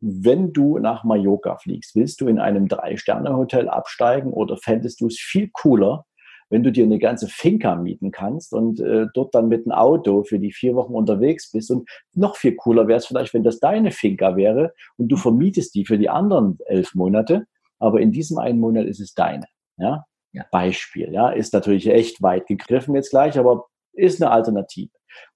wenn 0.00 0.52
du 0.52 0.78
nach 0.78 1.04
Mallorca 1.04 1.56
fliegst, 1.56 1.96
willst 1.96 2.20
du 2.20 2.28
in 2.28 2.38
einem 2.38 2.68
Drei-Sterne-Hotel 2.68 3.68
absteigen 3.68 4.32
oder 4.32 4.56
fändest 4.56 5.00
du 5.00 5.06
es 5.06 5.18
viel 5.18 5.48
cooler, 5.52 6.04
wenn 6.48 6.62
du 6.62 6.70
dir 6.70 6.84
eine 6.84 6.98
ganze 6.98 7.28
Finca 7.28 7.74
mieten 7.74 8.10
kannst 8.10 8.52
und 8.52 8.78
äh, 8.80 9.06
dort 9.14 9.34
dann 9.34 9.48
mit 9.48 9.66
einem 9.66 9.72
Auto 9.72 10.22
für 10.22 10.38
die 10.38 10.52
vier 10.52 10.74
Wochen 10.74 10.94
unterwegs 10.94 11.50
bist. 11.50 11.70
Und 11.70 11.88
noch 12.14 12.36
viel 12.36 12.54
cooler 12.54 12.86
wäre 12.86 12.98
es 12.98 13.06
vielleicht, 13.06 13.34
wenn 13.34 13.42
das 13.42 13.58
deine 13.58 13.90
Finca 13.90 14.36
wäre 14.36 14.72
und 14.96 15.08
du 15.08 15.16
vermietest 15.16 15.74
die 15.74 15.86
für 15.86 15.98
die 15.98 16.08
anderen 16.08 16.58
elf 16.66 16.94
Monate, 16.94 17.46
aber 17.78 18.00
in 18.00 18.12
diesem 18.12 18.38
einen 18.38 18.60
Monat 18.60 18.86
ist 18.86 19.00
es 19.00 19.14
deine. 19.14 19.46
Ja? 19.76 20.04
ja. 20.32 20.44
Beispiel, 20.52 21.12
ja, 21.12 21.30
ist 21.30 21.52
natürlich 21.52 21.88
echt 21.88 22.22
weit 22.22 22.46
gegriffen 22.46 22.94
jetzt 22.94 23.10
gleich, 23.10 23.38
aber 23.38 23.66
Ist 23.96 24.22
eine 24.22 24.30
Alternative. 24.30 24.90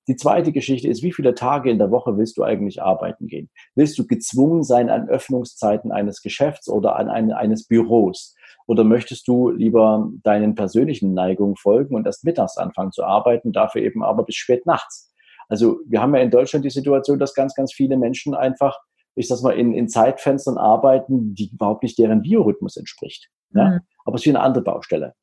Die 0.08 0.16
zweite 0.16 0.52
Geschichte 0.52 0.88
ist, 0.88 1.02
wie 1.02 1.12
viele 1.12 1.34
Tage 1.34 1.70
in 1.70 1.78
der 1.78 1.90
Woche 1.90 2.16
willst 2.16 2.36
du 2.36 2.42
eigentlich 2.42 2.82
arbeiten 2.82 3.26
gehen? 3.26 3.48
Willst 3.74 3.98
du 3.98 4.06
gezwungen 4.06 4.62
sein 4.62 4.90
an 4.90 5.08
Öffnungszeiten 5.08 5.92
eines 5.92 6.22
Geschäfts 6.22 6.68
oder 6.68 6.96
an 6.96 7.08
eine, 7.08 7.36
eines 7.36 7.66
Büros? 7.66 8.34
Oder 8.66 8.84
möchtest 8.84 9.26
du 9.26 9.50
lieber 9.50 10.08
deinen 10.22 10.54
persönlichen 10.54 11.14
Neigungen 11.14 11.56
folgen 11.56 11.94
und 11.94 12.06
erst 12.06 12.24
mittags 12.24 12.56
anfangen 12.56 12.92
zu 12.92 13.04
arbeiten, 13.04 13.52
dafür 13.52 13.82
eben 13.82 14.02
aber 14.02 14.24
bis 14.24 14.36
spät 14.36 14.66
nachts? 14.66 15.12
Also 15.48 15.80
wir 15.86 16.00
haben 16.00 16.14
ja 16.14 16.20
in 16.20 16.30
Deutschland 16.30 16.64
die 16.64 16.70
Situation, 16.70 17.18
dass 17.18 17.34
ganz, 17.34 17.54
ganz 17.54 17.72
viele 17.72 17.96
Menschen 17.96 18.34
einfach, 18.34 18.78
ich 19.16 19.26
sag 19.26 19.42
mal, 19.42 19.58
in, 19.58 19.72
in 19.72 19.88
Zeitfenstern 19.88 20.58
arbeiten, 20.58 21.34
die 21.34 21.50
überhaupt 21.52 21.82
nicht 21.82 21.98
deren 21.98 22.22
Biorhythmus 22.22 22.76
entspricht. 22.76 23.28
Ja? 23.54 23.70
Mhm. 23.70 23.80
Aber 24.04 24.14
es 24.14 24.22
ist 24.22 24.26
wie 24.26 24.30
eine 24.30 24.40
andere 24.40 24.62
Baustelle. 24.62 25.14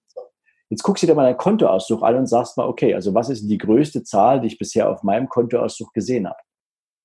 Jetzt 0.70 0.84
guckst 0.84 1.04
du 1.04 1.08
dir 1.08 1.16
mal 1.16 1.24
deinen 1.24 1.38
Kontoauszug 1.38 2.04
an 2.04 2.16
und 2.16 2.28
sagst 2.28 2.58
mal, 2.58 2.68
okay, 2.68 2.94
also 2.94 3.14
was 3.14 3.30
ist 3.30 3.48
die 3.48 3.58
größte 3.58 4.04
Zahl, 4.04 4.42
die 4.42 4.48
ich 4.48 4.58
bisher 4.58 4.90
auf 4.90 5.04
meinem 5.04 5.30
Kontoauszug 5.30 5.94
gesehen 5.94 6.28
habe? 6.28 6.40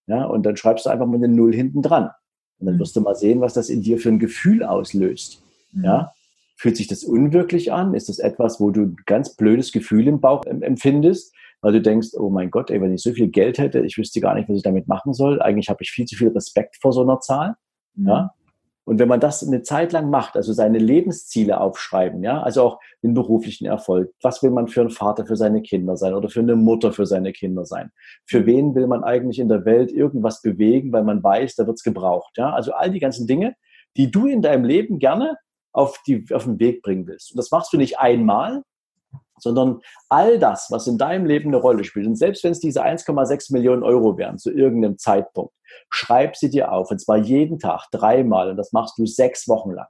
Ja, 0.07 0.25
und 0.25 0.45
dann 0.45 0.57
schreibst 0.57 0.87
du 0.87 0.91
einfach 0.91 1.07
mal 1.07 1.17
eine 1.17 1.29
Null 1.29 1.55
hinten 1.55 1.81
dran. 1.81 2.11
Und 2.59 2.67
dann 2.67 2.75
mhm. 2.77 2.81
wirst 2.81 2.97
du 2.97 3.01
mal 3.01 3.15
sehen, 3.15 3.41
was 3.41 3.55
das 3.55 3.69
in 3.69 3.83
dir 3.83 3.99
für 3.99 4.09
ein 4.09 4.19
Gefühl 4.19 4.65
auslöst. 4.65 5.43
Mhm. 5.73 5.85
Ja, 5.85 6.13
fühlt 6.57 6.77
sich 6.77 6.89
das 6.89 7.05
unwirklich 7.05 7.73
an? 7.73 7.95
Ist 7.95 8.09
das 8.09 8.19
etwas, 8.19 8.61
wo 8.61 8.71
du 8.71 8.83
ein 8.83 8.97
ganz 9.07 9.37
blödes 9.37 9.73
Gefühl 9.73 10.09
im 10.09 10.21
Bauch 10.21 10.45
empfindest? 10.45 11.35
Weil 11.61 11.73
du 11.73 11.81
denkst, 11.81 12.09
oh 12.15 12.31
mein 12.31 12.51
Gott, 12.51 12.71
ey, 12.71 12.81
wenn 12.81 12.93
ich 12.93 13.03
so 13.03 13.13
viel 13.13 13.29
Geld 13.29 13.59
hätte, 13.59 13.81
ich 13.81 13.97
wüsste 13.97 14.21
gar 14.21 14.35
nicht, 14.35 14.49
was 14.49 14.57
ich 14.57 14.63
damit 14.65 14.89
machen 14.89 15.13
soll. 15.13 15.41
Eigentlich 15.41 15.69
habe 15.69 15.83
ich 15.83 15.93
viel 15.93 16.07
zu 16.07 16.17
viel 16.17 16.29
Respekt 16.29 16.77
vor 16.81 16.93
so 16.93 17.03
einer 17.03 17.21
Zahl. 17.21 17.55
Mhm. 17.95 18.09
Ja, 18.09 18.35
und 18.85 18.99
wenn 18.99 19.09
man 19.09 19.21
das 19.21 19.47
eine 19.47 19.63
Zeit 19.63 19.93
lang 19.93 20.11
macht, 20.11 20.35
also 20.37 20.53
seine 20.53 20.79
Lebensziele 20.79 21.61
aufschreiben, 21.61 22.23
ja, 22.23 22.43
also 22.43 22.63
auch 22.63 22.81
den 23.03 23.15
beruflichen 23.15 23.67
Erfolg, 23.67 24.13
was 24.23 24.43
will 24.43 24.51
man 24.51 24.67
für 24.67 24.81
ein 24.81 24.91
Vater 24.91 25.25
für 25.25 25.37
seine 25.37 25.63
Kinder 25.63 25.97
sein 25.97 26.15
oder 26.15 26.29
für 26.29 26.41
eine 26.41 26.57
Mutter 26.57 26.93
für 26.93 27.07
seine 27.07 27.33
Kinder 27.33 27.65
sein? 27.65 27.93
Für 28.27 28.45
wen 28.45 28.75
will 28.75 28.89
man 28.89 29.05
eigentlich 29.05 29.39
in 29.39 29.49
der 29.49 29.65
Welt 29.65 29.93
irgendwas 29.93 30.43
bewegen, 30.43 30.93
weil 30.93 31.05
man 31.05 31.23
weiß, 31.23 31.55
da 31.55 31.67
wird's 31.67 31.85
gebraucht, 31.85 32.37
ja? 32.37 32.53
Also 32.53 32.73
all 32.73 32.91
die 32.91 33.01
ganzen 33.01 33.27
Dinge, 33.27 33.55
die 33.97 34.11
du 34.11 34.27
in 34.27 34.43
deinem 34.43 34.65
Leben 34.65 34.99
gerne 34.99 35.37
auf, 35.73 36.01
die, 36.07 36.27
auf 36.33 36.45
den 36.45 36.59
Weg 36.59 36.83
bringen 36.83 37.07
willst. 37.07 37.33
Und 37.33 37.39
das 37.39 37.51
machst 37.51 37.73
du 37.73 37.77
nicht 37.77 37.99
einmal, 38.01 38.63
sondern 39.43 39.81
all 40.09 40.39
das, 40.39 40.69
was 40.71 40.87
in 40.87 40.99
deinem 40.99 41.27
Leben 41.27 41.49
eine 41.49 41.59
Rolle 41.59 41.85
spielt, 41.85 42.07
und 42.07 42.17
selbst 42.17 42.45
wenn 42.45 42.53
es 42.53 42.61
diese 42.61 42.85
1,6 42.85 43.53
Millionen 43.53 43.83
Euro 43.83 44.17
wären 44.17 44.39
zu 44.39 44.51
irgendeinem 44.51 44.99
Zeitpunkt, 44.99 45.53
schreib 45.91 46.37
sie 46.37 46.51
dir 46.51 46.73
auf, 46.73 46.91
und 46.91 47.01
zwar 47.01 47.17
jeden 47.17 47.59
Tag, 47.59 47.87
dreimal, 47.91 48.51
und 48.51 48.57
das 48.57 48.73
machst 48.73 48.99
du 48.99 49.07
sechs 49.07 49.49
Wochen 49.49 49.73
lang. 49.73 49.89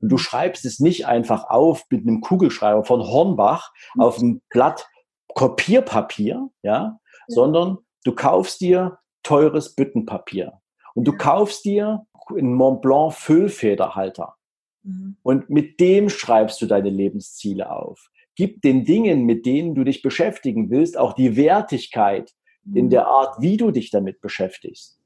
Und 0.00 0.10
du 0.10 0.18
schreibst 0.18 0.64
es 0.64 0.78
nicht 0.78 1.06
einfach 1.06 1.50
auf 1.50 1.84
mit 1.90 2.06
einem 2.06 2.20
Kugelschreiber 2.20 2.84
von 2.84 3.02
Hornbach 3.02 3.72
auf 3.98 4.18
ein 4.18 4.40
Blatt 4.48 4.86
Kopierpapier, 5.34 6.48
ja, 6.62 6.98
sondern 7.26 7.78
du 8.04 8.14
kaufst 8.14 8.60
dir 8.60 8.98
teures 9.22 9.74
Büttenpapier 9.74 10.60
und 10.94 11.04
du 11.04 11.12
kaufst 11.16 11.64
dir 11.64 12.06
einen 12.30 12.54
Mont 12.54 12.82
Blanc 12.82 13.12
Füllfederhalter. 13.14 14.36
Mhm. 14.82 15.16
Und 15.22 15.50
mit 15.50 15.80
dem 15.80 16.08
schreibst 16.08 16.60
du 16.62 16.66
deine 16.66 16.90
Lebensziele 16.90 17.70
auf 17.70 18.10
gib 18.38 18.62
den 18.62 18.84
Dingen, 18.84 19.24
mit 19.24 19.44
denen 19.46 19.74
du 19.74 19.82
dich 19.82 20.00
beschäftigen 20.00 20.70
willst, 20.70 20.96
auch 20.96 21.12
die 21.12 21.36
Wertigkeit 21.36 22.32
in 22.72 22.86
mhm. 22.86 22.90
der 22.90 23.08
Art, 23.08 23.42
wie 23.42 23.56
du 23.56 23.72
dich 23.72 23.90
damit 23.90 24.20
beschäftigst. 24.20 25.00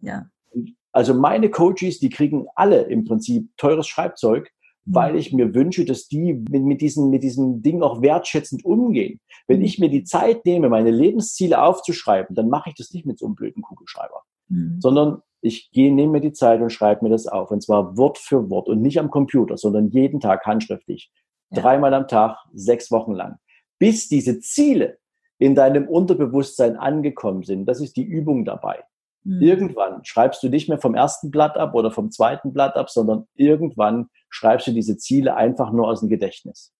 Ja. 0.00 0.26
Also 0.92 1.14
meine 1.14 1.48
Coaches, 1.48 1.98
die 1.98 2.10
kriegen 2.10 2.46
alle 2.54 2.82
im 2.82 3.04
Prinzip 3.04 3.48
teures 3.56 3.88
Schreibzeug, 3.88 4.50
mhm. 4.84 4.94
weil 4.94 5.16
ich 5.16 5.32
mir 5.32 5.54
wünsche, 5.54 5.86
dass 5.86 6.08
die 6.08 6.34
mit, 6.34 6.62
mit, 6.62 6.80
diesen, 6.82 7.08
mit 7.08 7.22
diesem 7.22 7.62
Ding 7.62 7.82
auch 7.82 8.02
wertschätzend 8.02 8.66
umgehen. 8.66 9.18
Wenn 9.46 9.60
mhm. 9.60 9.64
ich 9.64 9.78
mir 9.78 9.88
die 9.88 10.04
Zeit 10.04 10.44
nehme, 10.44 10.68
meine 10.68 10.90
Lebensziele 10.90 11.62
aufzuschreiben, 11.62 12.36
dann 12.36 12.50
mache 12.50 12.68
ich 12.68 12.76
das 12.76 12.92
nicht 12.92 13.06
mit 13.06 13.18
so 13.18 13.24
einem 13.24 13.34
blöden 13.34 13.62
Kugelschreiber, 13.62 14.24
mhm. 14.48 14.78
sondern 14.80 15.22
ich 15.40 15.70
gehe, 15.72 15.92
nehme 15.92 16.12
mir 16.12 16.20
die 16.20 16.32
Zeit 16.32 16.60
und 16.60 16.70
schreibe 16.70 17.04
mir 17.04 17.10
das 17.10 17.26
auf. 17.26 17.50
Und 17.50 17.62
zwar 17.62 17.96
Wort 17.96 18.18
für 18.18 18.50
Wort 18.50 18.68
und 18.68 18.82
nicht 18.82 18.98
am 18.98 19.10
Computer, 19.10 19.56
sondern 19.56 19.88
jeden 19.88 20.20
Tag 20.20 20.44
handschriftlich. 20.44 21.10
Ja. 21.54 21.62
Dreimal 21.62 21.94
am 21.94 22.08
Tag, 22.08 22.38
sechs 22.52 22.90
Wochen 22.90 23.12
lang. 23.12 23.36
Bis 23.78 24.08
diese 24.08 24.40
Ziele 24.40 24.98
in 25.38 25.54
deinem 25.54 25.88
Unterbewusstsein 25.88 26.76
angekommen 26.76 27.42
sind. 27.42 27.66
Das 27.66 27.80
ist 27.80 27.96
die 27.96 28.04
Übung 28.04 28.44
dabei. 28.44 28.84
Mhm. 29.24 29.42
Irgendwann 29.42 30.04
schreibst 30.04 30.42
du 30.42 30.48
nicht 30.48 30.68
mehr 30.68 30.78
vom 30.78 30.94
ersten 30.94 31.30
Blatt 31.30 31.56
ab 31.56 31.74
oder 31.74 31.90
vom 31.90 32.10
zweiten 32.10 32.52
Blatt 32.52 32.76
ab, 32.76 32.90
sondern 32.90 33.26
irgendwann 33.34 34.08
schreibst 34.28 34.66
du 34.66 34.72
diese 34.72 34.96
Ziele 34.96 35.34
einfach 35.34 35.72
nur 35.72 35.88
aus 35.88 36.00
dem 36.00 36.08
Gedächtnis. 36.08 36.72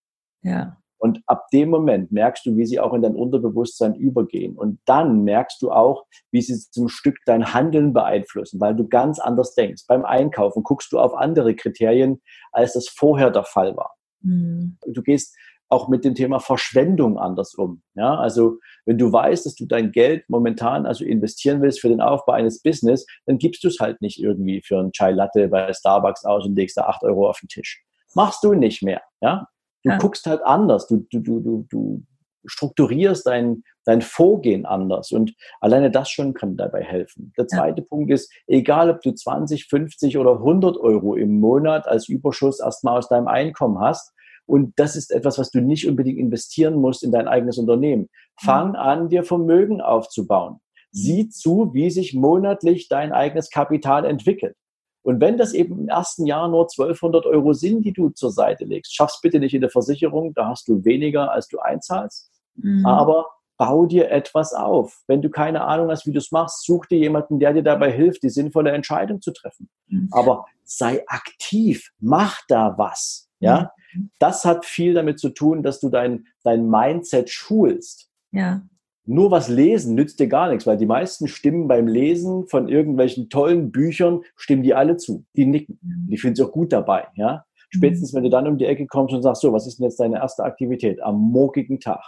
Ja. 0.43 0.77
Und 0.99 1.21
ab 1.27 1.49
dem 1.53 1.69
Moment 1.69 2.13
merkst 2.13 2.47
du, 2.47 2.57
wie 2.57 2.65
sie 2.65 2.81
auch 2.81 2.95
in 2.95 3.03
dein 3.03 3.15
Unterbewusstsein 3.15 3.95
übergehen. 3.95 4.57
Und 4.57 4.81
dann 4.87 5.23
merkst 5.23 5.61
du 5.61 5.71
auch, 5.71 6.07
wie 6.31 6.41
sie 6.41 6.59
zum 6.71 6.89
Stück 6.89 7.17
dein 7.27 7.53
Handeln 7.53 7.93
beeinflussen, 7.93 8.59
weil 8.61 8.75
du 8.75 8.89
ganz 8.89 9.19
anders 9.19 9.55
denkst. 9.55 9.83
Beim 9.87 10.05
Einkaufen 10.05 10.63
guckst 10.63 10.93
du 10.93 10.99
auf 10.99 11.15
andere 11.15 11.57
Kriterien, 11.57 12.23
als 12.53 12.73
das 12.73 12.89
vorher 12.89 13.31
der 13.31 13.45
Fall 13.45 13.77
war. 13.77 13.94
Mhm. 14.25 14.79
Du 14.87 15.03
gehst 15.03 15.37
auch 15.69 15.89
mit 15.89 16.05
dem 16.05 16.15
Thema 16.15 16.41
Verschwendung 16.41 17.19
anders 17.19 17.55
um. 17.55 17.83
Ja, 17.95 18.17
also 18.17 18.59
wenn 18.85 18.99
du 18.99 19.13
weißt, 19.13 19.47
dass 19.47 19.55
du 19.55 19.67
dein 19.67 19.93
Geld 19.93 20.25
momentan 20.29 20.87
also 20.87 21.05
investieren 21.05 21.63
willst 21.63 21.81
für 21.81 21.89
den 21.89 22.01
Aufbau 22.01 22.33
eines 22.33 22.63
Business, 22.63 23.07
dann 23.27 23.39
gibst 23.39 23.65
du 23.65 23.69
es 23.69 23.81
halt 23.81 24.01
nicht 24.01 24.23
irgendwie 24.23 24.63
für 24.65 24.79
einen 24.79 24.93
Chai 24.93 25.13
Latte 25.13 25.49
bei 25.49 25.73
Starbucks 25.73 26.25
aus 26.25 26.47
und 26.47 26.55
legst 26.55 26.77
da 26.77 26.83
acht 26.83 27.03
Euro 27.03 27.29
auf 27.29 27.41
den 27.41 27.49
Tisch. 27.49 27.83
Machst 28.15 28.45
du 28.45 28.55
nicht 28.55 28.83
mehr. 28.83 29.03
Ja, 29.21 29.49
du 29.83 29.91
ja. 29.91 29.99
guckst 29.99 30.27
halt 30.27 30.43
anders. 30.43 30.87
Du, 30.87 31.07
du, 31.11 31.21
du, 31.21 31.41
du, 31.41 31.67
du 31.71 32.03
strukturierst 32.47 33.27
dein, 33.27 33.63
dein 33.85 34.03
Vorgehen 34.03 34.67
anders. 34.67 35.13
Und 35.13 35.35
alleine 35.61 35.91
das 35.91 36.11
schon 36.11 36.35
kann 36.35 36.57
dabei 36.57 36.83
helfen. 36.83 37.33
Der 37.37 37.47
zweite 37.49 37.83
ja. 37.83 37.87
Punkt 37.89 38.13
ist, 38.13 38.33
egal 38.47 38.91
ob 38.91 39.01
du 39.01 39.13
20, 39.13 39.67
50 39.67 40.19
oder 40.19 40.33
100 40.37 40.77
Euro 40.77 41.15
im 41.15 41.41
Monat 41.41 41.89
als 41.89 42.09
Überschuss 42.09 42.61
erstmal 42.61 42.99
aus 42.99 43.09
deinem 43.09 43.29
Einkommen 43.29 43.81
hast, 43.81 44.14
und 44.47 44.73
das 44.77 44.97
ist 44.97 45.11
etwas, 45.11 45.39
was 45.39 45.51
du 45.51 45.61
nicht 45.61 45.89
unbedingt 45.89 46.19
investieren 46.19 46.75
musst 46.75 47.03
in 47.03 47.13
dein 47.13 47.29
eigenes 47.29 47.59
Unternehmen. 47.59 48.09
Fang 48.41 48.71
mhm. 48.71 48.77
an, 48.77 49.09
dir 49.09 49.25
Vermögen 49.25 49.81
aufzubauen. 49.81 50.61
Sieh 50.91 51.29
zu, 51.29 51.71
wie 51.73 51.91
sich 51.91 52.15
monatlich 52.15 52.89
dein 52.89 53.13
eigenes 53.13 53.51
Kapital 53.51 54.05
entwickelt. 54.05 54.57
Und 55.03 55.21
wenn 55.21 55.37
das 55.37 55.53
eben 55.53 55.81
im 55.81 55.89
ersten 55.89 56.25
Jahr 56.25 56.49
nur 56.49 56.63
1200 56.63 57.27
Euro 57.27 57.53
sind, 57.53 57.85
die 57.85 57.93
du 57.93 58.11
zur 58.11 58.31
Seite 58.31 58.65
legst, 58.65 58.95
schaff's 58.95 59.21
bitte 59.21 59.39
nicht 59.39 59.55
in 59.55 59.61
der 59.61 59.71
Versicherung, 59.71 60.33
da 60.35 60.49
hast 60.49 60.67
du 60.69 60.85
weniger, 60.85 61.31
als 61.31 61.49
du 61.49 61.59
einzahlst. 61.59 62.31
Mhm. 62.57 62.87
Aber 62.87 63.27
bau 63.57 63.87
dir 63.87 64.11
etwas 64.11 64.55
auf. 64.55 65.03
Wenn 65.07 65.21
du 65.21 65.31
keine 65.31 65.63
Ahnung 65.63 65.91
hast, 65.91 66.07
wie 66.07 66.13
du 66.13 66.19
es 66.19 66.33
machst, 66.33 66.65
such 66.65 66.87
dir 66.87 66.99
jemanden, 66.99 67.39
der 67.39 67.53
dir 67.53 67.63
dabei 67.63 67.93
hilft, 67.93 68.23
die 68.23 68.31
sinnvolle 68.31 68.73
Entscheidung 68.73 69.21
zu 69.21 69.33
treffen. 69.33 69.69
Mhm. 69.89 70.09
Aber 70.11 70.47
sei 70.65 71.05
aktiv, 71.07 71.91
mach 72.01 72.41
da 72.49 72.75
was. 72.79 73.29
Ja, 73.41 73.61
mhm. 73.61 73.74
Das 74.19 74.45
hat 74.45 74.65
viel 74.65 74.95
damit 74.95 75.19
zu 75.19 75.31
tun, 75.31 75.63
dass 75.63 75.81
du 75.81 75.89
dein, 75.89 76.27
dein 76.43 76.69
Mindset 76.69 77.31
schulst. 77.31 78.11
Ja. 78.33 78.63
Nur 79.07 79.31
was 79.31 79.49
lesen 79.49 79.95
nützt 79.95 80.19
dir 80.19 80.29
gar 80.29 80.49
nichts, 80.49 80.67
weil 80.67 80.79
die 80.79 80.87
meisten 80.87 81.29
stimmen 81.29 81.69
beim 81.69 81.87
Lesen 81.87 82.47
von 82.47 82.69
irgendwelchen 82.69 83.29
tollen 83.29 83.71
Büchern, 83.71 84.23
stimmen 84.35 84.63
die 84.63 84.75
alle 84.75 84.97
zu. 84.97 85.27
Die 85.37 85.45
nicken. 85.45 85.79
Mhm. 85.83 86.09
Die 86.09 86.17
finden 86.17 86.37
sich 86.37 86.45
auch 86.45 86.53
gut 86.53 86.73
dabei, 86.73 87.09
ja. 87.17 87.45
Spätestens, 87.69 88.13
mhm. 88.13 88.17
wenn 88.17 88.25
du 88.25 88.31
dann 88.31 88.47
um 88.47 88.57
die 88.57 88.65
Ecke 88.65 88.87
kommst 88.87 89.15
und 89.15 89.23
sagst, 89.23 89.43
so, 89.43 89.53
was 89.53 89.67
ist 89.67 89.79
denn 89.79 89.85
jetzt 89.85 90.01
deine 90.01 90.17
erste 90.17 90.45
Aktivität 90.45 91.03
am 91.03 91.17
morgigen 91.17 91.81
Tag? 91.81 92.03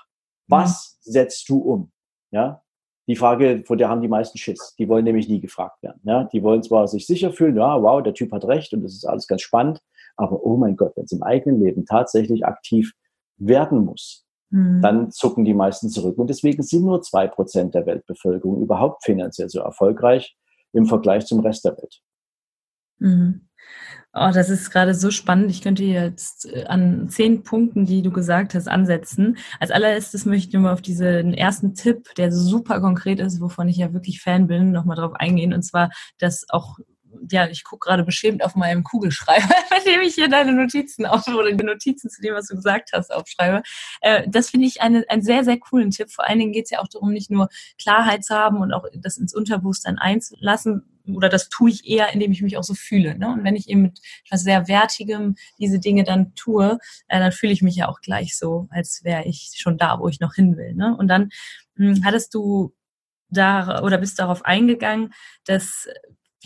Was 0.49 0.99
mhm. 1.05 1.11
setzt 1.13 1.49
du 1.49 1.59
um? 1.59 1.93
Ja, 2.31 2.63
die 3.09 3.17
Frage, 3.17 3.63
vor 3.65 3.77
der 3.77 3.89
haben 3.89 4.01
die 4.01 4.09
meisten 4.09 4.37
Schiss. 4.37 4.75
Die 4.79 4.89
wollen 4.89 5.05
nämlich 5.05 5.29
nie 5.29 5.41
gefragt 5.41 5.83
werden. 5.83 6.01
Ja, 6.05 6.25
die 6.25 6.43
wollen 6.43 6.63
zwar 6.63 6.89
sich 6.89 7.07
sicher 7.07 7.33
fühlen, 7.33 7.57
ja, 7.57 7.81
wow, 7.81 8.03
der 8.03 8.15
Typ 8.15 8.33
hat 8.33 8.45
recht 8.47 8.73
und 8.73 8.83
das 8.83 8.95
ist 8.95 9.05
alles 9.05 9.29
ganz 9.29 9.43
spannend, 9.43 9.81
aber 10.17 10.45
oh 10.45 10.57
mein 10.57 10.77
Gott, 10.77 10.93
wenn 10.97 11.05
es 11.05 11.13
im 11.13 11.23
eigenen 11.23 11.61
Leben 11.61 11.85
tatsächlich 11.87 12.45
aktiv 12.45 12.93
werden 13.39 13.85
muss, 13.85 14.25
mhm. 14.51 14.81
dann 14.83 15.11
zucken 15.11 15.45
die 15.45 15.55
meisten 15.55 15.89
zurück. 15.89 16.19
Und 16.19 16.29
deswegen 16.29 16.63
sind 16.63 16.85
nur 16.85 17.03
zwei 17.03 17.27
Prozent 17.27 17.75
der 17.75 17.87
Weltbevölkerung 17.87 18.63
überhaupt 18.63 19.05
finanziell 19.05 19.49
so 19.49 19.61
erfolgreich 19.61 20.37
im 20.73 20.87
Vergleich 20.87 21.27
zum 21.27 21.41
Rest 21.41 21.65
der 21.65 21.77
Welt. 21.77 22.01
Mhm. 22.99 23.47
Oh, 24.19 24.31
das 24.33 24.49
ist 24.49 24.71
gerade 24.71 24.95
so 24.95 25.11
spannend. 25.11 25.51
Ich 25.51 25.61
könnte 25.61 25.85
jetzt 25.85 26.51
äh, 26.51 26.65
an 26.65 27.11
zehn 27.11 27.43
Punkten, 27.43 27.85
die 27.85 28.01
du 28.01 28.11
gesagt 28.11 28.55
hast, 28.55 28.67
ansetzen. 28.67 29.37
Als 29.61 29.71
allererstes 29.71 30.25
möchte 30.25 30.49
ich 30.49 30.55
nur 30.55 30.73
auf 30.73 30.81
diesen 30.81 31.35
ersten 31.35 31.75
Tipp, 31.75 32.15
der 32.17 32.33
super 32.33 32.81
konkret 32.81 33.21
ist, 33.21 33.43
wovon 33.43 33.69
ich 33.69 33.77
ja 33.77 33.93
wirklich 33.93 34.23
Fan 34.23 34.47
bin, 34.47 34.73
nochmal 34.73 34.97
drauf 34.97 35.13
eingehen. 35.15 35.53
Und 35.53 35.63
zwar, 35.65 35.91
dass 36.19 36.47
auch 36.49 36.79
ja, 37.31 37.49
ich 37.49 37.65
gucke 37.65 37.89
gerade 37.89 38.05
beschämt 38.05 38.45
auf 38.45 38.55
meinem 38.55 38.85
Kugelschreiber, 38.85 39.49
bei 39.71 39.79
dem 39.81 40.01
ich 40.03 40.15
hier 40.15 40.29
deine 40.29 40.53
Notizen 40.53 41.07
auf 41.07 41.27
oder 41.29 41.53
die 41.53 41.65
Notizen 41.65 42.11
zu 42.11 42.21
dem, 42.23 42.35
was 42.35 42.49
du 42.49 42.57
gesagt 42.57 42.91
hast, 42.93 43.13
aufschreibe. 43.13 43.63
Äh, 44.01 44.29
das 44.29 44.51
finde 44.51 44.67
ich 44.67 44.83
eine, 44.83 45.05
einen 45.09 45.23
sehr, 45.23 45.45
sehr 45.45 45.59
coolen 45.59 45.91
Tipp. 45.91 46.11
Vor 46.11 46.27
allen 46.27 46.39
Dingen 46.39 46.53
geht 46.53 46.65
es 46.65 46.71
ja 46.71 46.81
auch 46.81 46.89
darum, 46.89 47.13
nicht 47.13 47.31
nur 47.31 47.49
Klarheit 47.81 48.25
zu 48.25 48.35
haben 48.35 48.59
und 48.59 48.73
auch 48.73 48.87
das 48.95 49.19
ins 49.19 49.35
Unterbewusstsein 49.35 49.99
einzulassen, 49.99 50.85
oder 51.15 51.29
das 51.29 51.49
tue 51.49 51.71
ich 51.71 51.87
eher, 51.87 52.13
indem 52.13 52.33
ich 52.33 52.43
mich 52.43 52.57
auch 52.57 52.65
so 52.65 52.75
fühle. 52.75 53.17
Ne? 53.17 53.29
Und 53.29 53.45
wenn 53.45 53.57
ich 53.57 53.69
eben 53.69 53.83
mit 53.83 54.01
etwas 54.25 54.43
sehr 54.43 54.69
Wertigem 54.69 55.37
diese 55.59 55.79
Dinge 55.79 56.05
dann 56.05 56.35
tue, 56.35 56.79
äh, 57.09 57.19
dann 57.19 57.33
fühle 57.33 57.53
ich 57.53 57.63
mich 57.63 57.77
ja 57.77 57.89
auch 57.89 58.01
gleich 58.01 58.37
so, 58.37 58.69
als 58.71 59.05
wäre 59.05 59.25
ich 59.25 59.55
schon 59.57 59.79
da, 59.79 59.99
wo 60.01 60.09
ich 60.09 60.21
noch 60.21 60.35
hin 60.35 60.57
will. 60.57 60.75
Ne? 60.75 60.97
Und 60.97 61.09
dann 61.09 61.31
mh, 61.77 61.97
hm, 61.97 62.05
hattest 62.05 62.35
du 62.35 62.75
da 63.29 63.83
oder 63.83 63.99
bist 63.99 64.19
darauf 64.19 64.45
eingegangen, 64.45 65.13
dass 65.45 65.89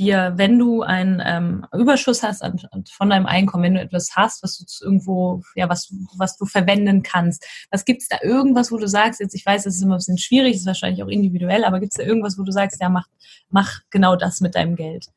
wir, 0.01 0.32
wenn 0.36 0.59
du 0.59 0.82
einen 0.82 1.22
ähm, 1.24 1.66
Überschuss 1.72 2.22
hast 2.22 2.42
an, 2.42 2.59
von 2.90 3.11
deinem 3.11 3.26
Einkommen, 3.26 3.62
wenn 3.62 3.74
du 3.74 3.80
etwas 3.80 4.16
hast, 4.16 4.42
was 4.42 4.59
du 4.59 4.84
irgendwo, 4.84 5.42
ja, 5.55 5.68
was, 5.68 5.94
was 6.16 6.38
du 6.38 6.46
verwenden 6.46 7.03
kannst, 7.03 7.46
was 7.70 7.84
gibt's 7.84 8.09
da 8.09 8.16
irgendwas, 8.22 8.72
wo 8.72 8.78
du 8.78 8.88
sagst, 8.88 9.20
jetzt 9.20 9.34
ich 9.34 9.44
weiß, 9.44 9.66
es 9.66 9.76
ist 9.76 9.82
immer 9.82 9.94
ein 9.94 9.98
bisschen 9.98 10.18
schwierig, 10.18 10.57
ist 10.57 10.66
wahrscheinlich 10.66 11.05
auch 11.05 11.09
individuell, 11.09 11.64
aber 11.64 11.78
gibt's 11.78 11.96
da 11.96 12.03
irgendwas, 12.03 12.38
wo 12.38 12.42
du 12.42 12.51
sagst, 12.51 12.80
ja, 12.80 12.88
mach, 12.88 13.07
mach 13.51 13.80
genau 13.90 14.16
das 14.16 14.40
mit 14.40 14.55
deinem 14.55 14.74
Geld? 14.74 15.09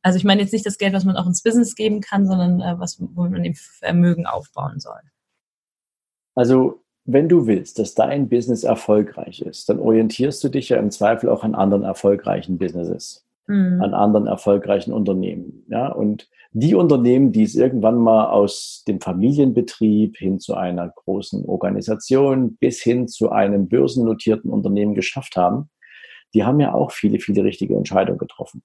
Also 0.00 0.16
ich 0.16 0.24
meine 0.24 0.40
jetzt 0.40 0.52
nicht 0.52 0.64
das 0.64 0.78
Geld, 0.78 0.94
was 0.94 1.04
man 1.04 1.16
auch 1.16 1.26
ins 1.26 1.42
Business 1.42 1.74
geben 1.74 2.00
kann, 2.00 2.26
sondern 2.26 2.60
äh, 2.60 2.78
was, 2.78 2.98
wo 3.00 3.24
man 3.24 3.44
im 3.44 3.54
Vermögen 3.54 4.26
aufbauen 4.26 4.78
soll. 4.78 5.00
Also 6.36 6.84
wenn 7.04 7.28
du 7.28 7.48
willst, 7.48 7.80
dass 7.80 7.96
dein 7.96 8.28
Business 8.28 8.62
erfolgreich 8.62 9.40
ist, 9.40 9.68
dann 9.68 9.80
orientierst 9.80 10.42
du 10.44 10.48
dich 10.48 10.68
ja 10.68 10.76
im 10.76 10.92
Zweifel 10.92 11.28
auch 11.28 11.42
an 11.42 11.56
anderen 11.56 11.82
erfolgreichen 11.82 12.56
Businesses 12.58 13.26
mhm. 13.50 13.82
an 13.82 13.94
anderen 13.94 14.26
erfolgreichen 14.26 14.92
Unternehmen. 14.92 15.64
Ja, 15.68 15.88
und 15.92 16.28
die 16.52 16.74
Unternehmen, 16.74 17.32
die 17.32 17.42
es 17.42 17.54
irgendwann 17.54 17.98
mal 17.98 18.26
aus 18.26 18.82
dem 18.88 19.00
Familienbetrieb 19.00 20.16
hin 20.16 20.40
zu 20.40 20.54
einer 20.54 20.88
großen 20.88 21.44
Organisation 21.44 22.56
bis 22.56 22.80
hin 22.80 23.06
zu 23.06 23.30
einem 23.30 23.68
börsennotierten 23.68 24.50
Unternehmen 24.50 24.94
geschafft 24.94 25.36
haben, 25.36 25.70
die 26.34 26.44
haben 26.44 26.60
ja 26.60 26.74
auch 26.74 26.92
viele, 26.92 27.18
viele 27.20 27.44
richtige 27.44 27.76
Entscheidungen 27.76 28.18
getroffen. 28.18 28.62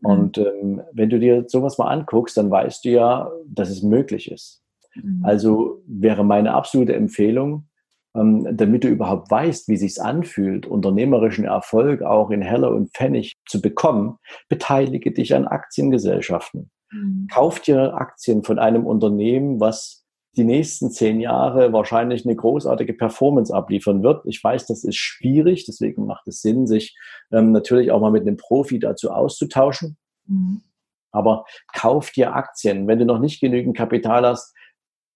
Mhm. 0.00 0.10
Und 0.10 0.38
ähm, 0.38 0.82
wenn 0.92 1.10
du 1.10 1.18
dir 1.18 1.44
sowas 1.46 1.78
mal 1.78 1.88
anguckst, 1.88 2.36
dann 2.36 2.50
weißt 2.50 2.84
du 2.84 2.90
ja, 2.90 3.30
dass 3.46 3.70
es 3.70 3.82
möglich 3.82 4.30
ist. 4.30 4.62
Mhm. 4.94 5.20
Also 5.22 5.82
wäre 5.86 6.24
meine 6.24 6.54
absolute 6.54 6.94
Empfehlung, 6.94 7.68
damit 8.16 8.84
du 8.84 8.88
überhaupt 8.88 9.30
weißt, 9.30 9.68
wie 9.68 9.76
sich's 9.76 9.98
anfühlt, 9.98 10.66
unternehmerischen 10.66 11.44
Erfolg 11.44 12.02
auch 12.02 12.30
in 12.30 12.42
Heller 12.42 12.70
und 12.70 12.92
Pfennig 12.92 13.34
zu 13.46 13.60
bekommen, 13.60 14.18
beteilige 14.48 15.12
dich 15.12 15.34
an 15.34 15.46
Aktiengesellschaften. 15.46 16.70
Mhm. 16.90 17.28
Kauf 17.32 17.60
dir 17.60 17.94
Aktien 17.94 18.42
von 18.42 18.58
einem 18.58 18.86
Unternehmen, 18.86 19.60
was 19.60 20.04
die 20.36 20.44
nächsten 20.44 20.90
zehn 20.90 21.20
Jahre 21.20 21.72
wahrscheinlich 21.72 22.24
eine 22.24 22.36
großartige 22.36 22.92
Performance 22.92 23.54
abliefern 23.54 24.02
wird. 24.02 24.24
Ich 24.26 24.42
weiß, 24.42 24.66
das 24.66 24.84
ist 24.84 24.96
schwierig, 24.96 25.64
deswegen 25.64 26.06
macht 26.06 26.28
es 26.28 26.42
Sinn, 26.42 26.66
sich 26.66 26.96
ähm, 27.32 27.52
natürlich 27.52 27.90
auch 27.90 28.00
mal 28.00 28.10
mit 28.10 28.22
einem 28.22 28.36
Profi 28.36 28.78
dazu 28.78 29.10
auszutauschen. 29.10 29.96
Mhm. 30.26 30.62
Aber 31.10 31.44
kauf 31.72 32.10
dir 32.10 32.34
Aktien. 32.34 32.86
Wenn 32.86 32.98
du 32.98 33.06
noch 33.06 33.18
nicht 33.18 33.40
genügend 33.40 33.76
Kapital 33.76 34.26
hast, 34.26 34.54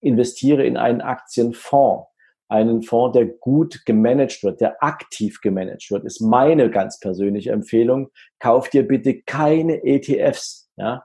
investiere 0.01 0.64
in 0.64 0.78
einen 0.78 1.03
Aktienfonds 1.03 2.09
einen 2.51 2.82
Fonds, 2.82 3.16
der 3.16 3.26
gut 3.26 3.86
gemanagt 3.86 4.42
wird, 4.42 4.61
der 4.61 4.82
aktiv 4.82 5.40
gemanagt 5.40 5.90
wird, 5.90 6.05
ist 6.05 6.20
meine 6.20 6.68
ganz 6.70 6.98
persönliche 6.98 7.53
Empfehlung. 7.53 8.11
Kauf 8.40 8.68
dir 8.68 8.86
bitte 8.86 9.22
keine 9.22 9.84
ETFs, 9.84 10.68
ja. 10.76 11.05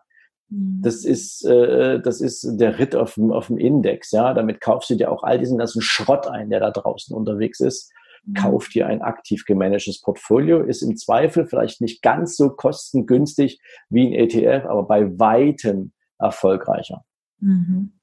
Mhm. 0.50 0.82
Das 0.82 1.06
ist, 1.06 1.46
äh, 1.46 2.02
das 2.02 2.20
ist 2.20 2.60
der 2.60 2.80
Ritt 2.80 2.96
auf 2.96 3.14
dem, 3.14 3.32
auf 3.32 3.48
dem 3.48 3.60
Index, 3.60 4.12
ja. 4.12 4.34
Damit 4.34 4.60
kaufst 4.60 4.90
du 4.90 4.96
dir 4.96 5.12
auch 5.12 5.22
all 5.22 5.38
diesen 5.38 5.60
ganzen 5.60 5.84
Schrott 5.84 6.28
ein, 6.28 6.50
der 6.50 6.60
da 6.60 6.72
draußen 6.72 7.16
unterwegs 7.16 7.60
ist. 7.60 7.92
Mhm. 8.26 8.34
Kauf 8.34 8.68
dir 8.70 8.88
ein 8.88 9.04
aktiv 9.04 9.46
gemanagtes 9.46 10.02
Portfolio, 10.02 10.64
ist 10.64 10.82
im 10.82 10.98
Zweifel 10.98 11.46
vielleicht 11.46 11.80
nicht 11.80 12.02
ganz 12.02 12.38
so 12.38 12.50
kostengünstig 12.50 13.60
wie 13.90 14.08
ein 14.08 14.14
ETF, 14.14 14.66
aber 14.66 14.84
bei 14.84 15.20
weitem 15.20 15.92
erfolgreicher. 16.18 17.06
Mhm. 17.40 17.94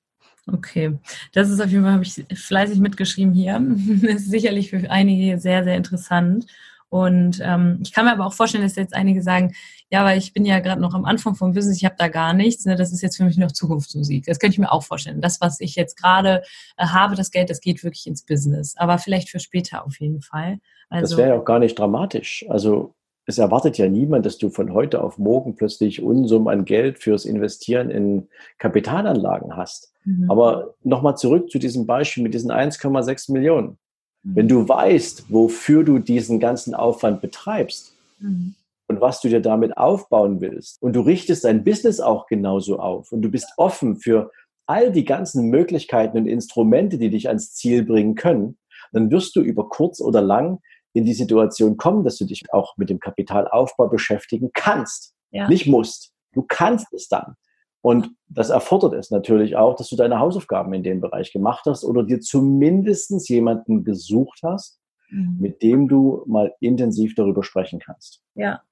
Okay, 0.46 0.98
das 1.32 1.50
ist 1.50 1.60
auf 1.60 1.70
jeden 1.70 1.84
Fall, 1.84 1.92
habe 1.92 2.02
ich 2.02 2.24
fleißig 2.34 2.80
mitgeschrieben 2.80 3.32
hier. 3.32 3.60
Das 4.02 4.22
ist 4.22 4.30
sicherlich 4.30 4.70
für 4.70 4.90
einige 4.90 5.38
sehr, 5.38 5.62
sehr 5.62 5.76
interessant. 5.76 6.46
Und 6.88 7.40
ähm, 7.42 7.78
ich 7.82 7.92
kann 7.92 8.04
mir 8.04 8.12
aber 8.12 8.26
auch 8.26 8.34
vorstellen, 8.34 8.64
dass 8.64 8.76
jetzt 8.76 8.94
einige 8.94 9.22
sagen, 9.22 9.54
ja, 9.90 10.04
weil 10.04 10.18
ich 10.18 10.34
bin 10.34 10.44
ja 10.44 10.60
gerade 10.60 10.80
noch 10.80 10.92
am 10.92 11.06
Anfang 11.06 11.34
vom 11.34 11.54
Business, 11.54 11.78
ich 11.78 11.86
habe 11.86 11.94
da 11.96 12.08
gar 12.08 12.34
nichts. 12.34 12.66
Ne, 12.66 12.76
das 12.76 12.92
ist 12.92 13.00
jetzt 13.00 13.16
für 13.16 13.24
mich 13.24 13.38
noch 13.38 13.50
Zukunftsmusik. 13.50 14.26
Das 14.26 14.38
könnte 14.38 14.54
ich 14.54 14.58
mir 14.58 14.70
auch 14.70 14.82
vorstellen. 14.82 15.22
Das, 15.22 15.40
was 15.40 15.60
ich 15.60 15.74
jetzt 15.74 15.96
gerade 15.96 16.42
äh, 16.76 16.86
habe, 16.86 17.14
das 17.14 17.30
Geld, 17.30 17.48
das 17.48 17.60
geht 17.60 17.82
wirklich 17.82 18.06
ins 18.06 18.26
Business. 18.26 18.76
Aber 18.76 18.98
vielleicht 18.98 19.30
für 19.30 19.40
später 19.40 19.86
auf 19.86 20.00
jeden 20.00 20.20
Fall. 20.20 20.58
Also, 20.90 21.16
das 21.16 21.18
wäre 21.18 21.30
ja 21.30 21.40
auch 21.40 21.46
gar 21.46 21.60
nicht 21.60 21.78
dramatisch. 21.78 22.44
Also 22.50 22.94
es 23.26 23.38
erwartet 23.38 23.78
ja 23.78 23.88
niemand, 23.88 24.26
dass 24.26 24.38
du 24.38 24.50
von 24.50 24.72
heute 24.72 25.02
auf 25.02 25.18
morgen 25.18 25.54
plötzlich 25.54 26.02
Unsummen 26.02 26.48
an 26.48 26.64
Geld 26.64 26.98
fürs 26.98 27.24
Investieren 27.24 27.90
in 27.90 28.28
Kapitalanlagen 28.58 29.56
hast. 29.56 29.92
Mhm. 30.04 30.30
Aber 30.30 30.74
nochmal 30.82 31.16
zurück 31.16 31.50
zu 31.50 31.58
diesem 31.58 31.86
Beispiel 31.86 32.22
mit 32.22 32.34
diesen 32.34 32.50
1,6 32.50 33.32
Millionen. 33.32 33.78
Mhm. 34.22 34.36
Wenn 34.36 34.48
du 34.48 34.68
weißt, 34.68 35.26
wofür 35.28 35.84
du 35.84 35.98
diesen 35.98 36.40
ganzen 36.40 36.74
Aufwand 36.74 37.20
betreibst 37.20 37.94
mhm. 38.18 38.54
und 38.88 39.00
was 39.00 39.20
du 39.20 39.28
dir 39.28 39.40
damit 39.40 39.76
aufbauen 39.76 40.40
willst 40.40 40.82
und 40.82 40.94
du 40.94 41.00
richtest 41.00 41.44
dein 41.44 41.62
Business 41.62 42.00
auch 42.00 42.26
genauso 42.26 42.80
auf 42.80 43.12
und 43.12 43.22
du 43.22 43.30
bist 43.30 43.52
offen 43.56 43.96
für 43.96 44.30
all 44.66 44.90
die 44.90 45.04
ganzen 45.04 45.48
Möglichkeiten 45.48 46.16
und 46.18 46.26
Instrumente, 46.26 46.98
die 46.98 47.10
dich 47.10 47.28
ans 47.28 47.54
Ziel 47.54 47.84
bringen 47.84 48.14
können, 48.14 48.58
dann 48.92 49.10
wirst 49.10 49.36
du 49.36 49.40
über 49.40 49.68
kurz 49.68 50.00
oder 50.00 50.20
lang 50.20 50.60
in 50.92 51.04
die 51.04 51.14
Situation 51.14 51.76
kommen, 51.76 52.04
dass 52.04 52.18
du 52.18 52.24
dich 52.24 52.52
auch 52.52 52.76
mit 52.76 52.90
dem 52.90 53.00
Kapitalaufbau 53.00 53.88
beschäftigen 53.88 54.50
kannst. 54.52 55.14
Ja. 55.30 55.48
Nicht 55.48 55.66
musst. 55.66 56.12
Du 56.32 56.42
kannst 56.42 56.92
es 56.92 57.08
dann. 57.08 57.36
Und 57.80 58.10
das 58.28 58.50
erfordert 58.50 58.94
es 58.94 59.10
natürlich 59.10 59.56
auch, 59.56 59.74
dass 59.74 59.88
du 59.88 59.96
deine 59.96 60.20
Hausaufgaben 60.20 60.72
in 60.72 60.84
dem 60.84 61.00
Bereich 61.00 61.32
gemacht 61.32 61.64
hast 61.66 61.84
oder 61.84 62.04
dir 62.04 62.20
zumindest 62.20 63.28
jemanden 63.28 63.82
gesucht 63.82 64.40
hast, 64.44 64.78
mhm. 65.10 65.36
mit 65.40 65.62
dem 65.62 65.88
du 65.88 66.22
mal 66.26 66.54
intensiv 66.60 67.14
darüber 67.16 67.42
sprechen 67.42 67.80
kannst. 67.80 68.22
Ja. 68.34 68.62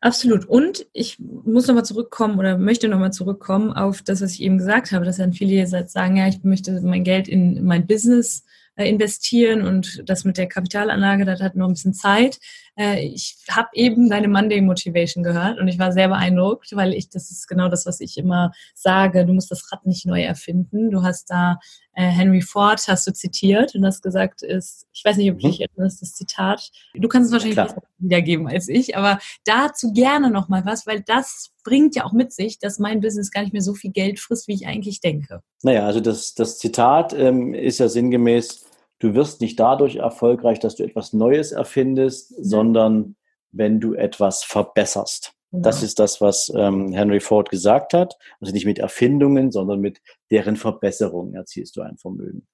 Absolut. 0.00 0.44
Und 0.44 0.86
ich 0.92 1.18
muss 1.18 1.66
nochmal 1.66 1.84
zurückkommen 1.84 2.38
oder 2.38 2.56
möchte 2.56 2.88
nochmal 2.88 3.12
zurückkommen 3.12 3.72
auf 3.72 4.02
das, 4.02 4.22
was 4.22 4.34
ich 4.34 4.42
eben 4.42 4.58
gesagt 4.58 4.92
habe, 4.92 5.04
dass 5.04 5.16
dann 5.16 5.32
viele 5.32 5.54
jetzt 5.54 5.72
sagen, 5.90 6.16
ja, 6.16 6.28
ich 6.28 6.44
möchte 6.44 6.80
mein 6.82 7.02
Geld 7.02 7.26
in 7.26 7.64
mein 7.64 7.86
Business 7.88 8.44
investieren 8.86 9.62
und 9.62 10.02
das 10.08 10.24
mit 10.24 10.38
der 10.38 10.46
Kapitalanlage, 10.46 11.24
das 11.24 11.40
hat 11.40 11.56
noch 11.56 11.66
ein 11.66 11.74
bisschen 11.74 11.94
Zeit. 11.94 12.38
Äh, 12.78 13.04
ich 13.06 13.36
habe 13.50 13.68
eben 13.74 14.08
deine 14.08 14.28
Monday 14.28 14.60
Motivation 14.60 15.24
gehört 15.24 15.58
und 15.58 15.66
ich 15.66 15.78
war 15.78 15.92
sehr 15.92 16.08
beeindruckt, 16.08 16.70
weil 16.76 16.94
ich, 16.94 17.10
das 17.10 17.30
ist 17.30 17.48
genau 17.48 17.68
das, 17.68 17.86
was 17.86 18.00
ich 18.00 18.16
immer 18.16 18.52
sage, 18.74 19.26
du 19.26 19.32
musst 19.32 19.50
das 19.50 19.72
Rad 19.72 19.84
nicht 19.84 20.06
neu 20.06 20.22
erfinden. 20.22 20.90
Du 20.90 21.02
hast 21.02 21.28
da 21.30 21.58
äh, 21.94 22.02
Henry 22.04 22.40
Ford, 22.40 22.80
hast 22.86 23.06
du 23.06 23.12
zitiert 23.12 23.74
und 23.74 23.84
hast 23.84 24.02
gesagt, 24.02 24.42
ist, 24.42 24.86
ich 24.92 25.04
weiß 25.04 25.16
nicht, 25.16 25.30
ob 25.32 25.40
du 25.40 25.48
mhm. 25.48 25.50
dich 25.50 25.60
erinnerst, 25.60 26.00
das 26.00 26.14
Zitat. 26.14 26.70
Du 26.94 27.08
kannst 27.08 27.26
es 27.28 27.32
wahrscheinlich 27.32 27.56
ja, 27.56 27.64
besser 27.64 27.82
wiedergeben 27.98 28.46
als 28.46 28.68
ich, 28.68 28.96
aber 28.96 29.18
dazu 29.44 29.92
gerne 29.92 30.30
nochmal 30.30 30.64
was, 30.64 30.86
weil 30.86 31.00
das 31.00 31.50
bringt 31.64 31.96
ja 31.96 32.04
auch 32.04 32.12
mit 32.12 32.32
sich, 32.32 32.60
dass 32.60 32.78
mein 32.78 33.00
Business 33.00 33.32
gar 33.32 33.42
nicht 33.42 33.52
mehr 33.52 33.62
so 33.62 33.74
viel 33.74 33.90
Geld 33.90 34.20
frisst, 34.20 34.46
wie 34.46 34.54
ich 34.54 34.68
eigentlich 34.68 35.00
denke. 35.00 35.42
Naja, 35.64 35.84
also 35.84 35.98
das, 35.98 36.34
das 36.34 36.58
Zitat 36.58 37.12
ähm, 37.12 37.54
ist 37.54 37.78
ja 37.78 37.88
sinngemäß, 37.88 38.64
du 38.98 39.14
wirst 39.14 39.40
nicht 39.40 39.58
dadurch 39.58 39.96
erfolgreich, 39.96 40.58
dass 40.58 40.76
du 40.76 40.84
etwas 40.84 41.12
Neues 41.12 41.52
erfindest, 41.52 42.34
sondern 42.44 43.16
wenn 43.52 43.80
du 43.80 43.94
etwas 43.94 44.44
verbesserst. 44.44 45.32
Genau. 45.50 45.62
Das 45.62 45.82
ist 45.82 45.98
das, 45.98 46.20
was 46.20 46.52
ähm, 46.54 46.92
Henry 46.92 47.20
Ford 47.20 47.50
gesagt 47.50 47.94
hat. 47.94 48.18
Also 48.40 48.52
nicht 48.52 48.66
mit 48.66 48.78
Erfindungen, 48.78 49.50
sondern 49.50 49.80
mit 49.80 50.00
deren 50.30 50.56
Verbesserungen 50.56 51.34
erzielst 51.34 51.76
du 51.76 51.82
ein 51.82 51.96
Vermögen. 51.96 52.46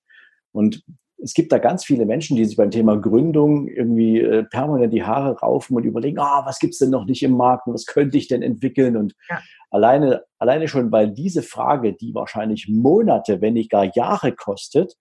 Und 0.53 0.84
es 1.18 1.34
gibt 1.34 1.53
da 1.53 1.59
ganz 1.59 1.84
viele 1.84 2.07
Menschen, 2.07 2.36
die 2.36 2.45
sich 2.45 2.57
beim 2.57 2.70
Thema 2.70 2.97
Gründung 2.97 3.66
irgendwie 3.66 4.20
äh, 4.20 4.45
permanent 4.45 4.92
die 4.92 5.05
Haare 5.05 5.38
raufen 5.38 5.76
und 5.76 5.84
überlegen, 5.84 6.18
ah, 6.18 6.42
oh, 6.42 6.47
was 6.47 6.59
gibt's 6.59 6.78
denn 6.78 6.90
noch 6.90 7.07
nicht 7.07 7.22
im 7.22 7.32
Markt 7.32 7.66
und 7.66 7.74
was 7.74 7.86
könnte 7.86 8.18
ich 8.18 8.28
denn 8.28 8.42
entwickeln? 8.42 8.97
Und 8.97 9.14
ja. 9.28 9.40
alleine, 9.70 10.24
alleine 10.38 10.68
schon 10.68 10.90
bei 10.90 11.07
diese 11.07 11.42
Frage, 11.42 11.95
die 11.95 12.14
wahrscheinlich 12.14 12.68
Monate, 12.68 13.40
wenn 13.40 13.55
nicht 13.55 13.70
gar 13.70 13.90
Jahre 13.97 14.32
kostet, 14.32 14.97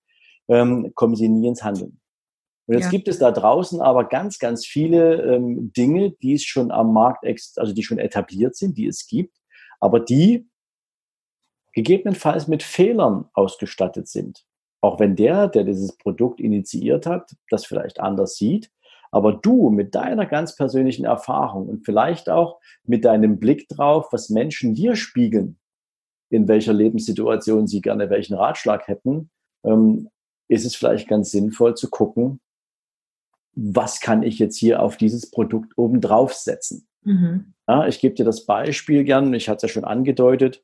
ähm, 0.47 0.91
kommen 0.95 1.15
sie 1.15 1.29
nie 1.29 1.47
ins 1.47 1.63
Handeln. 1.63 1.99
Und 2.65 2.75
jetzt 2.75 2.85
ja. 2.85 2.91
gibt 2.91 3.07
es 3.07 3.19
da 3.19 3.31
draußen 3.31 3.81
aber 3.81 4.05
ganz, 4.05 4.39
ganz 4.39 4.65
viele 4.65 5.21
ähm, 5.35 5.73
Dinge, 5.73 6.11
die 6.21 6.33
es 6.33 6.43
schon 6.43 6.71
am 6.71 6.93
Markt, 6.93 7.25
also 7.57 7.73
die 7.73 7.83
schon 7.83 7.99
etabliert 7.99 8.55
sind, 8.55 8.77
die 8.77 8.87
es 8.87 9.07
gibt, 9.07 9.37
aber 9.79 9.99
die 9.99 10.47
gegebenenfalls 11.73 12.47
mit 12.47 12.63
Fehlern 12.63 13.25
ausgestattet 13.33 14.07
sind. 14.07 14.45
Auch 14.81 14.99
wenn 14.99 15.15
der, 15.15 15.47
der 15.47 15.63
dieses 15.63 15.97
Produkt 15.97 16.39
initiiert 16.39 17.05
hat, 17.05 17.35
das 17.49 17.65
vielleicht 17.65 17.99
anders 17.99 18.35
sieht. 18.35 18.69
Aber 19.11 19.33
du 19.33 19.69
mit 19.69 19.93
deiner 19.93 20.25
ganz 20.25 20.55
persönlichen 20.55 21.05
Erfahrung 21.05 21.67
und 21.69 21.85
vielleicht 21.85 22.29
auch 22.29 22.59
mit 22.83 23.05
deinem 23.05 23.39
Blick 23.39 23.67
drauf, 23.69 24.07
was 24.11 24.29
Menschen 24.29 24.73
dir 24.73 24.95
spiegeln, 24.95 25.59
in 26.29 26.47
welcher 26.47 26.73
Lebenssituation 26.73 27.67
sie 27.67 27.81
gerne 27.81 28.09
welchen 28.09 28.33
Ratschlag 28.33 28.87
hätten, 28.87 29.29
ähm, 29.63 30.09
ist 30.53 30.65
es 30.65 30.75
vielleicht 30.75 31.07
ganz 31.07 31.31
sinnvoll 31.31 31.75
zu 31.75 31.89
gucken, 31.89 32.39
was 33.55 33.99
kann 33.99 34.23
ich 34.23 34.39
jetzt 34.39 34.57
hier 34.57 34.81
auf 34.81 34.97
dieses 34.97 35.29
Produkt 35.29 35.77
oben 35.77 36.01
drauf 36.01 36.33
setzen? 36.33 36.87
Mhm. 37.03 37.53
Ja, 37.67 37.87
ich 37.87 37.99
gebe 37.99 38.15
dir 38.15 38.25
das 38.25 38.45
Beispiel 38.45 39.03
gern, 39.03 39.33
ich 39.33 39.49
hatte 39.49 39.57
es 39.57 39.61
ja 39.63 39.69
schon 39.69 39.85
angedeutet. 39.85 40.63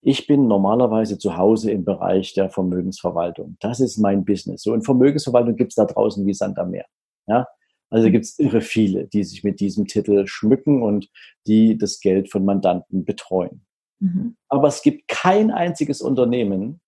Ich 0.00 0.26
bin 0.26 0.48
normalerweise 0.48 1.18
zu 1.18 1.36
Hause 1.36 1.70
im 1.70 1.84
Bereich 1.84 2.34
der 2.34 2.50
Vermögensverwaltung. 2.50 3.56
Das 3.60 3.78
ist 3.78 3.98
mein 3.98 4.24
Business. 4.24 4.62
So, 4.62 4.72
und 4.72 4.82
Vermögensverwaltung 4.82 5.54
gibt 5.54 5.72
es 5.72 5.76
da 5.76 5.84
draußen 5.84 6.26
wie 6.26 6.34
Sand 6.34 6.58
am 6.58 6.70
Meer. 6.70 6.86
Ja? 7.26 7.46
Also 7.90 8.10
gibt 8.10 8.24
es 8.24 8.38
irre 8.38 8.62
viele, 8.62 9.06
die 9.06 9.22
sich 9.22 9.44
mit 9.44 9.60
diesem 9.60 9.86
Titel 9.86 10.26
schmücken 10.26 10.82
und 10.82 11.08
die 11.46 11.76
das 11.76 12.00
Geld 12.00 12.30
von 12.30 12.44
Mandanten 12.44 13.04
betreuen. 13.04 13.64
Mhm. 14.00 14.36
Aber 14.48 14.68
es 14.68 14.82
gibt 14.82 15.06
kein 15.08 15.50
einziges 15.50 16.00
Unternehmen, 16.00 16.80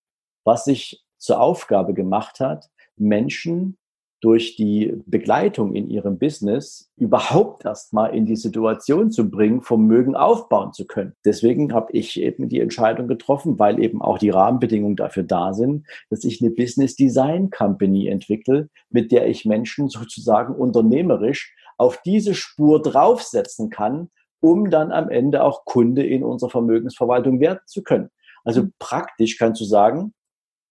was 0.43 0.65
sich 0.65 1.04
zur 1.25 1.41
Aufgabe 1.41 1.93
gemacht 1.93 2.39
hat, 2.39 2.69
Menschen 2.97 3.77
durch 4.25 4.55
die 4.55 4.91
Begleitung 5.05 5.75
in 5.75 5.87
ihrem 5.87 6.17
Business 6.17 6.89
überhaupt 6.97 7.63
erstmal 7.63 8.15
in 8.15 8.25
die 8.25 8.35
Situation 8.35 9.11
zu 9.11 9.29
bringen, 9.29 9.61
Vermögen 9.61 10.15
aufbauen 10.15 10.73
zu 10.73 10.87
können. 10.87 11.13
Deswegen 11.23 11.73
habe 11.73 11.91
ich 11.91 12.19
eben 12.19 12.49
die 12.49 12.59
Entscheidung 12.59 13.07
getroffen, 13.07 13.59
weil 13.59 13.79
eben 13.83 14.01
auch 14.01 14.17
die 14.17 14.31
Rahmenbedingungen 14.31 14.95
dafür 14.95 15.21
da 15.21 15.53
sind, 15.53 15.85
dass 16.09 16.23
ich 16.23 16.41
eine 16.41 16.49
Business 16.49 16.95
Design 16.95 17.51
Company 17.51 18.07
entwickle, 18.07 18.69
mit 18.89 19.11
der 19.11 19.27
ich 19.27 19.45
Menschen 19.45 19.89
sozusagen 19.89 20.55
unternehmerisch 20.55 21.53
auf 21.77 22.01
diese 22.03 22.33
Spur 22.33 22.81
draufsetzen 22.81 23.69
kann, 23.69 24.09
um 24.39 24.71
dann 24.71 24.91
am 24.91 25.09
Ende 25.09 25.43
auch 25.43 25.65
Kunde 25.65 26.03
in 26.03 26.23
unserer 26.23 26.49
Vermögensverwaltung 26.49 27.39
werden 27.39 27.59
zu 27.67 27.83
können. 27.83 28.09
Also 28.43 28.69
praktisch 28.79 29.37
kannst 29.37 29.61
du 29.61 29.65
sagen, 29.65 30.14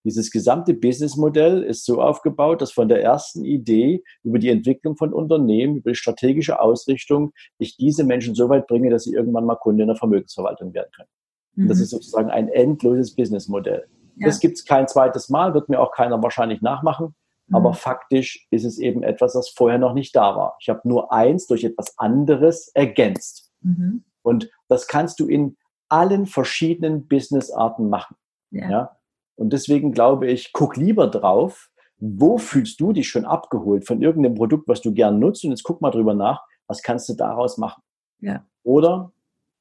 dieses 0.05 0.31
gesamte 0.31 0.75
Businessmodell 0.75 1.63
ist 1.63 1.85
so 1.85 2.01
aufgebaut, 2.01 2.61
dass 2.61 2.73
von 2.73 2.89
der 2.89 3.03
ersten 3.03 3.45
Idee 3.45 4.05
über 4.23 4.39
die 4.39 4.51
Entwicklung 4.51 4.97
von 4.97 5.15
Unternehmen, 5.15 5.77
über 5.77 5.91
die 5.91 5.97
strategische 5.97 6.61
Ausrichtung, 6.61 7.33
ich 7.59 7.77
diese 7.77 8.05
Menschen 8.05 8.35
so 8.35 8.49
weit 8.49 8.67
bringe, 8.67 8.91
dass 8.91 9.05
sie 9.05 9.15
irgendwann 9.15 9.47
mal 9.47 9.57
Kunde 9.57 9.83
in 9.83 9.89
der 9.89 9.97
Vermögensverwaltung 9.97 10.75
werden 10.75 10.91
können. 10.95 11.09
Mhm. 11.55 11.69
Das 11.69 11.81
ist 11.81 11.91
sozusagen 11.91 12.31
ein 12.31 12.49
endloses 12.49 13.15
Businessmodell. 13.15 13.87
Ja. 14.17 14.27
Das 14.27 14.41
gibt 14.41 14.59
es 14.59 14.65
kein 14.65 14.87
zweites 14.87 15.29
Mal, 15.31 15.55
wird 15.55 15.69
mir 15.69 15.81
auch 15.81 15.93
keiner 15.93 16.23
wahrscheinlich 16.23 16.61
nachmachen. 16.61 17.15
Mhm. 17.47 17.57
Aber 17.57 17.73
faktisch 17.73 18.47
ist 18.51 18.65
es 18.65 18.79
eben 18.79 19.03
etwas, 19.03 19.33
das 19.33 19.49
vorher 19.49 19.79
noch 19.79 19.95
nicht 19.95 20.15
da 20.15 20.37
war. 20.37 20.57
Ich 20.61 20.69
habe 20.69 20.81
nur 20.85 21.13
eins 21.13 21.47
durch 21.47 21.65
etwas 21.65 21.99
anderes 21.99 22.69
ergänzt. 22.75 23.51
Mhm. 23.63 24.05
Und 24.23 24.51
das 24.69 24.87
kannst 24.87 25.19
du 25.21 25.27
in 25.27 25.57
allen 25.89 26.27
verschiedenen 26.27 27.07
Businessarten 27.07 27.89
machen. 27.89 28.17
Ja. 28.51 28.71
ja? 28.71 28.97
Und 29.37 29.53
deswegen 29.53 29.93
glaube 29.93 30.31
ich, 30.31 30.53
guck 30.53 30.77
lieber 30.77 31.09
drauf, 31.09 31.71
wo 31.99 32.39
fühlst 32.39 32.81
du 32.81 32.93
dich 32.93 33.09
schon 33.09 33.25
abgeholt 33.25 33.87
von 33.87 34.03
irgendeinem 34.03 34.35
Produkt, 34.35 34.69
was 34.69 34.81
du 34.81 34.93
gern 34.93 35.19
nutzt 35.19 35.45
und 35.45 35.51
jetzt 35.51 35.63
guck 35.63 35.81
mal 35.81 35.91
drüber 35.91 36.15
nach, 36.15 36.45
was 36.67 36.83
kannst 36.83 37.09
du 37.09 37.15
daraus 37.15 37.59
machen. 37.59 37.83
Ja. 38.21 38.45
Oder, 38.63 39.13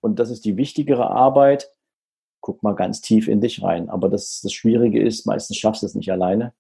und 0.01 0.19
das 0.19 0.29
ist 0.29 0.45
die 0.45 0.57
wichtigere 0.57 1.09
Arbeit, 1.09 1.69
guck 2.41 2.61
mal 2.61 2.75
ganz 2.75 3.01
tief 3.01 3.27
in 3.27 3.41
dich 3.41 3.63
rein. 3.63 3.89
Aber 3.89 4.09
das, 4.09 4.41
das 4.41 4.51
Schwierige 4.51 5.01
ist, 5.01 5.25
meistens 5.25 5.57
schaffst 5.57 5.81
du 5.81 5.85
es 5.85 5.95
nicht 5.95 6.11
alleine, 6.11 6.53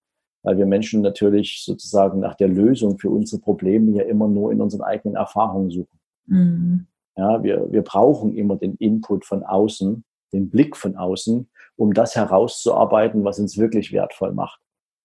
weil 0.43 0.57
wir 0.57 0.65
Menschen 0.65 1.01
natürlich 1.01 1.63
sozusagen 1.63 2.19
nach 2.19 2.35
der 2.35 2.47
Lösung 2.47 2.97
für 2.97 3.09
unsere 3.09 3.41
Probleme 3.41 3.91
ja 3.97 4.03
immer 4.03 4.27
nur 4.27 4.51
in 4.51 4.61
unseren 4.61 4.81
eigenen 4.81 5.15
Erfahrungen 5.15 5.71
suchen. 5.71 5.99
Mhm. 6.25 6.87
Ja, 7.15 7.43
wir, 7.43 7.71
wir 7.71 7.83
brauchen 7.83 8.35
immer 8.35 8.55
den 8.55 8.75
Input 8.75 9.25
von 9.25 9.43
außen, 9.43 10.03
den 10.31 10.49
Blick 10.49 10.75
von 10.75 10.95
außen, 10.95 11.49
um 11.75 11.93
das 11.93 12.15
herauszuarbeiten, 12.15 13.23
was 13.23 13.39
uns 13.39 13.57
wirklich 13.57 13.91
wertvoll 13.91 14.33
macht. 14.33 14.59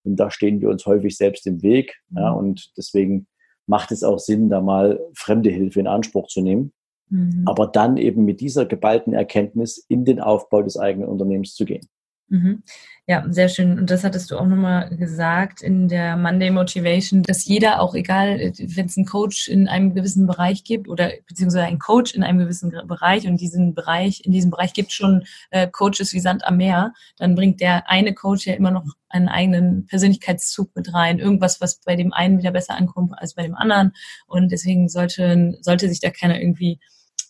Und 0.04 0.16
da 0.16 0.30
stehen 0.30 0.60
wir 0.60 0.68
uns 0.68 0.86
häufig 0.86 1.16
selbst 1.16 1.46
im 1.46 1.62
Weg. 1.62 1.96
Ja, 2.10 2.32
mhm. 2.32 2.38
und 2.38 2.72
deswegen 2.76 3.26
macht 3.66 3.92
es 3.92 4.02
auch 4.02 4.18
Sinn, 4.18 4.48
da 4.48 4.60
mal 4.60 5.00
fremde 5.14 5.50
Hilfe 5.50 5.80
in 5.80 5.86
Anspruch 5.86 6.28
zu 6.28 6.40
nehmen. 6.40 6.72
Mhm. 7.10 7.44
Aber 7.46 7.66
dann 7.66 7.96
eben 7.96 8.24
mit 8.24 8.40
dieser 8.40 8.66
geballten 8.66 9.12
Erkenntnis 9.12 9.84
in 9.88 10.04
den 10.04 10.20
Aufbau 10.20 10.62
des 10.62 10.76
eigenen 10.76 11.08
Unternehmens 11.08 11.54
zu 11.54 11.64
gehen. 11.64 11.86
Mhm. 12.30 12.62
Ja, 13.06 13.24
sehr 13.30 13.48
schön. 13.48 13.78
Und 13.78 13.90
das 13.90 14.04
hattest 14.04 14.30
du 14.30 14.36
auch 14.36 14.44
nochmal 14.44 14.94
gesagt 14.94 15.62
in 15.62 15.88
der 15.88 16.14
Monday 16.16 16.50
Motivation, 16.50 17.22
dass 17.22 17.46
jeder 17.46 17.80
auch 17.80 17.94
egal, 17.94 18.38
wenn 18.38 18.86
es 18.86 18.98
einen 18.98 19.06
Coach 19.06 19.48
in 19.48 19.66
einem 19.66 19.94
gewissen 19.94 20.26
Bereich 20.26 20.62
gibt 20.62 20.88
oder 20.88 21.10
beziehungsweise 21.26 21.64
einen 21.64 21.78
Coach 21.78 22.12
in 22.12 22.22
einem 22.22 22.38
gewissen 22.38 22.70
Bereich 22.86 23.26
und 23.26 23.40
diesen 23.40 23.74
Bereich, 23.74 24.20
in 24.26 24.32
diesem 24.32 24.50
Bereich 24.50 24.74
gibt 24.74 24.92
schon 24.92 25.24
äh, 25.50 25.68
Coaches 25.68 26.12
wie 26.12 26.20
Sand 26.20 26.44
am 26.44 26.58
Meer, 26.58 26.92
dann 27.16 27.34
bringt 27.34 27.62
der 27.62 27.88
eine 27.88 28.12
Coach 28.12 28.46
ja 28.46 28.54
immer 28.54 28.72
noch 28.72 28.84
einen 29.08 29.28
eigenen 29.28 29.86
Persönlichkeitszug 29.86 30.76
mit 30.76 30.92
rein, 30.92 31.18
irgendwas, 31.18 31.62
was 31.62 31.80
bei 31.80 31.96
dem 31.96 32.12
einen 32.12 32.38
wieder 32.38 32.50
besser 32.50 32.74
ankommt 32.76 33.14
als 33.16 33.32
bei 33.34 33.42
dem 33.42 33.54
anderen. 33.54 33.92
Und 34.26 34.52
deswegen 34.52 34.90
sollte, 34.90 35.56
sollte 35.62 35.88
sich 35.88 36.00
da 36.00 36.10
keiner 36.10 36.38
irgendwie 36.38 36.78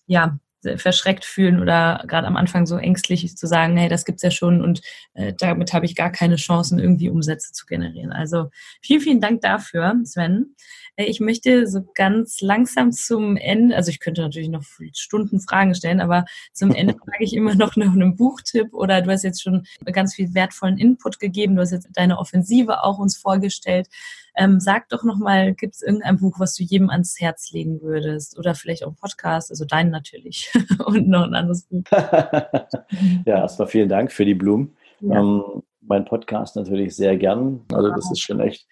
ja, 0.08 0.40
verschreckt 0.76 1.24
fühlen 1.24 1.60
oder 1.60 2.04
gerade 2.06 2.26
am 2.26 2.36
Anfang 2.36 2.66
so 2.66 2.76
ängstlich 2.76 3.36
zu 3.36 3.46
sagen, 3.46 3.76
hey, 3.76 3.88
das 3.88 4.04
gibt's 4.04 4.22
ja 4.22 4.30
schon 4.30 4.62
und 4.62 4.80
äh, 5.14 5.32
damit 5.38 5.72
habe 5.72 5.86
ich 5.86 5.94
gar 5.94 6.10
keine 6.10 6.36
Chancen, 6.36 6.78
irgendwie 6.78 7.10
Umsätze 7.10 7.52
zu 7.52 7.66
generieren. 7.66 8.12
Also 8.12 8.50
vielen, 8.82 9.00
vielen 9.00 9.20
Dank 9.20 9.40
dafür, 9.40 9.94
Sven. 10.04 10.54
Äh, 10.98 11.04
ich 11.04 11.20
möchte 11.20 11.66
so 11.66 11.80
ganz 11.94 12.42
langsam 12.42 12.92
zum 12.92 13.36
Ende, 13.36 13.74
also 13.74 13.90
ich 13.90 14.00
könnte 14.00 14.20
natürlich 14.20 14.50
noch 14.50 14.64
Stunden 14.92 15.40
Fragen 15.40 15.74
stellen, 15.74 16.00
aber 16.00 16.26
zum 16.52 16.72
Ende 16.74 16.94
frage 17.04 17.24
ich 17.24 17.34
immer 17.34 17.54
noch 17.54 17.76
nach 17.76 17.92
einem 17.92 18.16
Buchtipp 18.16 18.74
oder 18.74 19.00
du 19.00 19.10
hast 19.10 19.22
jetzt 19.22 19.42
schon 19.42 19.64
ganz 19.86 20.14
viel 20.14 20.34
wertvollen 20.34 20.76
Input 20.76 21.18
gegeben, 21.18 21.56
du 21.56 21.62
hast 21.62 21.72
jetzt 21.72 21.88
deine 21.94 22.18
Offensive 22.18 22.82
auch 22.82 22.98
uns 22.98 23.16
vorgestellt. 23.16 23.88
Ähm, 24.36 24.60
sag 24.60 24.88
doch 24.88 25.02
nochmal, 25.02 25.54
gibt 25.54 25.74
es 25.74 25.82
irgendein 25.82 26.18
Buch, 26.18 26.38
was 26.38 26.54
du 26.54 26.62
jedem 26.62 26.90
ans 26.90 27.18
Herz 27.18 27.50
legen 27.50 27.80
würdest? 27.80 28.38
Oder 28.38 28.54
vielleicht 28.54 28.84
auch 28.84 28.90
ein 28.90 28.96
Podcast, 28.96 29.50
also 29.50 29.64
deinen 29.64 29.90
natürlich 29.90 30.52
und 30.86 31.08
noch 31.08 31.24
ein 31.24 31.34
anderes 31.34 31.64
Buch. 31.64 31.82
ja, 31.90 33.38
erstmal 33.38 33.66
vielen 33.66 33.88
Dank 33.88 34.12
für 34.12 34.24
die 34.24 34.34
Blumen. 34.34 34.76
Ja. 35.00 35.18
Ähm, 35.18 35.62
mein 35.80 36.04
Podcast 36.04 36.54
natürlich 36.54 36.94
sehr 36.94 37.16
gern. 37.16 37.62
Also 37.72 37.88
das 37.88 38.10
ist 38.12 38.20
schon 38.20 38.40
echt 38.40 38.66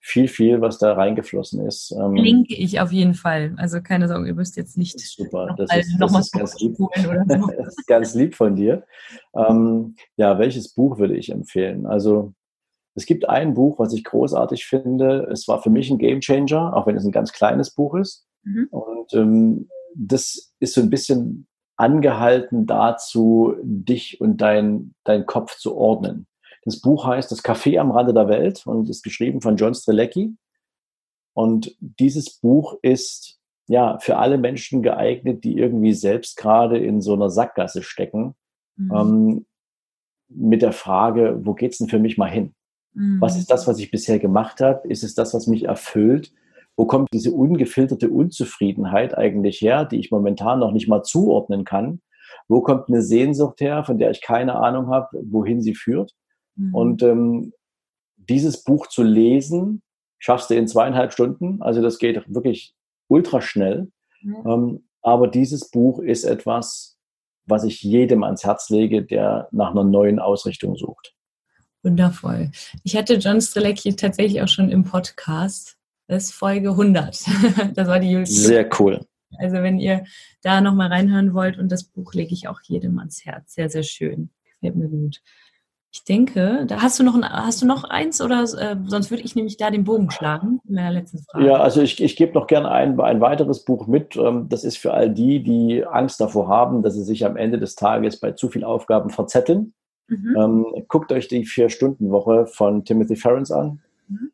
viel, 0.00 0.28
viel, 0.28 0.60
was 0.60 0.78
da 0.78 0.94
reingeflossen 0.94 1.66
ist. 1.66 1.92
Ähm, 1.92 2.14
Linke 2.14 2.54
ich 2.54 2.80
auf 2.80 2.90
jeden 2.90 3.14
Fall. 3.14 3.54
Also 3.58 3.82
keine 3.82 4.08
Sorge, 4.08 4.28
ihr 4.28 4.34
müsst 4.34 4.56
jetzt 4.56 4.78
nicht 4.78 4.98
super. 4.98 5.54
Das 5.56 5.74
ist, 5.76 5.98
noch 5.98 6.10
das 6.12 6.26
ist 6.26 6.32
ganz 6.32 6.58
lieb. 6.60 6.80
Oder 6.80 7.24
so. 7.28 7.46
das 7.58 7.68
ist 7.68 7.86
ganz 7.86 8.14
lieb 8.14 8.34
von 8.34 8.56
dir. 8.56 8.84
Ähm, 9.34 9.94
ja, 10.16 10.38
welches 10.38 10.72
Buch 10.72 10.98
würde 10.98 11.16
ich 11.16 11.30
empfehlen? 11.30 11.86
Also 11.86 12.32
es 12.94 13.06
gibt 13.06 13.28
ein 13.28 13.54
Buch, 13.54 13.78
was 13.78 13.92
ich 13.92 14.02
großartig 14.04 14.66
finde. 14.66 15.28
Es 15.30 15.46
war 15.48 15.62
für 15.62 15.70
mich 15.70 15.90
ein 15.90 15.98
Gamechanger, 15.98 16.76
auch 16.76 16.86
wenn 16.86 16.96
es 16.96 17.04
ein 17.04 17.12
ganz 17.12 17.32
kleines 17.32 17.70
Buch 17.70 17.94
ist. 17.94 18.26
Mhm. 18.42 18.68
Und 18.70 19.14
ähm, 19.14 19.68
das 19.94 20.52
ist 20.60 20.74
so 20.74 20.80
ein 20.80 20.90
bisschen 20.90 21.46
angehalten 21.76 22.66
dazu, 22.66 23.54
dich 23.62 24.20
und 24.20 24.38
dein, 24.40 24.94
dein 25.04 25.26
Kopf 25.26 25.56
zu 25.56 25.76
ordnen. 25.76 26.26
Das 26.62 26.80
Buch 26.80 27.06
heißt 27.06 27.30
Das 27.30 27.44
Café 27.44 27.78
am 27.78 27.90
Rande 27.90 28.12
der 28.12 28.28
Welt 28.28 28.66
und 28.66 28.88
ist 28.88 29.02
geschrieben 29.02 29.40
von 29.40 29.56
John 29.56 29.74
Strelecki. 29.74 30.36
Und 31.32 31.76
dieses 31.80 32.30
Buch 32.30 32.78
ist 32.82 33.38
ja 33.66 33.98
für 34.00 34.16
alle 34.16 34.36
Menschen 34.36 34.82
geeignet, 34.82 35.44
die 35.44 35.56
irgendwie 35.56 35.92
selbst 35.92 36.36
gerade 36.36 36.78
in 36.78 37.00
so 37.00 37.14
einer 37.14 37.30
Sackgasse 37.30 37.82
stecken, 37.82 38.34
mhm. 38.76 38.94
ähm, 38.94 39.46
mit 40.28 40.62
der 40.62 40.72
Frage, 40.72 41.40
wo 41.42 41.54
geht's 41.54 41.78
denn 41.78 41.88
für 41.88 41.98
mich 41.98 42.18
mal 42.18 42.30
hin? 42.30 42.54
Mhm. 42.94 43.20
Was 43.20 43.36
ist 43.36 43.50
das, 43.50 43.66
was 43.66 43.78
ich 43.78 43.90
bisher 43.90 44.18
gemacht 44.18 44.60
habe? 44.60 44.86
Ist 44.88 45.04
es 45.04 45.14
das, 45.14 45.34
was 45.34 45.46
mich 45.46 45.64
erfüllt? 45.64 46.32
Wo 46.76 46.86
kommt 46.86 47.08
diese 47.12 47.32
ungefilterte 47.32 48.10
Unzufriedenheit 48.10 49.16
eigentlich 49.16 49.60
her, 49.60 49.84
die 49.84 49.98
ich 49.98 50.10
momentan 50.10 50.60
noch 50.60 50.72
nicht 50.72 50.88
mal 50.88 51.02
zuordnen 51.02 51.64
kann? 51.64 52.00
Wo 52.48 52.62
kommt 52.62 52.88
eine 52.88 53.02
Sehnsucht 53.02 53.60
her, 53.60 53.84
von 53.84 53.98
der 53.98 54.10
ich 54.10 54.22
keine 54.22 54.56
Ahnung 54.56 54.88
habe, 54.88 55.08
wohin 55.22 55.62
sie 55.62 55.74
führt? 55.74 56.14
Mhm. 56.60 56.74
Und 56.74 57.02
ähm, 57.02 57.52
dieses 58.16 58.62
Buch 58.62 58.86
zu 58.86 59.02
lesen, 59.02 59.82
schaffst 60.18 60.50
du 60.50 60.54
in 60.54 60.68
zweieinhalb 60.68 61.12
Stunden. 61.12 61.62
Also 61.62 61.80
das 61.80 61.98
geht 61.98 62.22
wirklich 62.28 62.74
ultra 63.08 63.40
schnell. 63.40 63.90
Mhm. 64.22 64.36
Ähm, 64.46 64.84
aber 65.02 65.28
dieses 65.28 65.70
Buch 65.70 66.00
ist 66.00 66.24
etwas, 66.24 66.98
was 67.46 67.64
ich 67.64 67.82
jedem 67.82 68.22
ans 68.22 68.44
Herz 68.44 68.68
lege, 68.68 69.02
der 69.02 69.48
nach 69.50 69.70
einer 69.70 69.84
neuen 69.84 70.18
Ausrichtung 70.18 70.76
sucht. 70.76 71.14
Wundervoll. 71.82 72.50
Ich 72.84 72.94
hatte 72.94 73.14
John 73.14 73.40
Strelecki 73.40 73.96
tatsächlich 73.96 74.42
auch 74.42 74.48
schon 74.48 74.70
im 74.70 74.84
Podcast. 74.84 75.78
Das 76.06 76.24
ist 76.24 76.32
Folge 76.32 76.70
100. 76.70 77.24
das 77.74 77.88
war 77.88 77.98
die 77.98 78.10
Julia. 78.10 78.26
Sehr 78.26 78.68
cool. 78.78 79.06
Also 79.38 79.56
wenn 79.62 79.78
ihr 79.78 80.04
da 80.42 80.60
nochmal 80.60 80.88
reinhören 80.88 81.32
wollt 81.32 81.56
und 81.58 81.72
das 81.72 81.84
Buch 81.84 82.12
lege 82.12 82.34
ich 82.34 82.48
auch 82.48 82.60
jedem 82.62 82.98
ans 82.98 83.24
Herz. 83.24 83.54
Sehr, 83.54 83.70
sehr 83.70 83.84
schön. 83.84 84.30
Gefällt 84.44 84.76
mir 84.76 84.88
gut. 84.88 85.22
Ich 85.92 86.04
denke, 86.04 86.66
da 86.68 86.82
hast 86.82 87.00
du 87.00 87.02
noch 87.02 87.16
ein, 87.16 87.24
hast 87.24 87.62
du 87.62 87.66
noch 87.66 87.82
eins 87.82 88.20
oder 88.22 88.42
äh, 88.42 88.76
sonst 88.86 89.10
würde 89.10 89.24
ich 89.24 89.34
nämlich 89.34 89.56
da 89.56 89.70
den 89.70 89.82
Bogen 89.82 90.08
schlagen 90.12 90.60
in 90.68 90.76
meiner 90.76 90.92
letzten 90.92 91.18
Frage. 91.18 91.46
Ja, 91.46 91.56
also 91.56 91.82
ich, 91.82 92.00
ich 92.00 92.14
gebe 92.14 92.32
noch 92.34 92.46
gerne 92.46 92.70
ein, 92.70 93.00
ein 93.00 93.20
weiteres 93.20 93.64
Buch 93.64 93.88
mit. 93.88 94.14
Ähm, 94.16 94.48
das 94.48 94.62
ist 94.62 94.76
für 94.76 94.94
all 94.94 95.10
die, 95.10 95.42
die 95.42 95.84
Angst 95.84 96.20
davor 96.20 96.46
haben, 96.46 96.82
dass 96.82 96.94
sie 96.94 97.02
sich 97.02 97.26
am 97.26 97.36
Ende 97.36 97.58
des 97.58 97.74
Tages 97.74 98.20
bei 98.20 98.32
zu 98.32 98.48
vielen 98.48 98.64
Aufgaben 98.64 99.10
verzetteln. 99.10 99.74
Mhm. 100.06 100.36
Ähm, 100.38 100.66
guckt 100.86 101.10
euch 101.10 101.26
die 101.26 101.44
Vier-Stunden-Woche 101.44 102.46
von 102.46 102.84
Timothy 102.84 103.16
Ferrens 103.16 103.50
an. 103.50 103.80
Mhm. 104.06 104.32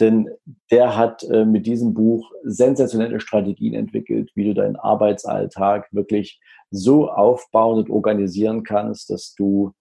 denn 0.00 0.30
der 0.70 0.96
hat 0.96 1.22
äh, 1.24 1.44
mit 1.44 1.66
diesem 1.66 1.94
Buch 1.94 2.30
sensationelle 2.42 3.20
Strategien 3.20 3.74
entwickelt, 3.74 4.32
wie 4.34 4.44
du 4.44 4.54
deinen 4.54 4.76
Arbeitsalltag 4.76 5.88
wirklich 5.92 6.40
so 6.70 7.08
aufbauen 7.08 7.78
und 7.78 7.90
organisieren 7.90 8.64
kannst, 8.64 9.10
dass 9.10 9.34
du 9.34 9.72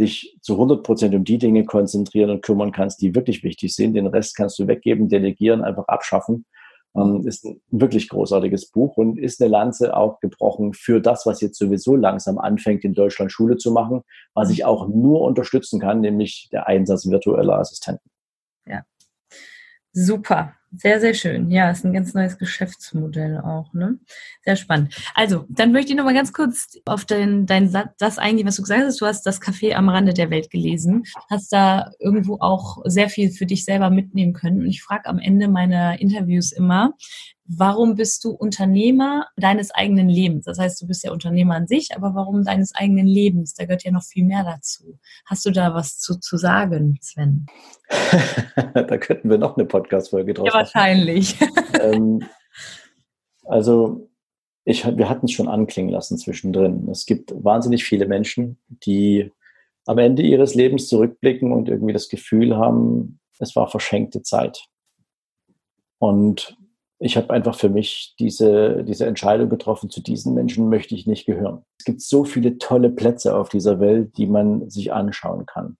dich 0.00 0.36
zu 0.40 0.54
100 0.54 0.82
Prozent 0.82 1.14
um 1.14 1.24
die 1.24 1.38
Dinge 1.38 1.64
konzentrieren 1.64 2.30
und 2.30 2.42
kümmern 2.42 2.72
kannst, 2.72 3.00
die 3.02 3.14
wirklich 3.14 3.44
wichtig 3.44 3.74
sind. 3.74 3.94
Den 3.94 4.06
Rest 4.06 4.36
kannst 4.36 4.58
du 4.58 4.66
weggeben, 4.66 5.08
delegieren, 5.08 5.62
einfach 5.62 5.86
abschaffen. 5.88 6.46
Ähm, 6.96 7.24
ist 7.26 7.44
ein 7.44 7.60
wirklich 7.70 8.08
großartiges 8.08 8.70
Buch 8.70 8.96
und 8.96 9.16
ist 9.16 9.40
eine 9.40 9.50
Lanze 9.50 9.96
auch 9.96 10.18
gebrochen 10.18 10.72
für 10.74 11.00
das, 11.00 11.24
was 11.24 11.40
jetzt 11.40 11.56
sowieso 11.58 11.94
langsam 11.94 12.38
anfängt, 12.38 12.82
in 12.82 12.94
Deutschland 12.94 13.30
Schule 13.30 13.58
zu 13.58 13.70
machen, 13.70 14.02
was 14.34 14.50
ich 14.50 14.64
auch 14.64 14.88
nur 14.88 15.20
unterstützen 15.20 15.78
kann, 15.78 16.00
nämlich 16.00 16.48
der 16.50 16.66
Einsatz 16.66 17.08
virtueller 17.08 17.58
Assistenten. 17.60 18.10
Ja, 18.66 18.82
super. 19.92 20.56
Sehr, 20.72 21.00
sehr 21.00 21.14
schön. 21.14 21.50
Ja, 21.50 21.70
ist 21.70 21.84
ein 21.84 21.92
ganz 21.92 22.14
neues 22.14 22.38
Geschäftsmodell 22.38 23.38
auch, 23.38 23.72
ne? 23.72 23.98
Sehr 24.44 24.54
spannend. 24.54 24.94
Also, 25.16 25.44
dann 25.48 25.72
möchte 25.72 25.90
ich 25.90 25.96
noch 25.96 26.04
mal 26.04 26.14
ganz 26.14 26.32
kurz 26.32 26.78
auf 26.84 27.04
dein, 27.04 27.44
dein 27.46 27.72
das 27.98 28.18
eingehen, 28.18 28.46
was 28.46 28.54
du 28.54 28.62
gesagt 28.62 28.84
hast. 28.84 29.00
Du 29.00 29.06
hast 29.06 29.26
das 29.26 29.42
Café 29.42 29.72
am 29.72 29.88
Rande 29.88 30.14
der 30.14 30.30
Welt 30.30 30.48
gelesen, 30.48 31.02
hast 31.28 31.52
da 31.52 31.90
irgendwo 31.98 32.36
auch 32.38 32.78
sehr 32.84 33.08
viel 33.08 33.32
für 33.32 33.46
dich 33.46 33.64
selber 33.64 33.90
mitnehmen 33.90 34.32
können. 34.32 34.60
Und 34.60 34.66
ich 34.66 34.80
frage 34.80 35.06
am 35.06 35.18
Ende 35.18 35.48
meiner 35.48 36.00
Interviews 36.00 36.52
immer, 36.52 36.94
warum 37.52 37.96
bist 37.96 38.22
du 38.24 38.30
Unternehmer 38.30 39.26
deines 39.36 39.72
eigenen 39.72 40.08
Lebens? 40.08 40.44
Das 40.44 40.58
heißt, 40.58 40.80
du 40.80 40.86
bist 40.86 41.02
ja 41.02 41.10
Unternehmer 41.10 41.56
an 41.56 41.66
sich, 41.66 41.88
aber 41.96 42.14
warum 42.14 42.44
deines 42.44 42.74
eigenen 42.74 43.06
Lebens? 43.06 43.54
Da 43.54 43.64
gehört 43.64 43.82
ja 43.82 43.90
noch 43.90 44.04
viel 44.04 44.24
mehr 44.24 44.44
dazu. 44.44 44.98
Hast 45.26 45.44
du 45.44 45.50
da 45.50 45.74
was 45.74 45.98
zu, 45.98 46.20
zu 46.20 46.36
sagen, 46.36 46.98
Sven? 47.00 47.46
da 48.74 48.96
könnten 48.98 49.28
wir 49.28 49.38
noch 49.38 49.56
eine 49.56 49.66
Podcast-Folge 49.66 50.34
draus 50.34 50.46
Ja, 50.46 50.54
wahrscheinlich. 50.54 51.38
ähm, 51.80 52.22
also, 53.44 54.08
ich, 54.64 54.86
wir 54.86 55.08
hatten 55.08 55.26
es 55.26 55.32
schon 55.32 55.48
anklingen 55.48 55.90
lassen 55.90 56.18
zwischendrin. 56.18 56.88
Es 56.88 57.04
gibt 57.04 57.32
wahnsinnig 57.34 57.84
viele 57.84 58.06
Menschen, 58.06 58.58
die 58.68 59.32
am 59.86 59.98
Ende 59.98 60.22
ihres 60.22 60.54
Lebens 60.54 60.86
zurückblicken 60.86 61.52
und 61.52 61.68
irgendwie 61.68 61.94
das 61.94 62.08
Gefühl 62.08 62.56
haben, 62.56 63.18
es 63.40 63.56
war 63.56 63.68
verschenkte 63.68 64.22
Zeit. 64.22 64.66
Und 65.98 66.56
ich 67.02 67.16
habe 67.16 67.30
einfach 67.30 67.54
für 67.54 67.70
mich 67.70 68.14
diese, 68.18 68.84
diese 68.84 69.06
Entscheidung 69.06 69.48
getroffen, 69.48 69.88
zu 69.88 70.02
diesen 70.02 70.34
Menschen 70.34 70.68
möchte 70.68 70.94
ich 70.94 71.06
nicht 71.06 71.24
gehören. 71.24 71.64
Es 71.78 71.86
gibt 71.86 72.02
so 72.02 72.24
viele 72.24 72.58
tolle 72.58 72.90
Plätze 72.90 73.34
auf 73.34 73.48
dieser 73.48 73.80
Welt, 73.80 74.18
die 74.18 74.26
man 74.26 74.68
sich 74.68 74.92
anschauen 74.92 75.46
kann. 75.46 75.78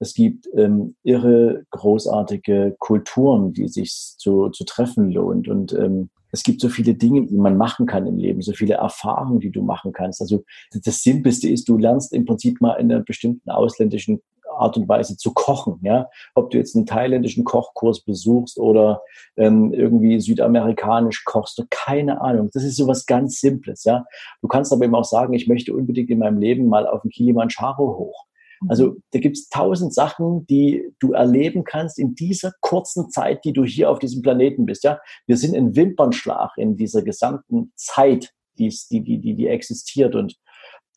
Es 0.00 0.14
gibt 0.14 0.48
ähm, 0.56 0.96
irre, 1.02 1.64
großartige 1.70 2.76
Kulturen, 2.78 3.52
die 3.52 3.68
sich 3.68 3.92
zu, 4.16 4.48
zu 4.48 4.64
treffen 4.64 5.10
lohnt. 5.10 5.48
Und 5.48 5.74
ähm, 5.74 6.08
es 6.32 6.42
gibt 6.42 6.62
so 6.62 6.70
viele 6.70 6.94
Dinge, 6.94 7.26
die 7.26 7.36
man 7.36 7.58
machen 7.58 7.86
kann 7.86 8.06
im 8.06 8.16
Leben, 8.16 8.40
so 8.40 8.52
viele 8.52 8.74
Erfahrungen, 8.74 9.40
die 9.40 9.50
du 9.50 9.62
machen 9.62 9.92
kannst. 9.92 10.22
Also 10.22 10.44
das 10.72 11.02
Simpelste 11.02 11.48
ist, 11.48 11.68
du 11.68 11.76
lernst 11.76 12.12
im 12.12 12.24
Prinzip 12.24 12.60
mal 12.62 12.74
in 12.74 12.90
einer 12.90 13.04
bestimmten 13.04 13.50
ausländischen 13.50 14.20
Art 14.58 14.76
und 14.76 14.88
Weise 14.88 15.16
zu 15.16 15.32
kochen. 15.32 15.78
Ja? 15.82 16.08
Ob 16.34 16.50
du 16.50 16.58
jetzt 16.58 16.76
einen 16.76 16.86
thailändischen 16.86 17.44
Kochkurs 17.44 18.04
besuchst 18.04 18.58
oder 18.58 19.02
ähm, 19.36 19.72
irgendwie 19.72 20.20
südamerikanisch 20.20 21.24
kochst, 21.24 21.62
keine 21.70 22.20
Ahnung. 22.20 22.50
Das 22.52 22.64
ist 22.64 22.76
sowas 22.76 23.06
ganz 23.06 23.40
Simples. 23.40 23.84
Ja? 23.84 24.04
Du 24.42 24.48
kannst 24.48 24.72
aber 24.72 24.84
eben 24.84 24.94
auch 24.94 25.04
sagen, 25.04 25.34
ich 25.34 25.48
möchte 25.48 25.74
unbedingt 25.74 26.10
in 26.10 26.18
meinem 26.18 26.38
Leben 26.38 26.68
mal 26.68 26.86
auf 26.86 27.02
den 27.02 27.10
Kilimanjaro 27.10 27.98
hoch. 27.98 28.26
Mhm. 28.64 28.70
Also 28.70 28.96
da 29.12 29.18
gibt 29.18 29.36
es 29.36 29.48
tausend 29.48 29.94
Sachen, 29.94 30.46
die 30.46 30.92
du 30.98 31.12
erleben 31.12 31.64
kannst 31.64 31.98
in 31.98 32.14
dieser 32.14 32.52
kurzen 32.60 33.10
Zeit, 33.10 33.44
die 33.44 33.52
du 33.52 33.64
hier 33.64 33.90
auf 33.90 33.98
diesem 33.98 34.22
Planeten 34.22 34.66
bist. 34.66 34.84
Ja, 34.84 35.00
wir 35.26 35.36
sind 35.36 35.54
in 35.54 35.76
Wimpernschlag 35.76 36.52
in 36.56 36.76
dieser 36.76 37.02
gesamten 37.02 37.72
Zeit, 37.76 38.32
die, 38.58 38.72
die, 38.90 39.02
die, 39.02 39.34
die 39.34 39.46
existiert 39.48 40.14
und 40.14 40.36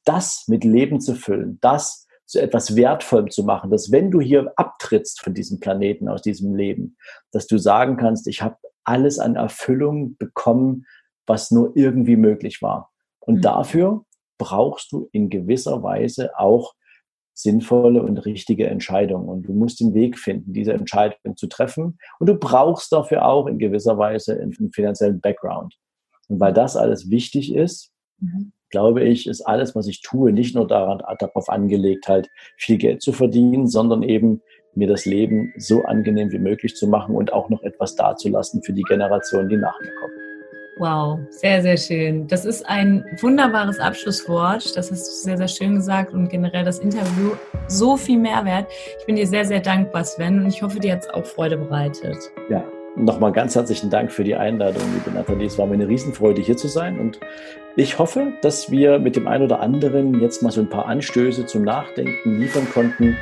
das 0.06 0.46
mit 0.48 0.64
Leben 0.64 1.02
zu 1.02 1.16
füllen, 1.16 1.58
das 1.62 2.07
zu 2.28 2.42
etwas 2.42 2.76
Wertvollem 2.76 3.32
zu 3.32 3.44
machen, 3.44 3.72
dass 3.72 3.92
wenn 3.92 4.12
du 4.12 4.20
hier 4.20 4.52
abtrittst 4.58 5.22
von 5.22 5.34
diesem 5.34 5.60
Planeten, 5.60 6.10
aus 6.10 6.22
diesem 6.22 6.56
Leben, 6.56 6.98
dass 7.32 7.48
du 7.48 7.58
sagen 7.58 7.98
kannst, 7.98 8.28
ich 8.28 8.42
habe 8.42 8.58
alles 8.84 9.18
an 9.18 9.36
Erfüllung 9.36 10.18
bekommen, 10.18 10.86
was 11.26 11.52
nur 11.52 11.76
irgendwie 11.76 12.18
möglich 12.18 12.62
war. 12.62 12.92
Und 13.20 13.38
mhm. 13.38 13.42
dafür 13.42 14.06
brauchst 14.38 14.92
du 14.92 15.10
in 15.12 15.30
gewisser 15.30 15.82
Weise 15.84 16.38
auch 16.38 16.74
sinnvolle 17.34 18.04
und 18.04 18.18
richtige 18.26 18.68
Entscheidungen. 18.68 19.30
Und 19.30 19.44
du 19.44 19.54
musst 19.54 19.80
den 19.80 19.94
Weg 19.94 20.18
finden, 20.18 20.54
diese 20.54 20.74
Entscheidung 20.74 21.38
zu 21.38 21.48
treffen. 21.48 21.98
Und 22.20 22.28
du 22.28 22.36
brauchst 22.36 22.92
dafür 22.92 23.26
auch 23.26 23.48
in 23.48 23.60
gewisser 23.60 23.98
Weise 23.98 24.40
einen 24.40 24.74
finanziellen 24.74 25.22
Background. 25.22 25.76
Und 26.28 26.40
weil 26.40 26.54
das 26.54 26.76
alles 26.76 27.10
wichtig 27.10 27.54
ist, 27.54 27.92
mhm 28.20 28.52
glaube 28.70 29.04
ich, 29.04 29.28
ist 29.28 29.42
alles, 29.42 29.76
was 29.76 29.88
ich 29.88 30.02
tue, 30.02 30.32
nicht 30.32 30.56
nur 30.56 30.68
daran, 30.68 31.02
darauf 31.20 31.50
angelegt, 31.50 32.08
halt 32.08 32.30
viel 32.58 32.78
Geld 32.78 33.02
zu 33.02 33.14
verdienen, 33.14 33.68
sondern 33.68 34.04
eben 34.04 34.42
mir 34.76 34.88
das 34.88 35.06
Leben 35.06 35.54
so 35.58 35.84
angenehm 35.84 36.32
wie 36.32 36.40
möglich 36.40 36.76
zu 36.76 36.88
machen 36.88 37.16
und 37.16 37.34
auch 37.34 37.50
noch 37.50 37.64
etwas 37.64 37.96
dazulassen 37.96 38.62
für 38.62 38.74
die 38.74 38.84
Generationen, 38.84 39.50
die 39.50 39.58
nach 39.58 39.80
mir 39.82 39.92
kommen. 40.00 40.14
Wow, 40.80 41.20
sehr, 41.32 41.64
sehr 41.64 41.78
schön. 41.78 42.28
Das 42.28 42.46
ist 42.46 42.64
ein 42.70 43.04
wunderbares 43.20 43.80
Abschlusswort. 43.80 44.78
Das 44.78 44.92
hast 44.92 45.08
du 45.08 45.12
sehr, 45.12 45.38
sehr 45.38 45.48
schön 45.48 45.74
gesagt 45.74 46.14
und 46.14 46.30
generell 46.30 46.64
das 46.64 46.78
Interview 46.78 47.32
so 47.68 47.98
viel 47.98 48.20
Mehrwert. 48.20 48.68
Ich 49.00 49.06
bin 49.08 49.16
dir 49.16 49.26
sehr, 49.26 49.46
sehr 49.46 49.60
dankbar, 49.60 50.04
Sven, 50.04 50.44
und 50.44 50.48
ich 50.48 50.62
hoffe, 50.62 50.80
dir 50.80 50.94
hat 50.94 51.02
es 51.02 51.10
auch 51.10 51.26
Freude 51.26 51.58
bereitet. 51.58 52.18
Ja, 52.50 52.64
Nochmal 53.00 53.32
ganz 53.32 53.54
herzlichen 53.54 53.92
Dank 53.92 54.12
für 54.12 54.24
die 54.24 54.34
Einladung, 54.34 54.82
liebe 54.92 55.16
Nathalie. 55.16 55.46
Es 55.46 55.60
war 55.60 55.68
mir 55.68 55.76
eine 55.76 55.88
Riesenfreude, 55.88 56.42
hier 56.42 56.58
zu 56.58 56.68
sein. 56.68 57.00
Und 57.00 57.20
ich 57.78 58.00
hoffe, 58.00 58.34
dass 58.42 58.72
wir 58.72 58.98
mit 58.98 59.16
dem 59.16 59.28
einen 59.28 59.44
oder 59.44 59.60
anderen 59.60 60.20
jetzt 60.20 60.42
mal 60.42 60.52
so 60.52 60.62
ein 60.62 60.70
paar 60.70 60.88
Anstöße 60.88 61.46
zum 61.46 61.64
Nachdenken 61.64 62.40
liefern 62.40 62.68
konnten. 62.74 63.16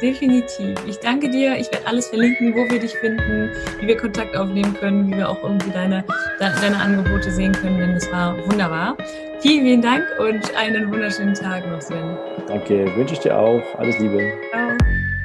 Definitiv. 0.00 0.78
Ich 0.86 0.98
danke 1.00 1.28
dir. 1.28 1.56
Ich 1.56 1.72
werde 1.72 1.86
alles 1.86 2.06
verlinken, 2.08 2.54
wo 2.54 2.70
wir 2.70 2.78
dich 2.78 2.94
finden, 2.94 3.50
wie 3.80 3.88
wir 3.88 3.96
Kontakt 3.96 4.36
aufnehmen 4.36 4.74
können, 4.74 5.10
wie 5.10 5.16
wir 5.16 5.28
auch 5.28 5.42
irgendwie 5.42 5.70
deine, 5.70 6.04
deine 6.38 6.78
Angebote 6.78 7.32
sehen 7.32 7.52
können, 7.52 7.78
denn 7.78 7.94
das 7.94 8.10
war 8.12 8.36
wunderbar. 8.46 8.96
Vielen, 9.40 9.64
vielen 9.64 9.82
Dank 9.82 10.04
und 10.20 10.54
einen 10.56 10.90
wunderschönen 10.92 11.34
Tag 11.34 11.68
noch, 11.68 11.80
Sven. 11.80 12.16
Danke, 12.46 12.86
wünsche 12.96 13.14
ich 13.14 13.20
dir 13.20 13.36
auch. 13.36 13.62
Alles 13.76 13.98
Liebe. 13.98 14.32
Ciao. 14.50 15.15